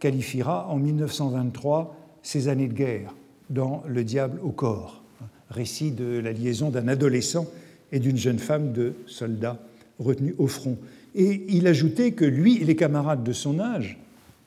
qualifiera 0.00 0.68
en 0.68 0.76
1923 0.76 1.96
ces 2.22 2.48
années 2.48 2.68
de 2.68 2.74
guerre 2.74 3.14
dans 3.50 3.82
Le 3.86 4.04
diable 4.04 4.40
au 4.42 4.50
corps, 4.50 5.02
récit 5.50 5.90
de 5.90 6.18
la 6.18 6.32
liaison 6.32 6.70
d'un 6.70 6.88
adolescent 6.88 7.46
et 7.92 7.98
d'une 7.98 8.16
jeune 8.16 8.38
femme 8.38 8.72
de 8.72 8.94
soldat 9.06 9.58
retenus 9.98 10.34
au 10.38 10.46
front. 10.46 10.78
Et 11.14 11.44
il 11.48 11.66
ajoutait 11.66 12.12
que 12.12 12.24
lui 12.24 12.56
et 12.60 12.64
les 12.64 12.76
camarades 12.76 13.22
de 13.22 13.32
son 13.32 13.60
âge, 13.60 13.98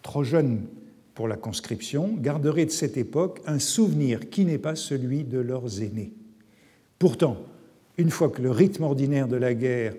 trop 0.02 0.24
jeunes 0.24 0.62
pour 1.18 1.28
la 1.28 1.36
conscription 1.36 2.16
garderaient 2.16 2.68
de 2.68 2.72
cette 2.72 2.96
époque 2.96 3.42
un 3.48 3.58
souvenir 3.58 4.30
qui 4.30 4.46
n'est 4.46 4.60
pas 4.60 4.76
celui 4.76 5.24
de 5.24 5.40
leurs 5.40 5.82
aînés. 5.82 6.14
Pourtant, 7.00 7.38
une 7.98 8.12
fois 8.12 8.30
que 8.30 8.44
le 8.44 8.52
rythme 8.52 8.84
ordinaire 8.84 9.28
de 9.28 9.36
la 9.36 9.56
guerre 9.56 9.96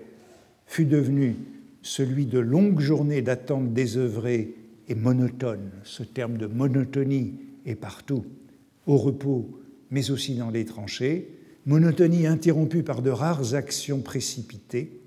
fut 0.65 0.85
devenu 0.85 1.35
celui 1.81 2.25
de 2.25 2.39
longues 2.39 2.79
journées 2.79 3.21
d'attente 3.21 3.73
désœuvrée 3.73 4.55
et 4.87 4.95
monotone, 4.95 5.71
ce 5.83 6.03
terme 6.03 6.37
de 6.37 6.45
monotonie 6.45 7.33
est 7.65 7.75
partout, 7.75 8.23
au 8.87 8.95
repos, 8.95 9.59
mais 9.91 10.11
aussi 10.11 10.35
dans 10.35 10.51
les 10.51 10.63
tranchées, 10.63 11.37
monotonie 11.65 12.27
interrompue 12.27 12.83
par 12.83 13.01
de 13.01 13.09
rares 13.09 13.55
actions 13.55 13.99
précipitées, 13.99 15.01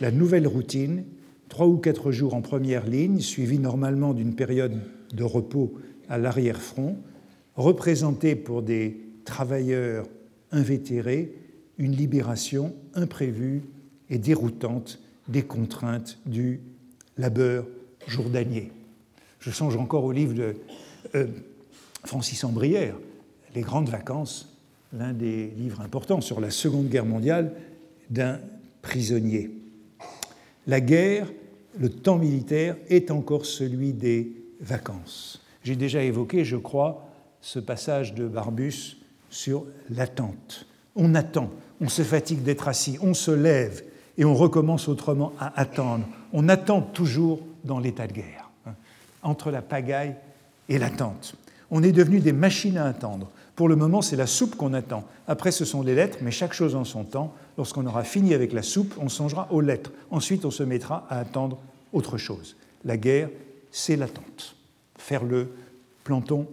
la 0.00 0.10
nouvelle 0.10 0.48
routine, 0.48 1.04
trois 1.48 1.68
ou 1.68 1.76
quatre 1.76 2.10
jours 2.10 2.34
en 2.34 2.42
première 2.42 2.88
ligne, 2.88 3.20
suivie 3.20 3.60
normalement 3.60 4.14
d'une 4.14 4.34
période 4.34 4.80
de 5.14 5.24
repos 5.24 5.74
à 6.08 6.18
l'arrière-front, 6.18 6.98
représentait 7.56 8.36
pour 8.36 8.62
des 8.62 9.00
travailleurs 9.24 10.06
invétérés 10.50 11.32
une 11.78 11.92
libération 11.92 12.74
imprévue 12.94 13.62
et 14.10 14.18
déroutante 14.18 15.00
des 15.28 15.42
contraintes 15.42 16.18
du 16.26 16.60
labeur 17.16 17.66
jourdanier. 18.06 18.70
Je 19.40 19.50
songe 19.50 19.76
encore 19.76 20.04
au 20.04 20.12
livre 20.12 20.34
de 20.34 20.54
euh, 21.14 21.26
Francis 22.04 22.44
Ambrière, 22.44 22.96
Les 23.54 23.62
grandes 23.62 23.88
vacances, 23.88 24.58
l'un 24.92 25.12
des 25.12 25.46
livres 25.56 25.80
importants 25.80 26.20
sur 26.20 26.40
la 26.40 26.50
Seconde 26.50 26.88
Guerre 26.88 27.06
mondiale 27.06 27.52
d'un 28.10 28.40
prisonnier. 28.82 29.50
La 30.66 30.80
guerre, 30.80 31.30
le 31.78 31.88
temps 31.88 32.18
militaire, 32.18 32.76
est 32.88 33.10
encore 33.10 33.46
celui 33.46 33.92
des 33.92 34.43
vacances. 34.64 35.40
J'ai 35.62 35.76
déjà 35.76 36.02
évoqué, 36.02 36.44
je 36.44 36.56
crois, 36.56 37.06
ce 37.40 37.58
passage 37.58 38.14
de 38.14 38.26
Barbus 38.26 38.96
sur 39.30 39.64
l'attente. 39.90 40.66
On 40.96 41.14
attend, 41.14 41.50
on 41.80 41.88
se 41.88 42.02
fatigue 42.02 42.42
d'être 42.42 42.68
assis, 42.68 42.98
on 43.02 43.14
se 43.14 43.30
lève 43.30 43.82
et 44.16 44.24
on 44.24 44.34
recommence 44.34 44.88
autrement 44.88 45.32
à 45.38 45.58
attendre. 45.60 46.06
On 46.32 46.48
attend 46.48 46.80
toujours 46.80 47.40
dans 47.64 47.78
l'état 47.78 48.06
de 48.06 48.12
guerre, 48.12 48.50
hein, 48.66 48.74
entre 49.22 49.50
la 49.50 49.62
pagaille 49.62 50.14
et 50.68 50.78
l'attente. 50.78 51.34
On 51.70 51.82
est 51.82 51.92
devenu 51.92 52.20
des 52.20 52.32
machines 52.32 52.78
à 52.78 52.86
attendre. 52.86 53.30
Pour 53.56 53.68
le 53.68 53.76
moment, 53.76 54.02
c'est 54.02 54.16
la 54.16 54.26
soupe 54.26 54.56
qu'on 54.56 54.74
attend. 54.74 55.04
Après, 55.26 55.50
ce 55.50 55.64
sont 55.64 55.82
les 55.82 55.94
lettres, 55.94 56.18
mais 56.22 56.30
chaque 56.30 56.52
chose 56.52 56.74
en 56.74 56.84
son 56.84 57.04
temps. 57.04 57.34
Lorsqu'on 57.56 57.86
aura 57.86 58.04
fini 58.04 58.34
avec 58.34 58.52
la 58.52 58.62
soupe, 58.62 58.94
on 59.00 59.08
songera 59.08 59.48
aux 59.50 59.60
lettres. 59.60 59.92
Ensuite, 60.10 60.44
on 60.44 60.50
se 60.50 60.62
mettra 60.62 61.06
à 61.08 61.18
attendre 61.18 61.58
autre 61.92 62.18
chose. 62.18 62.56
La 62.84 62.96
guerre, 62.96 63.28
c'est 63.74 63.96
l'attente 63.96 64.54
faire 64.96 65.24
le 65.24 65.48
planton, 66.04 66.46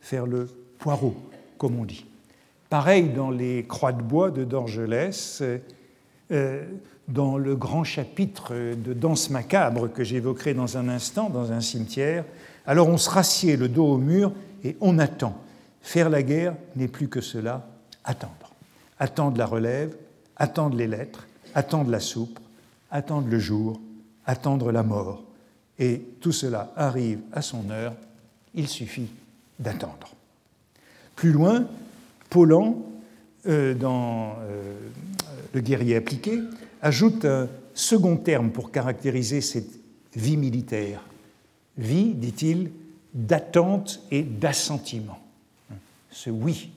faire 0.00 0.26
le 0.26 0.48
poireau, 0.78 1.16
comme 1.58 1.78
on 1.78 1.84
dit. 1.84 2.06
Pareil 2.70 3.08
dans 3.08 3.30
les 3.30 3.64
croix 3.64 3.92
de 3.92 4.00
bois 4.00 4.30
de 4.30 4.44
Dorgelès, 4.44 5.42
euh, 6.30 6.64
dans 7.08 7.36
le 7.36 7.56
grand 7.56 7.82
chapitre 7.82 8.54
de 8.54 8.92
Danse 8.92 9.28
macabre 9.30 9.92
que 9.92 10.04
j'évoquerai 10.04 10.54
dans 10.54 10.78
un 10.78 10.88
instant, 10.88 11.28
dans 11.28 11.50
un 11.50 11.60
cimetière. 11.60 12.24
Alors 12.64 12.88
on 12.88 12.96
se 12.96 13.10
rassied 13.10 13.56
le 13.56 13.68
dos 13.68 13.86
au 13.86 13.98
mur 13.98 14.32
et 14.62 14.76
on 14.80 15.00
attend. 15.00 15.36
Faire 15.82 16.08
la 16.08 16.22
guerre 16.22 16.54
n'est 16.76 16.88
plus 16.88 17.08
que 17.08 17.20
cela, 17.20 17.66
attendre. 18.04 18.54
Attendre 19.00 19.36
la 19.36 19.46
relève, 19.46 19.96
attendre 20.36 20.76
les 20.76 20.86
lettres, 20.86 21.26
attendre 21.54 21.90
la 21.90 22.00
soupe, 22.00 22.38
attendre 22.90 23.28
le 23.28 23.38
jour, 23.40 23.80
attendre 24.26 24.70
la 24.70 24.82
mort, 24.82 25.24
et 25.78 26.02
tout 26.20 26.32
cela 26.32 26.72
arrive 26.76 27.20
à 27.32 27.42
son 27.42 27.70
heure, 27.70 27.94
il 28.54 28.68
suffit 28.68 29.08
d'attendre. 29.58 30.14
Plus 31.14 31.32
loin, 31.32 31.66
Paulan, 32.30 32.84
euh, 33.46 33.74
dans 33.74 34.36
euh, 34.40 34.74
Le 35.52 35.60
guerrier 35.60 35.96
appliqué, 35.96 36.40
ajoute 36.82 37.24
un 37.24 37.48
second 37.74 38.16
terme 38.16 38.50
pour 38.50 38.70
caractériser 38.70 39.40
cette 39.40 39.78
vie 40.14 40.36
militaire. 40.36 41.02
Vie, 41.76 42.14
dit-il, 42.14 42.70
d'attente 43.14 44.00
et 44.10 44.22
d'assentiment. 44.22 45.18
Ce 46.10 46.30
oui 46.30 46.70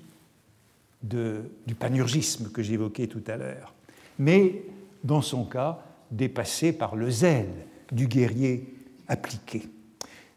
du 1.03 1.75
panurgisme 1.77 2.51
que 2.51 2.61
j'évoquais 2.61 3.07
tout 3.07 3.23
à 3.27 3.35
l'heure. 3.35 3.73
Mais, 4.19 4.63
dans 5.03 5.21
son 5.21 5.45
cas, 5.45 5.83
dépassé 6.11 6.73
par 6.73 6.95
le 6.95 7.09
zèle 7.09 7.49
du 7.91 8.07
guerrier 8.07 8.80
appliquée. 9.11 9.63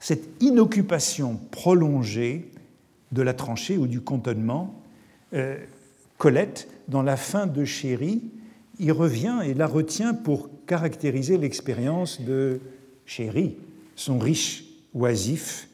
Cette 0.00 0.42
inoccupation 0.42 1.38
prolongée 1.50 2.50
de 3.12 3.22
la 3.22 3.32
tranchée 3.32 3.78
ou 3.78 3.86
du 3.86 4.00
cantonnement, 4.00 4.82
euh, 5.32 5.56
Colette, 6.18 6.68
dans 6.88 7.02
la 7.02 7.16
fin 7.16 7.46
de 7.46 7.64
Chéri, 7.64 8.22
y 8.78 8.90
revient 8.90 9.38
et 9.44 9.54
la 9.54 9.66
retient 9.66 10.12
pour 10.12 10.50
caractériser 10.66 11.38
l'expérience 11.38 12.20
de 12.20 12.60
Chéri, 13.06 13.56
son 13.94 14.18
riche 14.18 14.64
oisif 14.92 15.68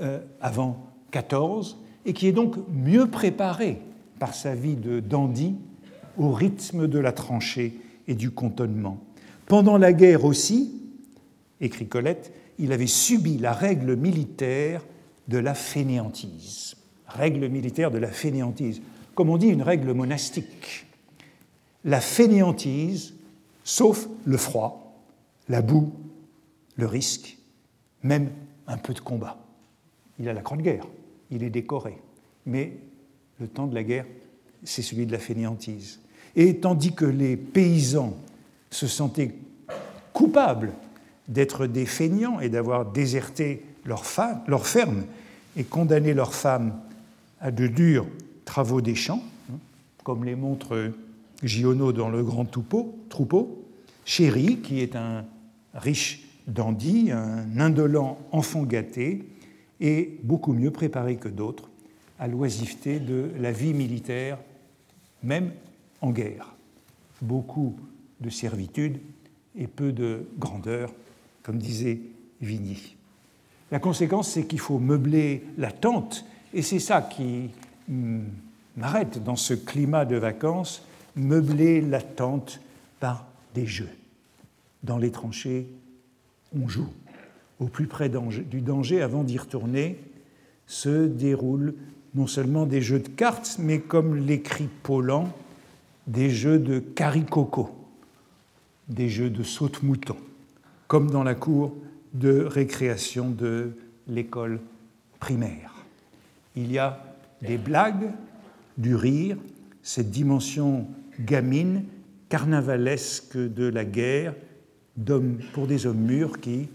euh, 0.00 0.20
avant 0.40 0.86
14, 1.10 1.78
et 2.06 2.14
qui 2.14 2.26
est 2.26 2.32
donc 2.32 2.56
mieux 2.72 3.06
préparé 3.06 3.78
par 4.18 4.34
sa 4.34 4.54
vie 4.54 4.76
de 4.76 5.00
dandy 5.00 5.54
au 6.16 6.32
rythme 6.32 6.88
de 6.88 6.98
la 6.98 7.12
tranchée 7.12 7.78
et 8.08 8.14
du 8.14 8.30
cantonnement. 8.30 8.98
Pendant 9.46 9.76
la 9.76 9.92
guerre 9.92 10.24
aussi, 10.24 10.81
écrit 11.62 11.86
Colette, 11.86 12.32
il 12.58 12.72
avait 12.72 12.86
subi 12.86 13.38
la 13.38 13.52
règle 13.52 13.96
militaire 13.96 14.84
de 15.28 15.38
la 15.38 15.54
fainéantise. 15.54 16.76
Règle 17.06 17.48
militaire 17.48 17.90
de 17.90 17.98
la 17.98 18.08
fainéantise. 18.08 18.82
Comme 19.14 19.30
on 19.30 19.38
dit, 19.38 19.48
une 19.48 19.62
règle 19.62 19.92
monastique. 19.92 20.86
La 21.84 22.00
fainéantise, 22.00 23.14
sauf 23.64 24.08
le 24.24 24.36
froid, 24.36 24.94
la 25.48 25.62
boue, 25.62 25.92
le 26.76 26.86
risque, 26.86 27.38
même 28.02 28.30
un 28.66 28.78
peu 28.78 28.94
de 28.94 29.00
combat. 29.00 29.38
Il 30.18 30.28
a 30.28 30.32
la 30.32 30.42
croix 30.42 30.56
de 30.56 30.62
guerre, 30.62 30.86
il 31.30 31.42
est 31.42 31.50
décoré. 31.50 31.98
Mais 32.46 32.72
le 33.38 33.48
temps 33.48 33.66
de 33.66 33.74
la 33.74 33.82
guerre, 33.82 34.06
c'est 34.64 34.82
celui 34.82 35.06
de 35.06 35.12
la 35.12 35.18
fainéantise. 35.18 36.00
Et 36.34 36.56
tandis 36.56 36.94
que 36.94 37.04
les 37.04 37.36
paysans 37.36 38.16
se 38.70 38.86
sentaient 38.86 39.34
coupables 40.12 40.72
d'être 41.28 41.66
des 41.66 41.86
feignants 41.86 42.40
et 42.40 42.48
d'avoir 42.48 42.90
déserté 42.90 43.64
leur, 43.84 44.04
leur 44.46 44.66
ferme 44.66 45.04
et 45.56 45.64
condamné 45.64 46.14
leurs 46.14 46.34
femmes 46.34 46.74
à 47.40 47.50
de 47.50 47.66
durs 47.66 48.06
travaux 48.44 48.80
des 48.80 48.94
champs, 48.94 49.22
hein, 49.50 49.56
comme 50.04 50.24
les 50.24 50.36
montre 50.36 50.92
Giono 51.42 51.92
dans 51.92 52.08
Le 52.08 52.22
Grand 52.22 52.44
Troupeau, 52.44 52.96
troupeau 53.08 53.64
Chéri, 54.04 54.58
qui 54.58 54.80
est 54.80 54.96
un 54.96 55.24
riche 55.74 56.24
dandy, 56.46 57.10
un 57.12 57.58
indolent 57.58 58.18
enfant 58.32 58.64
gâté, 58.64 59.24
et 59.80 60.18
beaucoup 60.22 60.52
mieux 60.52 60.70
préparé 60.70 61.16
que 61.16 61.28
d'autres 61.28 61.68
à 62.18 62.28
l'oisiveté 62.28 63.00
de 63.00 63.30
la 63.40 63.50
vie 63.50 63.74
militaire, 63.74 64.38
même 65.22 65.52
en 66.00 66.10
guerre. 66.10 66.54
Beaucoup 67.20 67.76
de 68.20 68.30
servitude 68.30 68.98
et 69.56 69.66
peu 69.66 69.92
de 69.92 70.26
grandeur, 70.38 70.92
comme 71.42 71.58
disait 71.58 72.00
Vigny. 72.40 72.96
La 73.70 73.78
conséquence, 73.78 74.30
c'est 74.30 74.44
qu'il 74.44 74.60
faut 74.60 74.78
meubler 74.78 75.44
la 75.56 75.72
tente, 75.72 76.24
et 76.52 76.62
c'est 76.62 76.78
ça 76.78 77.02
qui 77.02 77.50
m'arrête 78.76 79.22
dans 79.22 79.36
ce 79.36 79.54
climat 79.54 80.04
de 80.04 80.16
vacances, 80.16 80.86
meubler 81.16 81.80
la 81.80 82.00
tente 82.00 82.60
par 83.00 83.26
des 83.54 83.66
jeux. 83.66 83.90
Dans 84.82 84.98
les 84.98 85.10
tranchées, 85.10 85.66
on 86.54 86.68
joue. 86.68 86.88
Au 87.60 87.66
plus 87.66 87.86
près 87.86 88.10
du 88.10 88.60
danger, 88.60 89.02
avant 89.02 89.24
d'y 89.24 89.38
retourner, 89.38 89.98
se 90.66 91.06
déroulent 91.06 91.74
non 92.14 92.26
seulement 92.26 92.66
des 92.66 92.82
jeux 92.82 92.98
de 92.98 93.08
cartes, 93.08 93.56
mais 93.58 93.78
comme 93.78 94.16
l'écrit 94.16 94.68
Paulan, 94.82 95.32
des 96.06 96.30
jeux 96.30 96.58
de 96.58 96.78
caricoco, 96.78 97.70
des 98.88 99.08
jeux 99.08 99.30
de 99.30 99.42
saute-mouton, 99.42 100.16
comme 100.92 101.10
dans 101.10 101.22
la 101.22 101.34
cour 101.34 101.74
de 102.12 102.42
récréation 102.42 103.30
de 103.30 103.70
l'école 104.08 104.60
primaire. 105.20 105.72
Il 106.54 106.70
y 106.70 106.78
a 106.78 107.02
des 107.40 107.56
blagues, 107.56 108.10
du 108.76 108.94
rire, 108.94 109.38
cette 109.82 110.10
dimension 110.10 110.86
gamine, 111.18 111.84
carnavalesque 112.28 113.38
de 113.38 113.64
la 113.68 113.86
guerre, 113.86 114.34
pour 115.54 115.66
des 115.66 115.86
hommes 115.86 115.96
mûrs 115.96 116.38
qui 116.40 116.68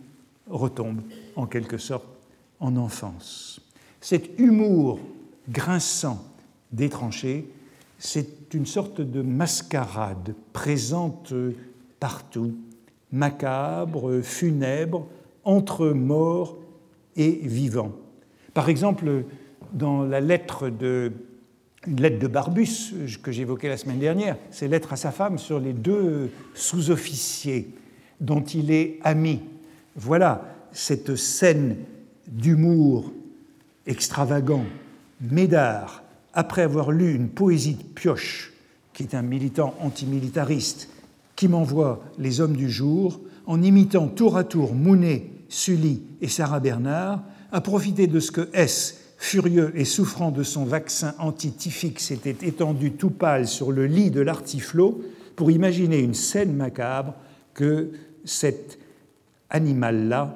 retombent 0.50 1.04
en 1.36 1.46
quelque 1.46 1.78
sorte 1.78 2.08
en 2.60 2.76
enfance. 2.76 3.62
Cet 4.02 4.40
humour 4.40 5.00
grinçant 5.48 6.26
des 6.72 6.90
tranchées, 6.90 7.48
c'est 8.00 8.52
une 8.56 8.66
sorte 8.66 9.00
de 9.00 9.22
mascarade 9.22 10.34
présente 10.54 11.36
partout, 12.00 12.56
macabre, 13.12 14.22
funèbre, 14.22 15.08
entre 15.44 15.90
mort 15.90 16.58
et 17.16 17.32
vivant. 17.44 17.92
Par 18.54 18.70
exemple, 18.70 19.24
dans 19.74 20.04
la 20.04 20.20
lettre 20.20 20.70
de, 20.70 21.12
lettre 21.86 22.20
de 22.20 22.28
Barbus 22.28 22.94
que 23.24 23.32
j'évoquais 23.32 23.70
la 23.70 23.78
semaine 23.78 24.00
dernière, 24.00 24.38
c'est 24.52 24.68
lettre 24.68 24.94
à 24.94 24.98
sa 24.98 25.12
femme 25.12 25.38
sur 25.38 25.60
les 25.60 25.74
deux 25.74 26.30
sous-officiers 26.54 27.70
dont 28.20 28.42
il 28.42 28.72
est 28.72 29.00
ami. 29.04 29.42
Voilà 29.96 30.44
cette 30.72 31.16
scène 31.16 31.78
d'humour 32.28 33.12
extravagant. 33.86 34.66
Médard, 35.22 36.04
après 36.34 36.62
avoir 36.62 36.92
lu 36.92 37.14
une 37.16 37.30
poésie 37.30 37.76
de 37.76 37.84
Pioche, 37.84 38.54
qui 38.94 39.04
est 39.04 39.16
un 39.16 39.22
militant 39.22 39.76
antimilitariste, 39.80 40.90
qui 41.38 41.48
m'envoie 41.48 42.02
Les 42.18 42.42
Hommes 42.42 42.58
du 42.58 42.70
Jour, 42.70 43.22
en 43.46 43.62
imitant 43.62 44.08
tour 44.08 44.36
à 44.36 44.44
tour 44.44 44.74
Mounet, 44.74 45.30
Sully 45.48 46.02
et 46.20 46.28
Sarah 46.28 46.60
Bernard, 46.60 47.24
a 47.54 47.62
profité 47.62 48.08
de 48.08 48.20
ce 48.20 48.32
que 48.32 48.50
S, 48.52 49.14
furieux 49.18 49.72
et 49.76 49.86
souffrant 49.86 50.32
de 50.32 50.44
son 50.44 50.66
vaccin 50.66 51.14
antityphique, 51.20 52.02
s'était 52.02 52.36
étendu 52.46 52.92
tout 52.92 53.12
pâle 53.12 53.48
sur 53.48 53.72
le 53.72 53.86
lit 53.86 54.12
de 54.12 54.20
l'artiflot 54.20 55.02
pour 55.36 55.52
imaginer 55.52 56.00
une 56.00 56.16
scène 56.16 56.54
macabre 56.54 57.14
que 57.54 57.92
cet 58.26 58.80
animal-là, 59.52 60.36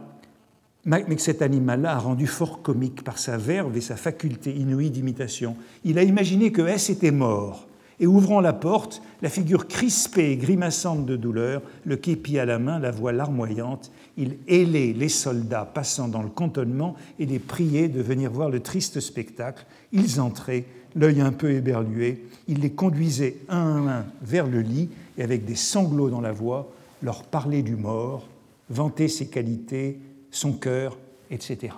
mais 0.86 1.04
que 1.04 1.22
cet 1.22 1.42
animal-là 1.42 1.96
a 1.96 2.00
rendu 2.00 2.28
fort 2.28 2.62
comique 2.62 3.04
par 3.04 3.18
sa 3.18 3.38
verve 3.38 3.76
et 3.76 3.82
sa 3.82 3.96
faculté 3.96 4.56
inouïe 4.56 4.92
d'imitation. 4.92 5.58
Il 5.84 5.98
a 5.98 6.04
imaginé 6.04 6.52
que 6.52 6.62
S 6.62 6.92
était 6.92 7.12
mort, 7.12 7.68
et 8.02 8.08
ouvrant 8.08 8.42
la 8.42 8.52
porte, 8.52 9.04
la 9.22 9.30
figure 9.30 9.68
crispée 9.68 10.32
et 10.32 10.38
grimaçante 10.38 11.06
de 11.06 11.16
douleur, 11.16 11.62
le 11.86 11.96
képi 11.96 12.40
à 12.40 12.46
la 12.46 12.58
main, 12.58 12.80
la 12.80 12.90
voix 12.90 13.12
larmoyante, 13.12 13.92
il 14.18 14.38
hélait 14.48 14.92
les 14.94 15.08
soldats 15.08 15.70
passant 15.72 16.08
dans 16.08 16.24
le 16.24 16.30
cantonnement 16.30 16.96
et 17.20 17.28
les 17.28 17.38
priait 17.38 17.90
de 17.90 18.02
venir 18.02 18.32
voir 18.32 18.50
le 18.50 18.60
triste 18.60 19.00
spectacle. 19.00 19.68
Ils 19.92 20.20
entraient, 20.20 20.66
l'œil 20.96 21.22
un 21.22 21.32
peu 21.32 21.52
éberlué, 21.52 22.26
il 22.48 22.62
les 22.62 22.72
conduisait 22.72 23.38
un 23.50 23.88
à 23.88 23.98
un 24.00 24.06
vers 24.24 24.48
le 24.48 24.62
lit 24.62 24.90
et 25.20 25.24
avec 25.24 25.46
des 25.46 25.56
sanglots 25.56 26.10
dans 26.10 26.22
la 26.22 26.32
voix, 26.32 26.72
leur 27.04 27.24
parlait 27.24 27.62
du 27.62 27.76
mort, 27.76 28.28
vanter 28.72 29.10
ses 29.10 29.28
qualités, 29.28 30.00
son 30.32 30.54
cœur, 30.54 30.98
etc. 31.30 31.74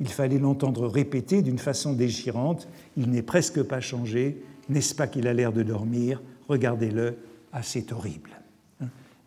Il 0.00 0.08
fallait 0.08 0.38
l'entendre 0.38 0.86
répéter 0.86 1.42
d'une 1.42 1.58
façon 1.58 1.92
déchirante 1.92 2.66
Il 2.96 3.10
n'est 3.10 3.22
presque 3.22 3.62
pas 3.62 3.80
changé, 3.80 4.42
n'est-ce 4.68 4.94
pas 4.94 5.06
qu'il 5.06 5.26
a 5.26 5.32
l'air 5.32 5.52
de 5.52 5.62
dormir 5.62 6.20
Regardez-le, 6.48 7.16
ah, 7.52 7.62
c'est 7.62 7.92
horrible. 7.92 8.30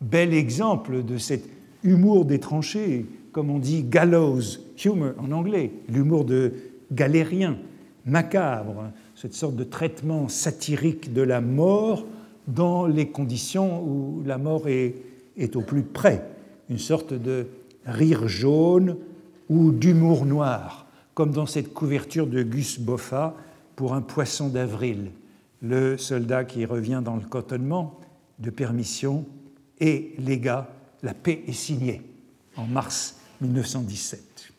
Bel 0.02 0.34
exemple 0.34 1.04
de 1.04 1.18
cet 1.18 1.44
humour 1.84 2.26
des 2.26 2.40
tranchées, 2.40 3.06
comme 3.32 3.50
on 3.50 3.60
dit 3.60 3.84
gallows 3.84 4.42
humor 4.84 5.14
en 5.18 5.32
anglais, 5.32 5.72
l'humour 5.90 6.26
de 6.26 6.54
galérien, 6.92 7.58
macabre, 8.06 8.92
cette 9.16 9.34
sorte 9.34 9.56
de 9.56 9.64
traitement 9.64 10.30
satirique 10.30 11.14
de 11.14 11.22
la 11.22 11.42
mort 11.42 12.06
dans 12.48 12.88
les 12.88 13.10
conditions 13.10 13.84
où 13.84 14.24
la 14.26 14.38
mort 14.38 14.68
est, 14.68 14.96
est 15.38 15.56
au 15.56 15.62
plus 15.62 15.84
près, 15.84 16.24
une 16.70 16.80
sorte 16.80 17.14
de 17.14 17.48
rire 17.86 18.28
jaune 18.28 18.96
ou 19.50 19.72
d'humour 19.72 20.26
noir, 20.26 20.88
comme 21.14 21.32
dans 21.32 21.46
cette 21.46 21.74
couverture 21.74 22.28
de 22.28 22.42
Gus 22.44 22.80
Boffa 22.80 23.36
pour 23.76 23.94
un 23.94 24.02
poisson 24.02 24.48
d'avril, 24.48 25.12
le 25.62 25.98
soldat 25.98 26.46
qui 26.46 26.66
revient 26.66 27.02
dans 27.04 27.16
le 27.16 27.22
cotonnement 27.22 28.00
de 28.40 28.50
permission 28.50 29.26
et 29.80 30.14
les 30.18 30.40
gars, 30.40 30.70
la 31.04 31.14
paix 31.14 31.44
est 31.48 31.54
signée 31.54 32.02
en 32.56 32.66
mars 32.66 33.18
1917. 33.42 34.52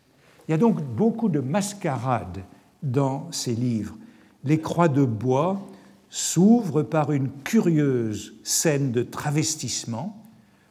Il 0.49 0.53
y 0.53 0.55
a 0.55 0.59
donc 0.59 0.83
beaucoup 0.83 1.29
de 1.29 1.41
mascarades 1.41 2.43
dans 2.83 3.31
ces 3.31 3.55
livres. 3.55 3.97
Les 4.45 4.61
croix 4.61 4.89
de 4.89 5.05
bois 5.05 5.61
s'ouvrent 6.09 6.83
par 6.83 7.13
une 7.13 7.31
curieuse 7.45 8.35
scène 8.43 8.91
de 8.91 9.03
travestissement 9.03 10.17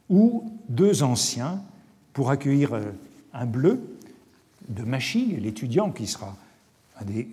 où 0.08 0.52
deux 0.68 1.02
anciens, 1.02 1.62
pour 2.12 2.30
accueillir 2.30 2.74
euh, 2.74 2.90
un 3.32 3.46
bleu 3.46 3.80
de 4.68 4.82
Machy, 4.82 5.36
l'étudiant 5.40 5.90
qui 5.90 6.06
sera 6.06 6.36
un 7.00 7.04
des 7.04 7.28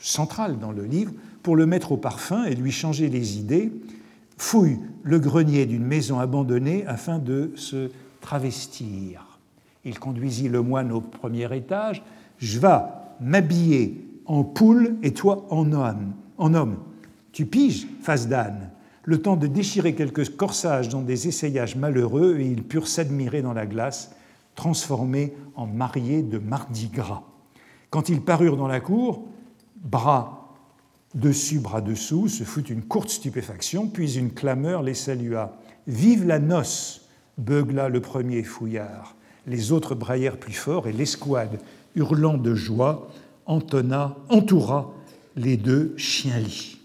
centrales 0.00 0.58
dans 0.58 0.72
le 0.72 0.84
livre, 0.84 1.12
pour 1.46 1.54
le 1.54 1.64
mettre 1.64 1.92
au 1.92 1.96
parfum 1.96 2.44
et 2.46 2.56
lui 2.56 2.72
changer 2.72 3.08
les 3.08 3.38
idées, 3.38 3.70
fouille 4.36 4.80
le 5.04 5.20
grenier 5.20 5.64
d'une 5.64 5.84
maison 5.84 6.18
abandonnée 6.18 6.84
afin 6.88 7.20
de 7.20 7.52
se 7.54 7.92
travestir. 8.20 9.38
Il 9.84 10.00
conduisit 10.00 10.48
le 10.48 10.60
moine 10.60 10.90
au 10.90 11.00
premier 11.00 11.56
étage. 11.56 12.02
Je 12.38 12.58
vais 12.58 12.80
m'habiller 13.20 14.04
en 14.24 14.42
poule 14.42 14.96
et 15.04 15.12
toi 15.12 15.46
en 15.50 15.70
homme. 15.70 16.14
En 16.36 16.52
homme. 16.52 16.78
Tu 17.30 17.46
piges, 17.46 17.86
face 18.02 18.26
d'âne. 18.26 18.72
Le 19.04 19.22
temps 19.22 19.36
de 19.36 19.46
déchirer 19.46 19.94
quelques 19.94 20.36
corsages 20.36 20.88
dans 20.88 21.02
des 21.02 21.28
essayages 21.28 21.76
malheureux, 21.76 22.38
et 22.40 22.50
ils 22.50 22.64
purent 22.64 22.88
s'admirer 22.88 23.40
dans 23.40 23.52
la 23.52 23.66
glace, 23.66 24.10
transformés 24.56 25.32
en 25.54 25.68
mariés 25.68 26.24
de 26.24 26.38
mardi 26.38 26.88
gras. 26.88 27.22
Quand 27.90 28.08
ils 28.08 28.20
parurent 28.20 28.56
dans 28.56 28.66
la 28.66 28.80
cour, 28.80 29.22
bras 29.76 30.35
dessus, 31.14 31.60
bras 31.60 31.80
dessous, 31.80 32.28
se 32.28 32.44
fut 32.44 32.66
une 32.68 32.82
courte 32.82 33.10
stupéfaction, 33.10 33.88
puis 33.88 34.18
une 34.18 34.32
clameur 34.32 34.82
les 34.82 34.94
salua. 34.94 35.58
Vive 35.86 36.26
la 36.26 36.38
noce 36.38 37.02
beugla 37.38 37.88
le 37.88 38.00
premier 38.00 38.42
fouillard. 38.42 39.16
Les 39.46 39.72
autres 39.72 39.94
braillèrent 39.94 40.38
plus 40.38 40.52
fort 40.52 40.88
et 40.88 40.92
l'escouade, 40.92 41.60
hurlant 41.94 42.36
de 42.36 42.54
joie, 42.54 43.10
entonna, 43.46 44.16
entoura 44.28 44.92
les 45.36 45.56
deux 45.56 45.94
chiens-lits. 45.96 46.78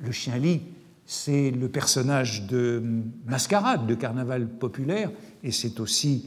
Le 0.00 0.10
chien-lit, 0.10 0.62
c'est 1.06 1.50
le 1.50 1.68
personnage 1.68 2.46
de 2.46 2.82
mascarade, 3.26 3.86
de 3.86 3.94
carnaval 3.94 4.48
populaire, 4.48 5.10
et 5.42 5.52
c'est 5.52 5.80
aussi 5.80 6.26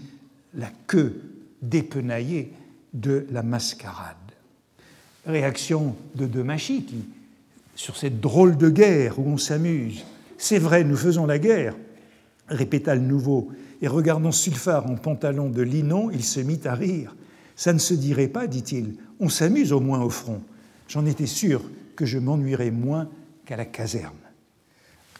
la 0.54 0.70
queue 0.88 1.22
dépenaillée 1.62 2.54
de 2.94 3.26
la 3.32 3.44
mascarade. 3.44 4.16
Réaction 5.26 5.96
de 6.16 6.26
Demachi 6.26 6.84
qui, 6.84 7.06
sur 7.76 7.96
cette 7.96 8.20
drôle 8.20 8.58
de 8.58 8.70
guerre 8.70 9.20
où 9.20 9.28
on 9.28 9.38
s'amuse, 9.38 10.04
c'est 10.38 10.58
vrai, 10.58 10.84
nous 10.84 10.98
faisons 10.98 11.28
la 11.28 11.38
guerre, 11.38 11.76
répéta 12.48 12.96
le 12.96 13.02
nouveau, 13.02 13.52
et 13.82 13.88
regardant 13.88 14.32
Sulfard 14.32 14.90
en 14.90 14.96
pantalon 14.96 15.50
de 15.50 15.62
linon, 15.62 16.10
il 16.12 16.24
se 16.24 16.40
mit 16.40 16.60
à 16.66 16.74
rire. 16.74 17.16
Ça 17.56 17.74
ne 17.74 17.80
se 17.80 17.94
dirait 17.94 18.28
pas, 18.28 18.48
dit-il, 18.48 18.96
on 19.20 19.30
s'amuse 19.30 19.72
au 19.72 19.80
moins 19.80 20.02
au 20.02 20.10
front. 20.10 20.42
J'en 20.88 21.06
étais 21.06 21.28
sûr 21.28 21.62
que 21.96 22.06
je 22.06 22.18
m'ennuierais 22.18 22.72
moins 22.72 23.08
qu'à 23.46 23.58
la 23.58 23.66
caserne. 23.66 24.14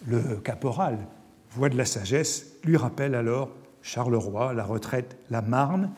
Le 0.08 0.38
caporal, 0.38 0.98
voix 1.52 1.70
de 1.70 1.78
la 1.78 1.86
sagesse, 1.86 2.54
lui 2.64 2.78
rappelle 2.78 3.14
alors 3.14 3.52
Charleroi, 3.84 4.54
la 4.54 4.64
retraite, 4.64 5.18
la 5.30 5.42
Marne, 5.42 5.92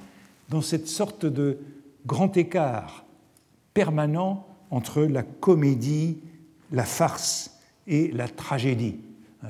dans 0.49 0.61
cette 0.61 0.87
sorte 0.87 1.25
de 1.25 1.57
grand 2.05 2.35
écart 2.35 3.02
permanent 3.73 4.47
entre 4.71 5.03
la 5.03 5.23
comédie, 5.23 6.17
la 6.71 6.83
farce 6.83 7.59
et 7.87 8.11
la 8.11 8.27
tragédie. 8.27 8.97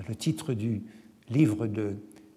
Le 0.08 0.16
titre 0.16 0.54
du 0.54 0.82
livre 1.30 1.68
de, 1.68 1.96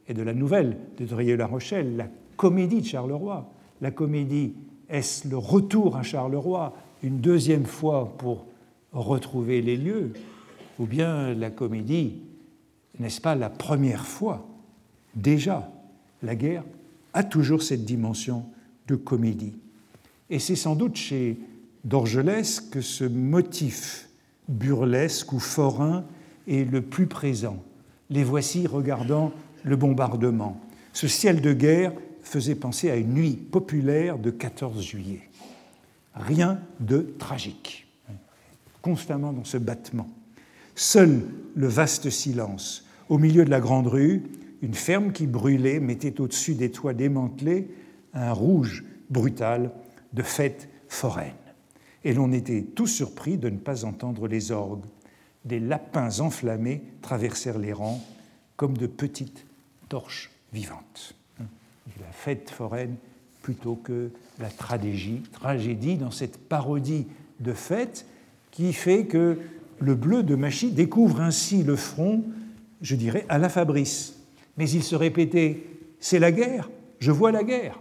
et 0.08 0.14
de 0.14 0.22
la 0.22 0.34
nouvelle 0.34 0.76
de 0.98 1.04
Drieux-La 1.04 1.46
Rochelle, 1.46 1.96
la 1.96 2.08
comédie 2.36 2.80
de 2.80 2.86
Charleroi. 2.86 3.50
La 3.80 3.90
comédie, 3.90 4.54
est-ce 4.88 5.28
le 5.28 5.36
retour 5.36 5.96
à 5.96 6.02
Charleroi 6.02 6.74
une 7.02 7.18
deuxième 7.18 7.66
fois 7.66 8.14
pour 8.18 8.46
retrouver 8.92 9.60
les 9.62 9.76
lieux 9.76 10.12
Ou 10.78 10.86
bien 10.86 11.34
la 11.34 11.50
comédie, 11.50 12.14
n'est-ce 12.98 13.20
pas 13.20 13.34
la 13.34 13.50
première 13.50 14.06
fois? 14.06 14.46
Déjà, 15.14 15.70
la 16.22 16.36
guerre 16.36 16.64
a 17.12 17.24
toujours 17.24 17.62
cette 17.62 17.84
dimension 17.84 18.44
de 18.86 18.96
comédie. 18.96 19.54
Et 20.30 20.38
c'est 20.38 20.56
sans 20.56 20.76
doute 20.76 20.96
chez 20.96 21.38
Dorgelès 21.86 22.58
que 22.60 22.80
ce 22.80 23.04
motif 23.04 24.08
burlesque 24.48 25.32
ou 25.32 25.38
forain 25.38 26.04
est 26.48 26.68
le 26.68 26.82
plus 26.82 27.06
présent. 27.06 27.62
Les 28.10 28.24
voici 28.24 28.66
regardant 28.66 29.32
le 29.62 29.76
bombardement. 29.76 30.60
Ce 30.92 31.06
ciel 31.06 31.40
de 31.40 31.52
guerre 31.52 31.92
faisait 32.22 32.56
penser 32.56 32.90
à 32.90 32.96
une 32.96 33.14
nuit 33.14 33.36
populaire 33.36 34.18
de 34.18 34.30
14 34.30 34.82
juillet. 34.82 35.30
Rien 36.16 36.58
de 36.80 37.14
tragique, 37.20 37.86
constamment 38.82 39.32
dans 39.32 39.44
ce 39.44 39.56
battement. 39.56 40.08
Seul 40.74 41.22
le 41.54 41.68
vaste 41.68 42.10
silence. 42.10 42.84
Au 43.08 43.18
milieu 43.18 43.44
de 43.44 43.50
la 43.50 43.60
grande 43.60 43.86
rue, 43.86 44.24
une 44.60 44.74
ferme 44.74 45.12
qui 45.12 45.28
brûlait 45.28 45.78
mettait 45.78 46.20
au-dessus 46.20 46.54
des 46.54 46.72
toits 46.72 46.94
démantelés 46.94 47.68
un 48.12 48.32
rouge 48.32 48.84
brutal 49.08 49.70
de 50.12 50.22
fête 50.22 50.68
foraine. 50.88 51.45
Et 52.06 52.14
l'on 52.14 52.30
était 52.30 52.62
tous 52.62 52.86
surpris 52.86 53.36
de 53.36 53.50
ne 53.50 53.58
pas 53.58 53.84
entendre 53.84 54.28
les 54.28 54.52
orgues. 54.52 54.84
Des 55.44 55.58
lapins 55.58 56.20
enflammés 56.20 56.84
traversèrent 57.02 57.58
les 57.58 57.72
rangs 57.72 58.00
comme 58.56 58.76
de 58.76 58.86
petites 58.86 59.44
torches 59.88 60.30
vivantes. 60.52 61.16
La 61.40 62.12
fête 62.12 62.48
foraine 62.50 62.94
plutôt 63.42 63.74
que 63.74 64.12
la 64.38 64.50
tragédie, 64.50 65.20
tragédie 65.32 65.96
dans 65.96 66.12
cette 66.12 66.38
parodie 66.38 67.08
de 67.40 67.52
fête 67.52 68.06
qui 68.52 68.72
fait 68.72 69.06
que 69.06 69.40
le 69.80 69.94
bleu 69.96 70.22
de 70.22 70.36
Machy 70.36 70.70
découvre 70.70 71.20
ainsi 71.20 71.64
le 71.64 71.74
front, 71.74 72.22
je 72.82 72.94
dirais, 72.94 73.26
à 73.28 73.38
la 73.38 73.48
Fabrice. 73.48 74.14
Mais 74.58 74.70
il 74.70 74.84
se 74.84 74.94
répétait 74.94 75.64
C'est 75.98 76.20
la 76.20 76.30
guerre, 76.30 76.70
je 77.00 77.10
vois 77.10 77.32
la 77.32 77.42
guerre 77.42 77.80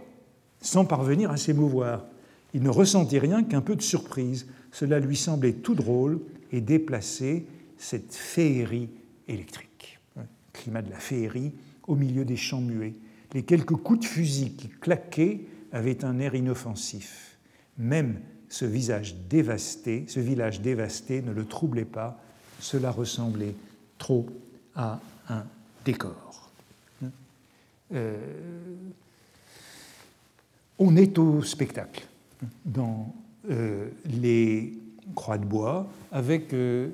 sans 0.60 0.84
parvenir 0.84 1.30
à 1.30 1.36
s'émouvoir. 1.36 2.06
Il 2.56 2.62
ne 2.62 2.70
ressentait 2.70 3.18
rien 3.18 3.44
qu'un 3.44 3.60
peu 3.60 3.76
de 3.76 3.82
surprise. 3.82 4.46
Cela 4.72 4.98
lui 4.98 5.14
semblait 5.14 5.52
tout 5.52 5.74
drôle 5.74 6.22
et 6.50 6.62
déplacé, 6.62 7.44
cette 7.76 8.14
féerie 8.14 8.88
électrique. 9.28 9.98
climat 10.54 10.80
de 10.80 10.88
la 10.88 10.98
féerie 10.98 11.52
au 11.86 11.96
milieu 11.96 12.24
des 12.24 12.38
champs 12.38 12.62
muets. 12.62 12.94
Les 13.34 13.42
quelques 13.42 13.76
coups 13.76 14.00
de 14.00 14.04
fusil 14.06 14.52
qui 14.52 14.70
claquaient 14.70 15.42
avaient 15.70 16.02
un 16.02 16.18
air 16.18 16.34
inoffensif. 16.34 17.36
Même 17.76 18.20
ce 18.48 18.64
visage 18.64 19.16
dévasté, 19.28 20.06
ce 20.08 20.20
village 20.20 20.62
dévasté 20.62 21.20
ne 21.20 21.32
le 21.32 21.44
troublait 21.44 21.84
pas. 21.84 22.18
Cela 22.58 22.90
ressemblait 22.90 23.54
trop 23.98 24.26
à 24.74 24.98
un 25.28 25.44
décor. 25.84 26.50
Euh, 27.92 28.16
on 30.78 30.96
est 30.96 31.18
au 31.18 31.42
spectacle 31.42 32.06
dans 32.64 33.14
euh, 33.50 33.88
les 34.04 34.78
croix 35.14 35.38
de 35.38 35.44
bois 35.44 35.86
avec 36.10 36.52
euh, 36.52 36.88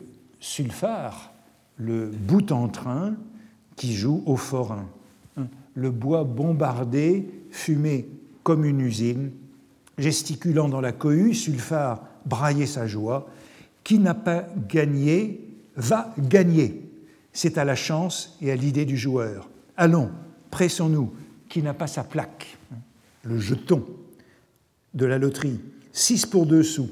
le 1.76 2.06
bout 2.10 2.52
en 2.52 2.68
train 2.68 3.14
qui 3.76 3.94
joue 3.94 4.22
au 4.26 4.36
forain. 4.36 4.86
Le 5.74 5.90
bois 5.90 6.24
bombardé, 6.24 7.28
fumé 7.50 8.06
comme 8.42 8.64
une 8.64 8.80
usine, 8.80 9.30
gesticulant 9.96 10.68
dans 10.68 10.80
la 10.80 10.92
cohue, 10.92 11.32
Sulfard 11.32 12.02
braillait 12.26 12.66
sa 12.66 12.86
joie. 12.86 13.28
Qui 13.82 13.98
n'a 13.98 14.14
pas 14.14 14.46
gagné 14.68 15.40
va 15.74 16.14
gagner. 16.18 16.82
C'est 17.32 17.56
à 17.56 17.64
la 17.64 17.74
chance 17.74 18.36
et 18.42 18.52
à 18.52 18.56
l'idée 18.56 18.84
du 18.84 18.96
joueur. 18.96 19.48
Allons, 19.76 20.10
pressons-nous. 20.50 21.12
Qui 21.48 21.62
n'a 21.62 21.74
pas 21.74 21.86
sa 21.86 22.04
plaque? 22.04 22.58
Le 23.24 23.38
jeton 23.38 23.84
de 24.94 25.06
la 25.06 25.18
loterie, 25.18 25.60
6 25.92 26.26
pour 26.26 26.46
2 26.46 26.62
sous. 26.62 26.90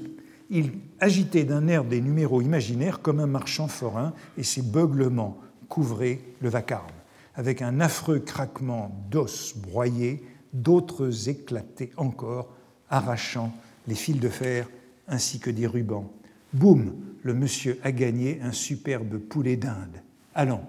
Il 0.50 0.72
agitait 0.98 1.44
d'un 1.44 1.68
air 1.68 1.84
des 1.84 2.00
numéros 2.00 2.42
imaginaires 2.42 3.00
comme 3.00 3.20
un 3.20 3.26
marchand 3.26 3.68
forain 3.68 4.12
et 4.36 4.42
ses 4.42 4.62
beuglements 4.62 5.38
couvraient 5.68 6.20
le 6.40 6.48
vacarme. 6.48 6.90
Avec 7.34 7.62
un 7.62 7.80
affreux 7.80 8.18
craquement 8.18 8.90
d'os 9.10 9.54
broyés, 9.56 10.24
d'autres 10.52 11.28
éclataient 11.28 11.92
encore, 11.96 12.52
arrachant 12.88 13.54
les 13.86 13.94
fils 13.94 14.18
de 14.18 14.28
fer 14.28 14.68
ainsi 15.06 15.38
que 15.38 15.50
des 15.50 15.66
rubans. 15.66 16.10
Boum, 16.52 16.94
le 17.22 17.34
monsieur 17.34 17.78
a 17.84 17.92
gagné 17.92 18.40
un 18.42 18.52
superbe 18.52 19.18
poulet 19.18 19.56
d'Inde. 19.56 20.02
Allons, 20.34 20.62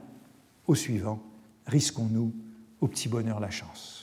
au 0.67 0.75
suivant, 0.75 1.21
risquons-nous 1.65 2.31
au 2.81 2.87
petit 2.87 3.09
bonheur 3.09 3.39
la 3.39 3.49
chance 3.49 4.00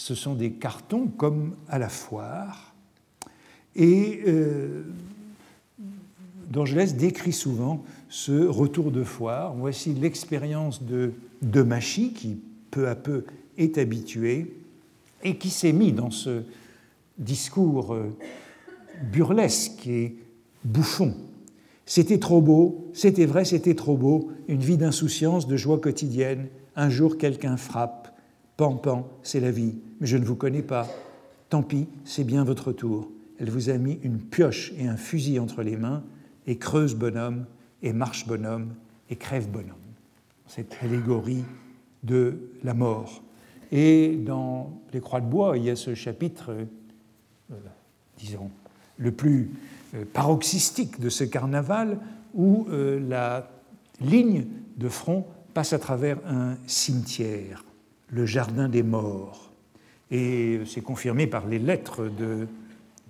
ce 0.00 0.14
sont 0.14 0.34
des 0.34 0.52
cartons 0.52 1.08
comme 1.08 1.54
à 1.68 1.78
la 1.78 1.90
foire. 1.90 2.74
Et 3.76 4.22
euh, 4.26 4.82
Dorgelès 6.50 6.96
décrit 6.96 7.34
souvent 7.34 7.84
ce 8.08 8.46
retour 8.46 8.92
de 8.92 9.04
foire. 9.04 9.54
Voici 9.54 9.92
l'expérience 9.92 10.82
de, 10.82 11.12
de 11.42 11.60
Machy, 11.60 12.14
qui 12.14 12.38
peu 12.70 12.88
à 12.88 12.94
peu 12.94 13.26
est 13.58 13.76
habitué 13.76 14.56
et 15.22 15.36
qui 15.36 15.50
s'est 15.50 15.72
mis 15.72 15.92
dans 15.92 16.10
ce 16.10 16.44
discours 17.18 17.92
euh, 17.92 18.16
burlesque 19.12 19.86
et 19.86 20.16
bouffon. 20.64 21.14
C'était 21.84 22.18
trop 22.18 22.40
beau, 22.40 22.88
c'était 22.94 23.26
vrai, 23.26 23.44
c'était 23.44 23.74
trop 23.74 23.98
beau, 23.98 24.30
une 24.48 24.60
vie 24.60 24.78
d'insouciance, 24.78 25.46
de 25.46 25.58
joie 25.58 25.78
quotidienne. 25.78 26.46
Un 26.74 26.88
jour, 26.88 27.18
quelqu'un 27.18 27.58
frappe, 27.58 28.09
Pan, 28.60 28.76
pan, 28.76 29.08
c'est 29.22 29.40
la 29.40 29.50
vie, 29.50 29.72
mais 30.00 30.06
je 30.06 30.18
ne 30.18 30.24
vous 30.26 30.36
connais 30.36 30.60
pas. 30.60 30.86
Tant 31.48 31.62
pis, 31.62 31.88
c'est 32.04 32.24
bien 32.24 32.44
votre 32.44 32.72
tour. 32.72 33.10
Elle 33.38 33.48
vous 33.48 33.70
a 33.70 33.78
mis 33.78 33.98
une 34.02 34.18
pioche 34.18 34.74
et 34.76 34.86
un 34.86 34.98
fusil 34.98 35.38
entre 35.38 35.62
les 35.62 35.78
mains, 35.78 36.02
et 36.46 36.58
creuse 36.58 36.94
bonhomme, 36.94 37.46
et 37.82 37.94
marche 37.94 38.26
bonhomme, 38.26 38.74
et 39.08 39.16
crève 39.16 39.48
bonhomme. 39.48 39.78
Cette 40.46 40.76
allégorie 40.82 41.42
de 42.02 42.50
la 42.62 42.74
mort. 42.74 43.22
Et 43.72 44.18
dans 44.26 44.78
Les 44.92 45.00
Croix 45.00 45.22
de 45.22 45.26
Bois, 45.30 45.56
il 45.56 45.64
y 45.64 45.70
a 45.70 45.74
ce 45.74 45.94
chapitre, 45.94 46.54
euh, 47.50 47.54
disons, 48.18 48.50
le 48.98 49.10
plus 49.10 49.52
euh, 49.94 50.04
paroxystique 50.12 51.00
de 51.00 51.08
ce 51.08 51.24
carnaval, 51.24 51.98
où 52.34 52.66
euh, 52.68 53.00
la 53.08 53.48
ligne 54.02 54.44
de 54.76 54.90
front 54.90 55.24
passe 55.54 55.72
à 55.72 55.78
travers 55.78 56.18
un 56.26 56.58
cimetière, 56.66 57.64
le 58.10 58.26
jardin 58.26 58.68
des 58.68 58.82
morts. 58.82 59.50
Et 60.10 60.60
c'est 60.66 60.80
confirmé 60.80 61.26
par 61.26 61.46
les 61.46 61.58
lettres 61.58 62.08
de, 62.08 62.46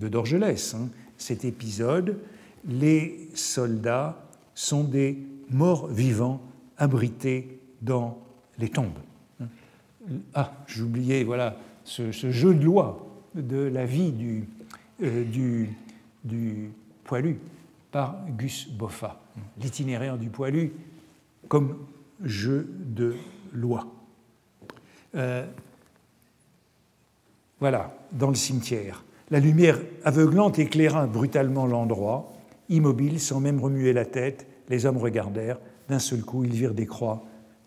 Dorgelès. 0.09 0.75
Hein. 0.75 0.89
Cet 1.17 1.45
épisode, 1.45 2.19
les 2.67 3.29
soldats 3.35 4.23
sont 4.55 4.85
des 4.85 5.19
morts 5.51 5.89
vivants 5.89 6.41
abrités 6.77 7.59
dans 7.83 8.19
les 8.59 8.69
tombes. 8.69 8.99
Ah, 10.35 10.53
j'oubliais, 10.67 11.25
voilà, 11.25 11.57
ce, 11.85 12.11
jeu 12.11 12.55
de 12.55 12.65
loi 12.65 13.07
de 13.35 13.59
la 13.59 13.85
vie 13.85 14.13
euh, 15.03 15.25
du 16.25 16.71
poilu 17.05 17.39
par 17.91 18.25
Gus 18.37 18.69
Boffa, 18.69 19.21
l'itinéraire 19.61 20.19
du 20.19 20.29
poilu 20.29 20.73
comme 21.49 21.77
jeu 22.23 22.69
de 22.79 23.15
loi. 23.53 23.87
Euh, 25.15 25.47
voilà, 27.59 27.95
dans 28.13 28.29
le 28.29 28.35
cimetière. 28.35 29.05
La 29.31 29.39
lumière 29.39 29.79
aveuglante 30.05 30.59
éclaira 30.59 31.07
brutalement 31.07 31.67
l'endroit. 31.67 32.33
Immobile, 32.69 33.21
sans 33.21 33.41
même 33.41 33.61
remuer 33.61 33.93
la 33.93 34.05
tête, 34.05 34.47
les 34.69 34.87
hommes 34.87 34.97
regardèrent. 34.97 35.59
D'un 35.89 35.99
seul 35.99 36.23
coup, 36.23 36.45
ils 36.45 36.53
virent 36.53 36.75
des 36.75 36.87
croix, 36.87 37.25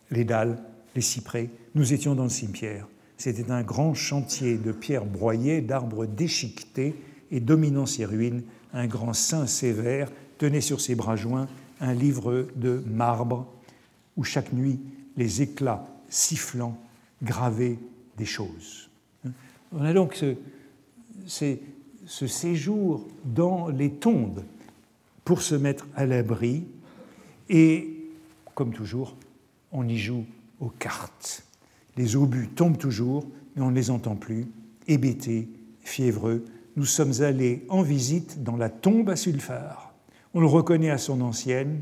les 0.10 0.24
dalles, 0.24 0.58
les 0.96 1.02
cyprès. 1.02 1.50
Nous 1.76 1.94
étions 1.94 2.16
dans 2.16 2.24
le 2.24 2.30
cimetière. 2.30 2.88
C'était 3.18 3.52
un 3.52 3.62
grand 3.62 3.94
chantier 3.94 4.58
de 4.58 4.72
pierres 4.72 5.06
broyées, 5.06 5.62
d'arbres 5.62 6.06
déchiquetés, 6.06 6.96
et 7.32 7.40
dominant 7.40 7.86
ces 7.86 8.06
ruines, 8.06 8.44
un 8.74 8.88
grand 8.88 9.14
saint 9.14 9.48
sévère 9.48 10.12
tenait 10.38 10.62
sur 10.62 10.82
ses 10.82 10.96
bras 10.96 11.16
joints 11.16 11.48
un 11.80 11.94
livre 11.94 12.48
de 12.56 12.84
marbre 12.88 13.48
où 14.18 14.24
chaque 14.24 14.54
nuit 14.54 14.80
les 15.18 15.42
éclats 15.42 15.86
sifflants 16.10 16.78
gravaient 17.24 17.80
des 18.18 18.26
choses. 18.26 18.90
On 19.72 19.84
a 19.84 19.94
donc 19.94 20.16
ce, 21.26 21.58
ce 22.06 22.28
séjour 22.28 23.08
dans 23.26 23.70
les 23.70 23.92
tombes 23.92 24.44
pour 25.26 25.42
se 25.42 25.56
mettre 25.56 25.88
à 25.96 26.06
l'abri 26.06 26.66
et, 27.50 28.10
comme 28.56 28.74
toujours, 28.74 29.16
on 29.72 29.88
y 29.88 29.98
joue 29.98 30.26
aux 30.60 30.70
cartes. 30.70 31.44
Les 31.98 32.16
obus 32.16 32.50
tombent 32.50 32.78
toujours, 32.78 33.26
mais 33.56 33.62
on 33.62 33.72
ne 33.72 33.76
les 33.76 33.90
entend 33.90 34.16
plus, 34.16 34.48
hébétés, 34.88 35.48
fiévreux, 35.82 36.46
nous 36.76 36.86
sommes 36.86 37.22
allés 37.22 37.66
en 37.70 37.84
visite 37.84 38.44
dans 38.44 38.58
la 38.58 38.70
tombe 38.70 39.10
à 39.10 39.16
Sulfare. 39.16 39.94
On 40.34 40.40
le 40.40 40.48
reconnaît 40.48 40.90
à 40.90 40.98
son 40.98 41.22
ancienne, 41.22 41.82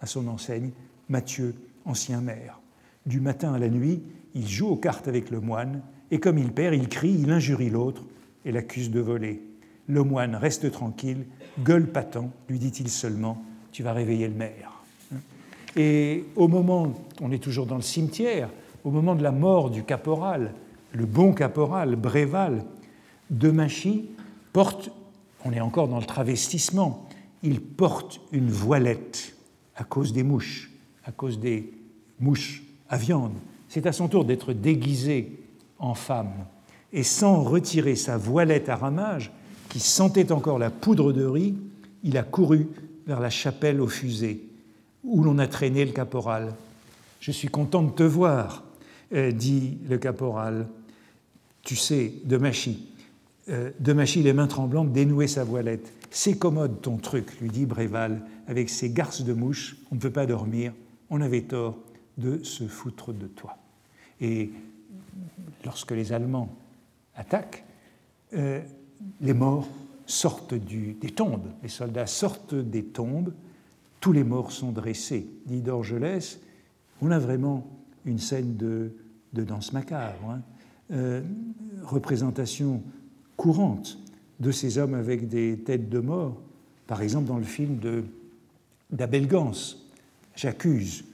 à 0.00 0.06
son 0.06 0.26
enseigne, 0.28 0.70
Mathieu, 1.08 1.54
ancien 1.84 2.20
maire. 2.20 2.60
Du 3.04 3.20
matin 3.20 3.52
à 3.52 3.58
la 3.58 3.68
nuit, 3.68 4.02
il 4.34 4.48
joue 4.48 4.68
aux 4.68 4.76
cartes 4.76 5.08
avec 5.08 5.30
le 5.30 5.40
moine, 5.40 5.82
et 6.10 6.18
comme 6.20 6.38
il 6.38 6.52
perd, 6.52 6.74
il 6.74 6.88
crie, 6.88 7.16
il 7.20 7.30
injurie 7.30 7.70
l'autre 7.70 8.04
et 8.44 8.52
l'accuse 8.52 8.90
de 8.90 9.00
voler. 9.00 9.42
Le 9.86 10.02
moine 10.02 10.34
reste 10.36 10.70
tranquille, 10.70 11.26
gueule 11.60 11.90
patent, 11.90 12.30
lui 12.48 12.58
dit-il 12.58 12.88
seulement, 12.88 13.42
tu 13.72 13.82
vas 13.82 13.92
réveiller 13.92 14.28
le 14.28 14.34
maire. 14.34 14.82
Et 15.76 16.24
au 16.36 16.48
moment, 16.48 16.92
on 17.20 17.30
est 17.30 17.42
toujours 17.42 17.66
dans 17.66 17.76
le 17.76 17.82
cimetière, 17.82 18.50
au 18.84 18.90
moment 18.90 19.14
de 19.14 19.22
la 19.22 19.32
mort 19.32 19.70
du 19.70 19.84
caporal, 19.84 20.54
le 20.92 21.06
bon 21.06 21.32
caporal 21.32 21.96
Bréval 21.96 22.64
de 23.30 23.50
Machy 23.50 24.08
porte, 24.52 24.90
on 25.44 25.52
est 25.52 25.60
encore 25.60 25.88
dans 25.88 26.00
le 26.00 26.06
travestissement, 26.06 27.08
il 27.42 27.60
porte 27.60 28.20
une 28.32 28.50
voilette 28.50 29.36
à 29.76 29.84
cause 29.84 30.12
des 30.12 30.22
mouches, 30.22 30.70
à 31.04 31.12
cause 31.12 31.38
des 31.38 31.72
mouches 32.18 32.62
à 32.88 32.96
viande. 32.96 33.34
C'est 33.70 33.86
à 33.86 33.92
son 33.92 34.08
tour 34.08 34.24
d'être 34.24 34.52
déguisé 34.52 35.38
en 35.78 35.94
femme. 35.94 36.32
Et 36.92 37.04
sans 37.04 37.44
retirer 37.44 37.94
sa 37.94 38.18
voilette 38.18 38.68
à 38.68 38.74
ramage, 38.74 39.30
qui 39.68 39.78
sentait 39.78 40.32
encore 40.32 40.58
la 40.58 40.70
poudre 40.70 41.12
de 41.12 41.24
riz, 41.24 41.54
il 42.02 42.18
a 42.18 42.24
couru 42.24 42.66
vers 43.06 43.20
la 43.20 43.30
chapelle 43.30 43.80
aux 43.80 43.86
fusées, 43.86 44.42
où 45.04 45.22
l'on 45.22 45.38
a 45.38 45.46
traîné 45.46 45.84
le 45.84 45.92
caporal. 45.92 46.52
Je 47.20 47.30
suis 47.30 47.46
content 47.46 47.84
de 47.84 47.92
te 47.92 48.02
voir, 48.02 48.64
euh, 49.14 49.30
dit 49.30 49.78
le 49.88 49.98
caporal. 49.98 50.66
Tu 51.62 51.76
sais, 51.76 52.12
de 52.24 52.38
Machy, 52.38 52.88
euh, 53.50 53.70
de 53.78 53.92
Machy, 53.92 54.24
les 54.24 54.32
mains 54.32 54.48
tremblantes, 54.48 54.90
dénouer 54.92 55.28
sa 55.28 55.44
voilette. 55.44 55.92
C'est 56.10 56.36
commode 56.36 56.82
ton 56.82 56.96
truc, 56.96 57.38
lui 57.40 57.50
dit 57.50 57.66
Bréval, 57.66 58.22
avec 58.48 58.68
ses 58.68 58.90
garces 58.90 59.22
de 59.22 59.32
mouches, 59.32 59.76
on 59.92 59.94
ne 59.94 60.00
peut 60.00 60.10
pas 60.10 60.26
dormir, 60.26 60.72
on 61.08 61.20
avait 61.20 61.42
tort 61.42 61.78
de 62.18 62.42
se 62.42 62.66
foutre 62.66 63.12
de 63.12 63.28
toi. 63.28 63.59
Et 64.20 64.50
lorsque 65.64 65.92
les 65.92 66.12
Allemands 66.12 66.54
attaquent, 67.14 67.64
euh, 68.34 68.60
les 69.20 69.34
morts 69.34 69.68
sortent 70.06 70.54
des 70.54 71.10
tombes, 71.10 71.46
les 71.62 71.68
soldats 71.68 72.06
sortent 72.06 72.54
des 72.54 72.84
tombes, 72.84 73.32
tous 74.00 74.12
les 74.12 74.24
morts 74.24 74.52
sont 74.52 74.72
dressés, 74.72 75.26
dit 75.46 75.60
Dorgelès. 75.60 76.40
On 77.00 77.10
a 77.10 77.18
vraiment 77.18 77.66
une 78.04 78.18
scène 78.18 78.56
de, 78.56 78.92
danse 79.32 79.72
macabre, 79.72 80.30
hein. 80.30 80.42
euh, 80.92 81.22
représentation 81.84 82.82
courante 83.36 83.98
de 84.40 84.50
ces 84.50 84.78
hommes 84.78 84.94
avec 84.94 85.28
des 85.28 85.58
têtes 85.58 85.88
de 85.88 85.98
mort, 85.98 86.40
par 86.86 87.02
exemple 87.02 87.26
dans 87.26 87.38
le 87.38 87.44
film 87.44 87.78
d'Abel 88.90 89.26
Gans, 89.26 89.52
J'accuse, 90.36 91.04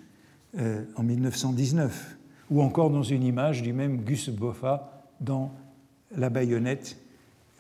euh, 0.59 0.85
en 0.95 1.03
1919, 1.03 2.16
ou 2.51 2.63
encore 2.63 2.91
dans 2.91 3.03
une 3.03 3.23
image 3.23 3.63
du 3.63 3.73
même 3.73 4.03
Gus 4.03 4.29
Boffa 4.29 5.05
dans 5.21 5.53
La 6.17 6.31
baïonnette, 6.31 6.97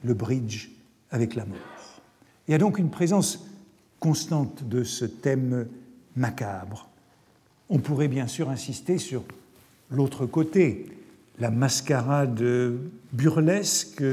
le 0.05 0.14
bridge 0.14 0.70
avec 1.11 1.34
la 1.34 1.45
mort. 1.45 1.57
Il 2.47 2.53
y 2.53 2.55
a 2.55 2.59
donc 2.59 2.78
une 2.78 2.91
présence 2.91 3.47
constante 3.99 4.64
de 4.68 4.84
ce 4.84 5.05
thème 5.05 5.66
macabre. 6.14 6.89
On 7.68 7.78
pourrait 7.78 8.09
bien 8.09 8.28
sûr 8.28 8.51
insister 8.51 8.99
sur 8.99 9.24
l'autre 9.91 10.26
côté, 10.26 10.87
la 11.39 11.51
mascarade 11.51 12.43
burlesque 13.12 14.05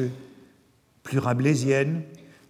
plus 1.04 1.20
rabelaisienne, 1.20 2.02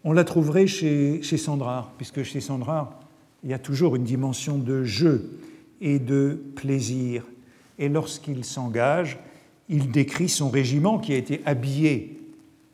on 0.04 0.14
la 0.14 0.24
trouverait 0.24 0.68
chez, 0.68 1.22
chez 1.22 1.38
Sandrard, 1.38 1.92
puisque 1.98 2.24
chez 2.24 2.42
Sandrard, 2.42 3.00
il 3.44 3.50
y 3.50 3.54
a 3.54 3.60
toujours 3.60 3.96
une 3.96 4.04
dimension 4.04 4.58
de 4.58 4.84
jeu 4.84 5.40
et 5.82 6.00
de 6.00 6.42
plaisir. 6.56 7.26
Et 7.80 7.90
lorsqu'il 7.90 8.46
s'engage, 8.46 9.18
il 9.70 9.92
décrit 9.92 10.30
son 10.30 10.50
régiment 10.50 11.00
qui 11.00 11.14
a 11.14 11.18
été 11.18 11.42
habillé 11.46 12.20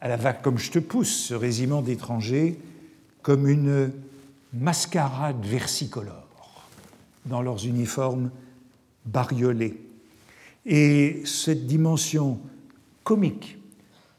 à 0.02 0.08
la 0.08 0.18
vague 0.18 0.42
comme 0.42 0.58
je 0.58 0.72
te 0.72 0.80
pousse, 0.80 1.14
ce 1.14 1.34
régiment 1.34 1.82
d'étrangers, 1.82 2.58
comme 3.22 3.48
une 3.48 3.92
mascarade 4.54 5.46
versicolore 5.46 6.68
dans 7.26 7.42
leurs 7.42 7.66
uniformes 7.66 8.32
bariolés. 9.06 9.82
Et 10.66 11.22
cette 11.26 11.68
dimension 11.68 12.40
comique 13.04 13.58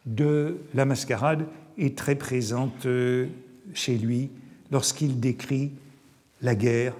de 0.07 0.59
la 0.75 0.85
mascarade 0.85 1.47
est 1.79 1.97
très 1.97 2.15
présente 2.15 2.87
euh, 2.87 3.27
chez 3.75 3.97
lui 3.97 4.31
lorsqu'il 4.71 5.21
décrit 5.21 5.73
la 6.43 6.55
guerre 6.55 6.95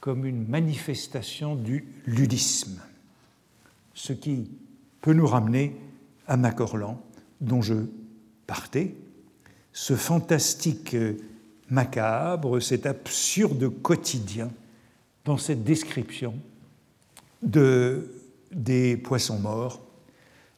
comme 0.00 0.24
une 0.24 0.46
manifestation 0.46 1.56
du 1.56 1.84
ludisme, 2.06 2.80
ce 3.96 4.12
qui 4.12 4.48
peut 5.00 5.14
nous 5.14 5.26
ramener 5.26 5.74
à 6.28 6.36
Macorlan, 6.36 7.02
dont 7.40 7.62
je 7.62 7.74
partais, 8.46 8.94
ce 9.72 9.96
fantastique 9.96 10.94
euh, 10.94 11.14
macabre, 11.68 12.60
cet 12.60 12.86
absurde 12.86 13.68
quotidien 13.82 14.50
dans 15.24 15.38
cette 15.38 15.64
description 15.64 16.34
de, 17.42 18.12
des 18.52 18.96
poissons 18.96 19.40
morts 19.40 19.80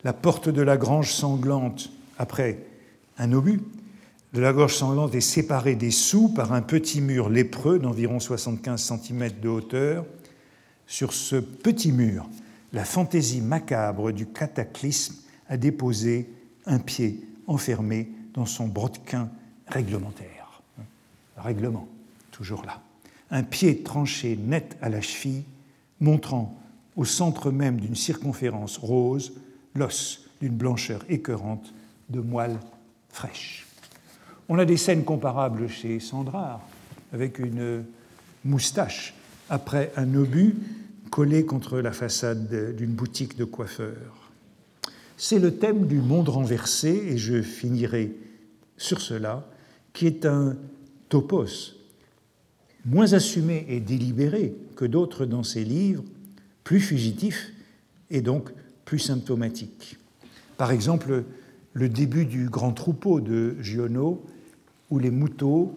la 0.05 0.13
porte 0.13 0.49
de 0.49 0.63
la 0.63 0.77
grange 0.77 1.13
sanglante, 1.13 1.91
après 2.19 2.65
un 3.19 3.33
obus, 3.33 3.61
de 4.33 4.41
la 4.41 4.53
gorge 4.53 4.77
sanglante 4.77 5.15
est 5.15 5.21
séparée 5.21 5.75
des 5.75 5.91
sous 5.91 6.29
par 6.29 6.53
un 6.53 6.63
petit 6.63 7.01
mur 7.01 7.31
lépreux 7.31 7.79
d'environ 7.79 8.21
75 8.21 8.81
cm 9.03 9.41
de 9.41 9.49
hauteur. 9.49 10.05
Sur 10.87 11.13
ce 11.13 11.37
petit 11.37 11.93
mur, 11.93 12.29
la 12.73 12.85
fantaisie 12.85 13.41
macabre 13.41 14.13
du 14.13 14.27
cataclysme 14.27 15.17
a 15.49 15.57
déposé 15.57 16.29
un 16.67 16.79
pied 16.79 17.21
enfermé 17.47 18.11
dans 18.35 18.47
son 18.47 18.69
brodequin 18.69 19.31
réglementaire. 19.67 20.63
Règlement, 21.37 21.89
toujours 22.31 22.65
là. 22.65 22.83
Un 23.31 23.43
pied 23.43 23.83
tranché 23.83 24.37
net 24.37 24.77
à 24.83 24.89
la 24.89 25.01
cheville, 25.01 25.45
montrant 26.01 26.59
au 26.97 27.05
centre 27.05 27.51
même 27.51 27.79
d'une 27.79 27.95
circonférence 27.95 28.77
rose 28.77 29.33
l'os 29.75 30.29
d'une 30.41 30.55
blancheur 30.55 31.05
écœurante 31.09 31.73
de 32.09 32.21
moelle 32.21 32.59
fraîche. 33.11 33.67
On 34.49 34.59
a 34.59 34.65
des 34.65 34.77
scènes 34.77 35.05
comparables 35.05 35.69
chez 35.69 36.01
Sandrard, 36.01 36.61
avec 37.13 37.39
une 37.39 37.85
moustache 38.45 39.15
après 39.51 39.93
un 39.97 40.15
obus 40.15 40.57
collé 41.09 41.45
contre 41.45 41.81
la 41.81 41.93
façade 41.93 42.75
d'une 42.77 42.93
boutique 42.93 43.37
de 43.37 43.45
coiffeur. 43.45 44.31
C'est 45.17 45.39
le 45.39 45.57
thème 45.57 45.87
du 45.87 46.01
monde 46.01 46.29
renversé, 46.29 46.89
et 46.89 47.19
je 47.19 47.43
finirai 47.43 48.15
sur 48.77 49.01
cela, 49.01 49.49
qui 49.93 50.07
est 50.07 50.27
un 50.27 50.57
topos, 51.09 51.75
moins 52.85 53.13
assumé 53.13 53.67
et 53.69 53.81
délibéré 53.81 54.55
que 54.77 54.85
d'autres 54.85 55.27
dans 55.27 55.43
ses 55.43 55.65
livres, 55.65 56.05
plus 56.63 56.81
fugitif 56.81 57.53
et 58.11 58.21
donc 58.21 58.51
plus 58.85 58.99
symptomatique. 58.99 59.99
Par 60.57 60.71
exemple, 60.71 61.25
le 61.73 61.89
début 61.89 62.25
du 62.25 62.49
grand 62.49 62.73
troupeau 62.73 63.21
de 63.21 63.57
Giono, 63.61 64.25
où 64.91 64.99
les 64.99 65.11
moutons, 65.11 65.75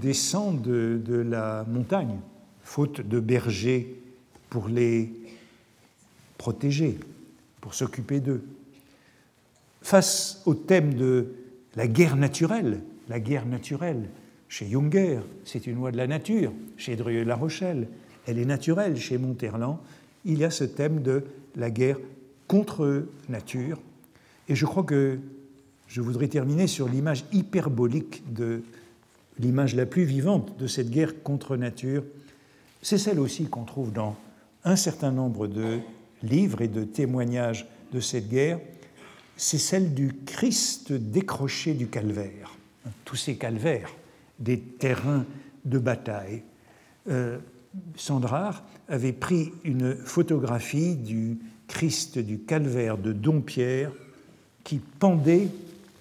descendent 0.00 0.62
de, 0.62 1.00
de 1.04 1.14
la 1.14 1.64
montagne, 1.68 2.18
faute 2.62 3.06
de 3.06 3.20
bergers 3.20 4.01
pour 4.52 4.68
les 4.68 5.10
protéger, 6.36 6.98
pour 7.62 7.72
s'occuper 7.72 8.20
d'eux. 8.20 8.44
Face 9.80 10.42
au 10.44 10.52
thème 10.52 10.92
de 10.92 11.32
la 11.74 11.86
guerre 11.86 12.16
naturelle, 12.16 12.82
la 13.08 13.18
guerre 13.18 13.46
naturelle, 13.46 14.10
chez 14.50 14.68
Junger, 14.68 15.20
c'est 15.46 15.66
une 15.66 15.76
loi 15.76 15.90
de 15.90 15.96
la 15.96 16.06
nature, 16.06 16.52
chez 16.76 16.96
Drieu-La 16.96 17.34
Rochelle, 17.34 17.88
elle 18.26 18.38
est 18.38 18.44
naturelle, 18.44 18.98
chez 18.98 19.16
Monterland, 19.16 19.78
il 20.26 20.40
y 20.40 20.44
a 20.44 20.50
ce 20.50 20.64
thème 20.64 21.00
de 21.00 21.24
la 21.56 21.70
guerre 21.70 21.96
contre 22.46 23.06
nature. 23.30 23.80
Et 24.50 24.54
je 24.54 24.66
crois 24.66 24.82
que 24.82 25.18
je 25.88 26.02
voudrais 26.02 26.28
terminer 26.28 26.66
sur 26.66 26.90
l'image 26.90 27.24
hyperbolique 27.32 28.22
de 28.30 28.62
l'image 29.38 29.74
la 29.74 29.86
plus 29.86 30.04
vivante 30.04 30.58
de 30.58 30.66
cette 30.66 30.90
guerre 30.90 31.22
contre 31.22 31.56
nature. 31.56 32.04
C'est 32.82 32.98
celle 32.98 33.18
aussi 33.18 33.46
qu'on 33.46 33.64
trouve 33.64 33.94
dans 33.94 34.14
un 34.64 34.76
certain 34.76 35.10
nombre 35.10 35.46
de 35.46 35.80
livres 36.22 36.62
et 36.62 36.68
de 36.68 36.84
témoignages 36.84 37.66
de 37.92 38.00
cette 38.00 38.28
guerre. 38.28 38.60
C'est 39.36 39.58
celle 39.58 39.94
du 39.94 40.12
Christ 40.26 40.92
décroché 40.92 41.74
du 41.74 41.88
calvaire. 41.88 42.50
Tous 43.04 43.16
ces 43.16 43.36
calvaires 43.36 43.90
des 44.38 44.58
terrains 44.58 45.24
de 45.64 45.78
bataille. 45.78 46.42
Euh, 47.08 47.38
Sandrard 47.96 48.64
avait 48.88 49.12
pris 49.12 49.52
une 49.64 49.94
photographie 49.94 50.96
du 50.96 51.38
Christ 51.68 52.18
du 52.18 52.40
calvaire 52.40 52.98
de 52.98 53.12
Dompierre 53.12 53.92
qui 54.64 54.78
pendait 54.78 55.48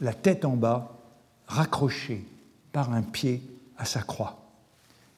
la 0.02 0.14
tête 0.14 0.46
en 0.46 0.56
bas, 0.56 0.98
raccroché 1.48 2.26
par 2.72 2.92
un 2.94 3.02
pied 3.02 3.42
à 3.78 3.86
sa 3.86 4.02
croix. 4.02 4.42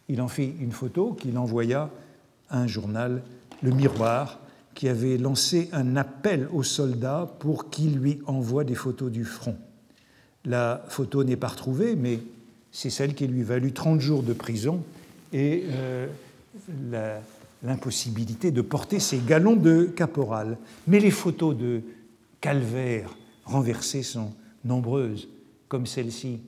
Il 0.10 0.22
en 0.22 0.28
fit 0.28 0.54
une 0.60 0.72
photo 0.72 1.14
qu'il 1.14 1.38
envoya 1.38 1.90
un 2.54 2.68
journal, 2.68 3.22
Le 3.62 3.72
Miroir, 3.72 4.40
qui 4.74 4.88
avait 4.88 5.18
lancé 5.18 5.70
un 5.72 5.96
appel 5.98 6.48
aux 6.52 6.64
soldats 6.64 7.30
pour 7.40 7.70
qu'ils 7.70 7.98
lui 7.98 8.22
envoient 8.26 8.64
des 8.64 8.76
photos 8.76 9.12
du 9.12 9.26
front. 9.26 9.58
La 10.46 10.84
photo 10.88 11.24
n'est 11.24 11.36
pas 11.36 11.50
retrouvée, 11.50 11.96
mais 11.96 12.20
c'est 12.72 12.90
celle 12.90 13.14
qui 13.14 13.28
lui 13.28 13.44
valut 13.44 13.72
30 13.72 14.00
jours 14.00 14.24
de 14.24 14.34
prison 14.34 14.84
et 15.32 15.66
euh, 15.70 16.08
l'impossibilité 17.64 18.52
de 18.52 18.62
porter 18.62 19.00
ses 19.00 19.20
galons 19.20 19.56
de 19.56 19.86
caporal. 19.86 20.58
Mais 20.88 21.00
les 21.00 21.12
photos 21.12 21.56
de 21.56 21.82
calvaire 22.42 23.16
renversés 23.46 24.04
sont 24.04 24.34
nombreuses, 24.66 25.30
comme 25.68 25.86
celle-ci 25.86 26.42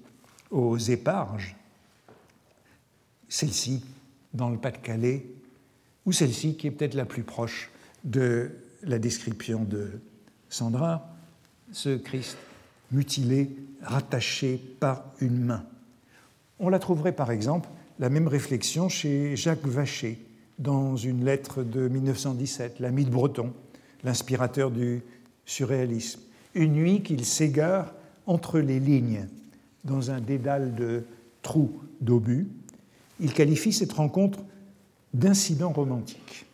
aux 0.51 0.77
éparges, 0.77 1.55
celle-ci 3.29 3.83
dans 4.33 4.49
le 4.49 4.57
Pas-de-Calais, 4.57 5.25
ou 6.05 6.11
celle-ci 6.11 6.55
qui 6.55 6.67
est 6.67 6.71
peut-être 6.71 6.93
la 6.93 7.05
plus 7.05 7.23
proche 7.23 7.71
de 8.03 8.51
la 8.83 8.99
description 8.99 9.63
de 9.63 9.89
Sandra, 10.49 11.09
ce 11.71 11.97
Christ 11.97 12.37
mutilé, 12.91 13.49
rattaché 13.81 14.61
par 14.79 15.03
une 15.19 15.43
main. 15.43 15.65
On 16.59 16.69
la 16.69 16.79
trouverait 16.79 17.15
par 17.15 17.31
exemple, 17.31 17.69
la 17.99 18.09
même 18.09 18.27
réflexion 18.27 18.89
chez 18.89 19.35
Jacques 19.35 19.65
Vacher, 19.65 20.19
dans 20.59 20.95
une 20.95 21.25
lettre 21.25 21.63
de 21.63 21.87
1917, 21.87 22.79
l'ami 22.79 23.05
de 23.05 23.09
Breton, 23.09 23.53
l'inspirateur 24.03 24.71
du 24.71 25.01
surréalisme. 25.45 26.21
Une 26.53 26.73
nuit 26.73 27.01
qu'il 27.01 27.25
s'égare 27.25 27.93
entre 28.25 28.59
les 28.59 28.79
lignes 28.79 29.27
dans 29.83 30.11
un 30.11 30.21
dédale 30.21 30.75
de 30.75 31.03
trous 31.41 31.81
d'obus, 31.99 32.47
il 33.19 33.33
qualifie 33.33 33.73
cette 33.73 33.93
rencontre 33.93 34.39
d'incident 35.15 35.71
romantique. 35.71 36.45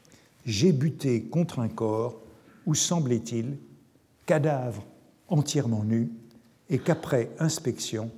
J'ai 0.46 0.72
buté 0.72 1.24
contre 1.24 1.60
un 1.60 1.68
corps 1.68 2.22
où 2.66 2.76
semblait-il 2.76 3.58
cadavre 4.26 4.86
entièrement 5.28 5.84
nu 5.84 6.12
et 6.70 6.78
qu'après 6.78 7.32
inspection, 7.40 8.12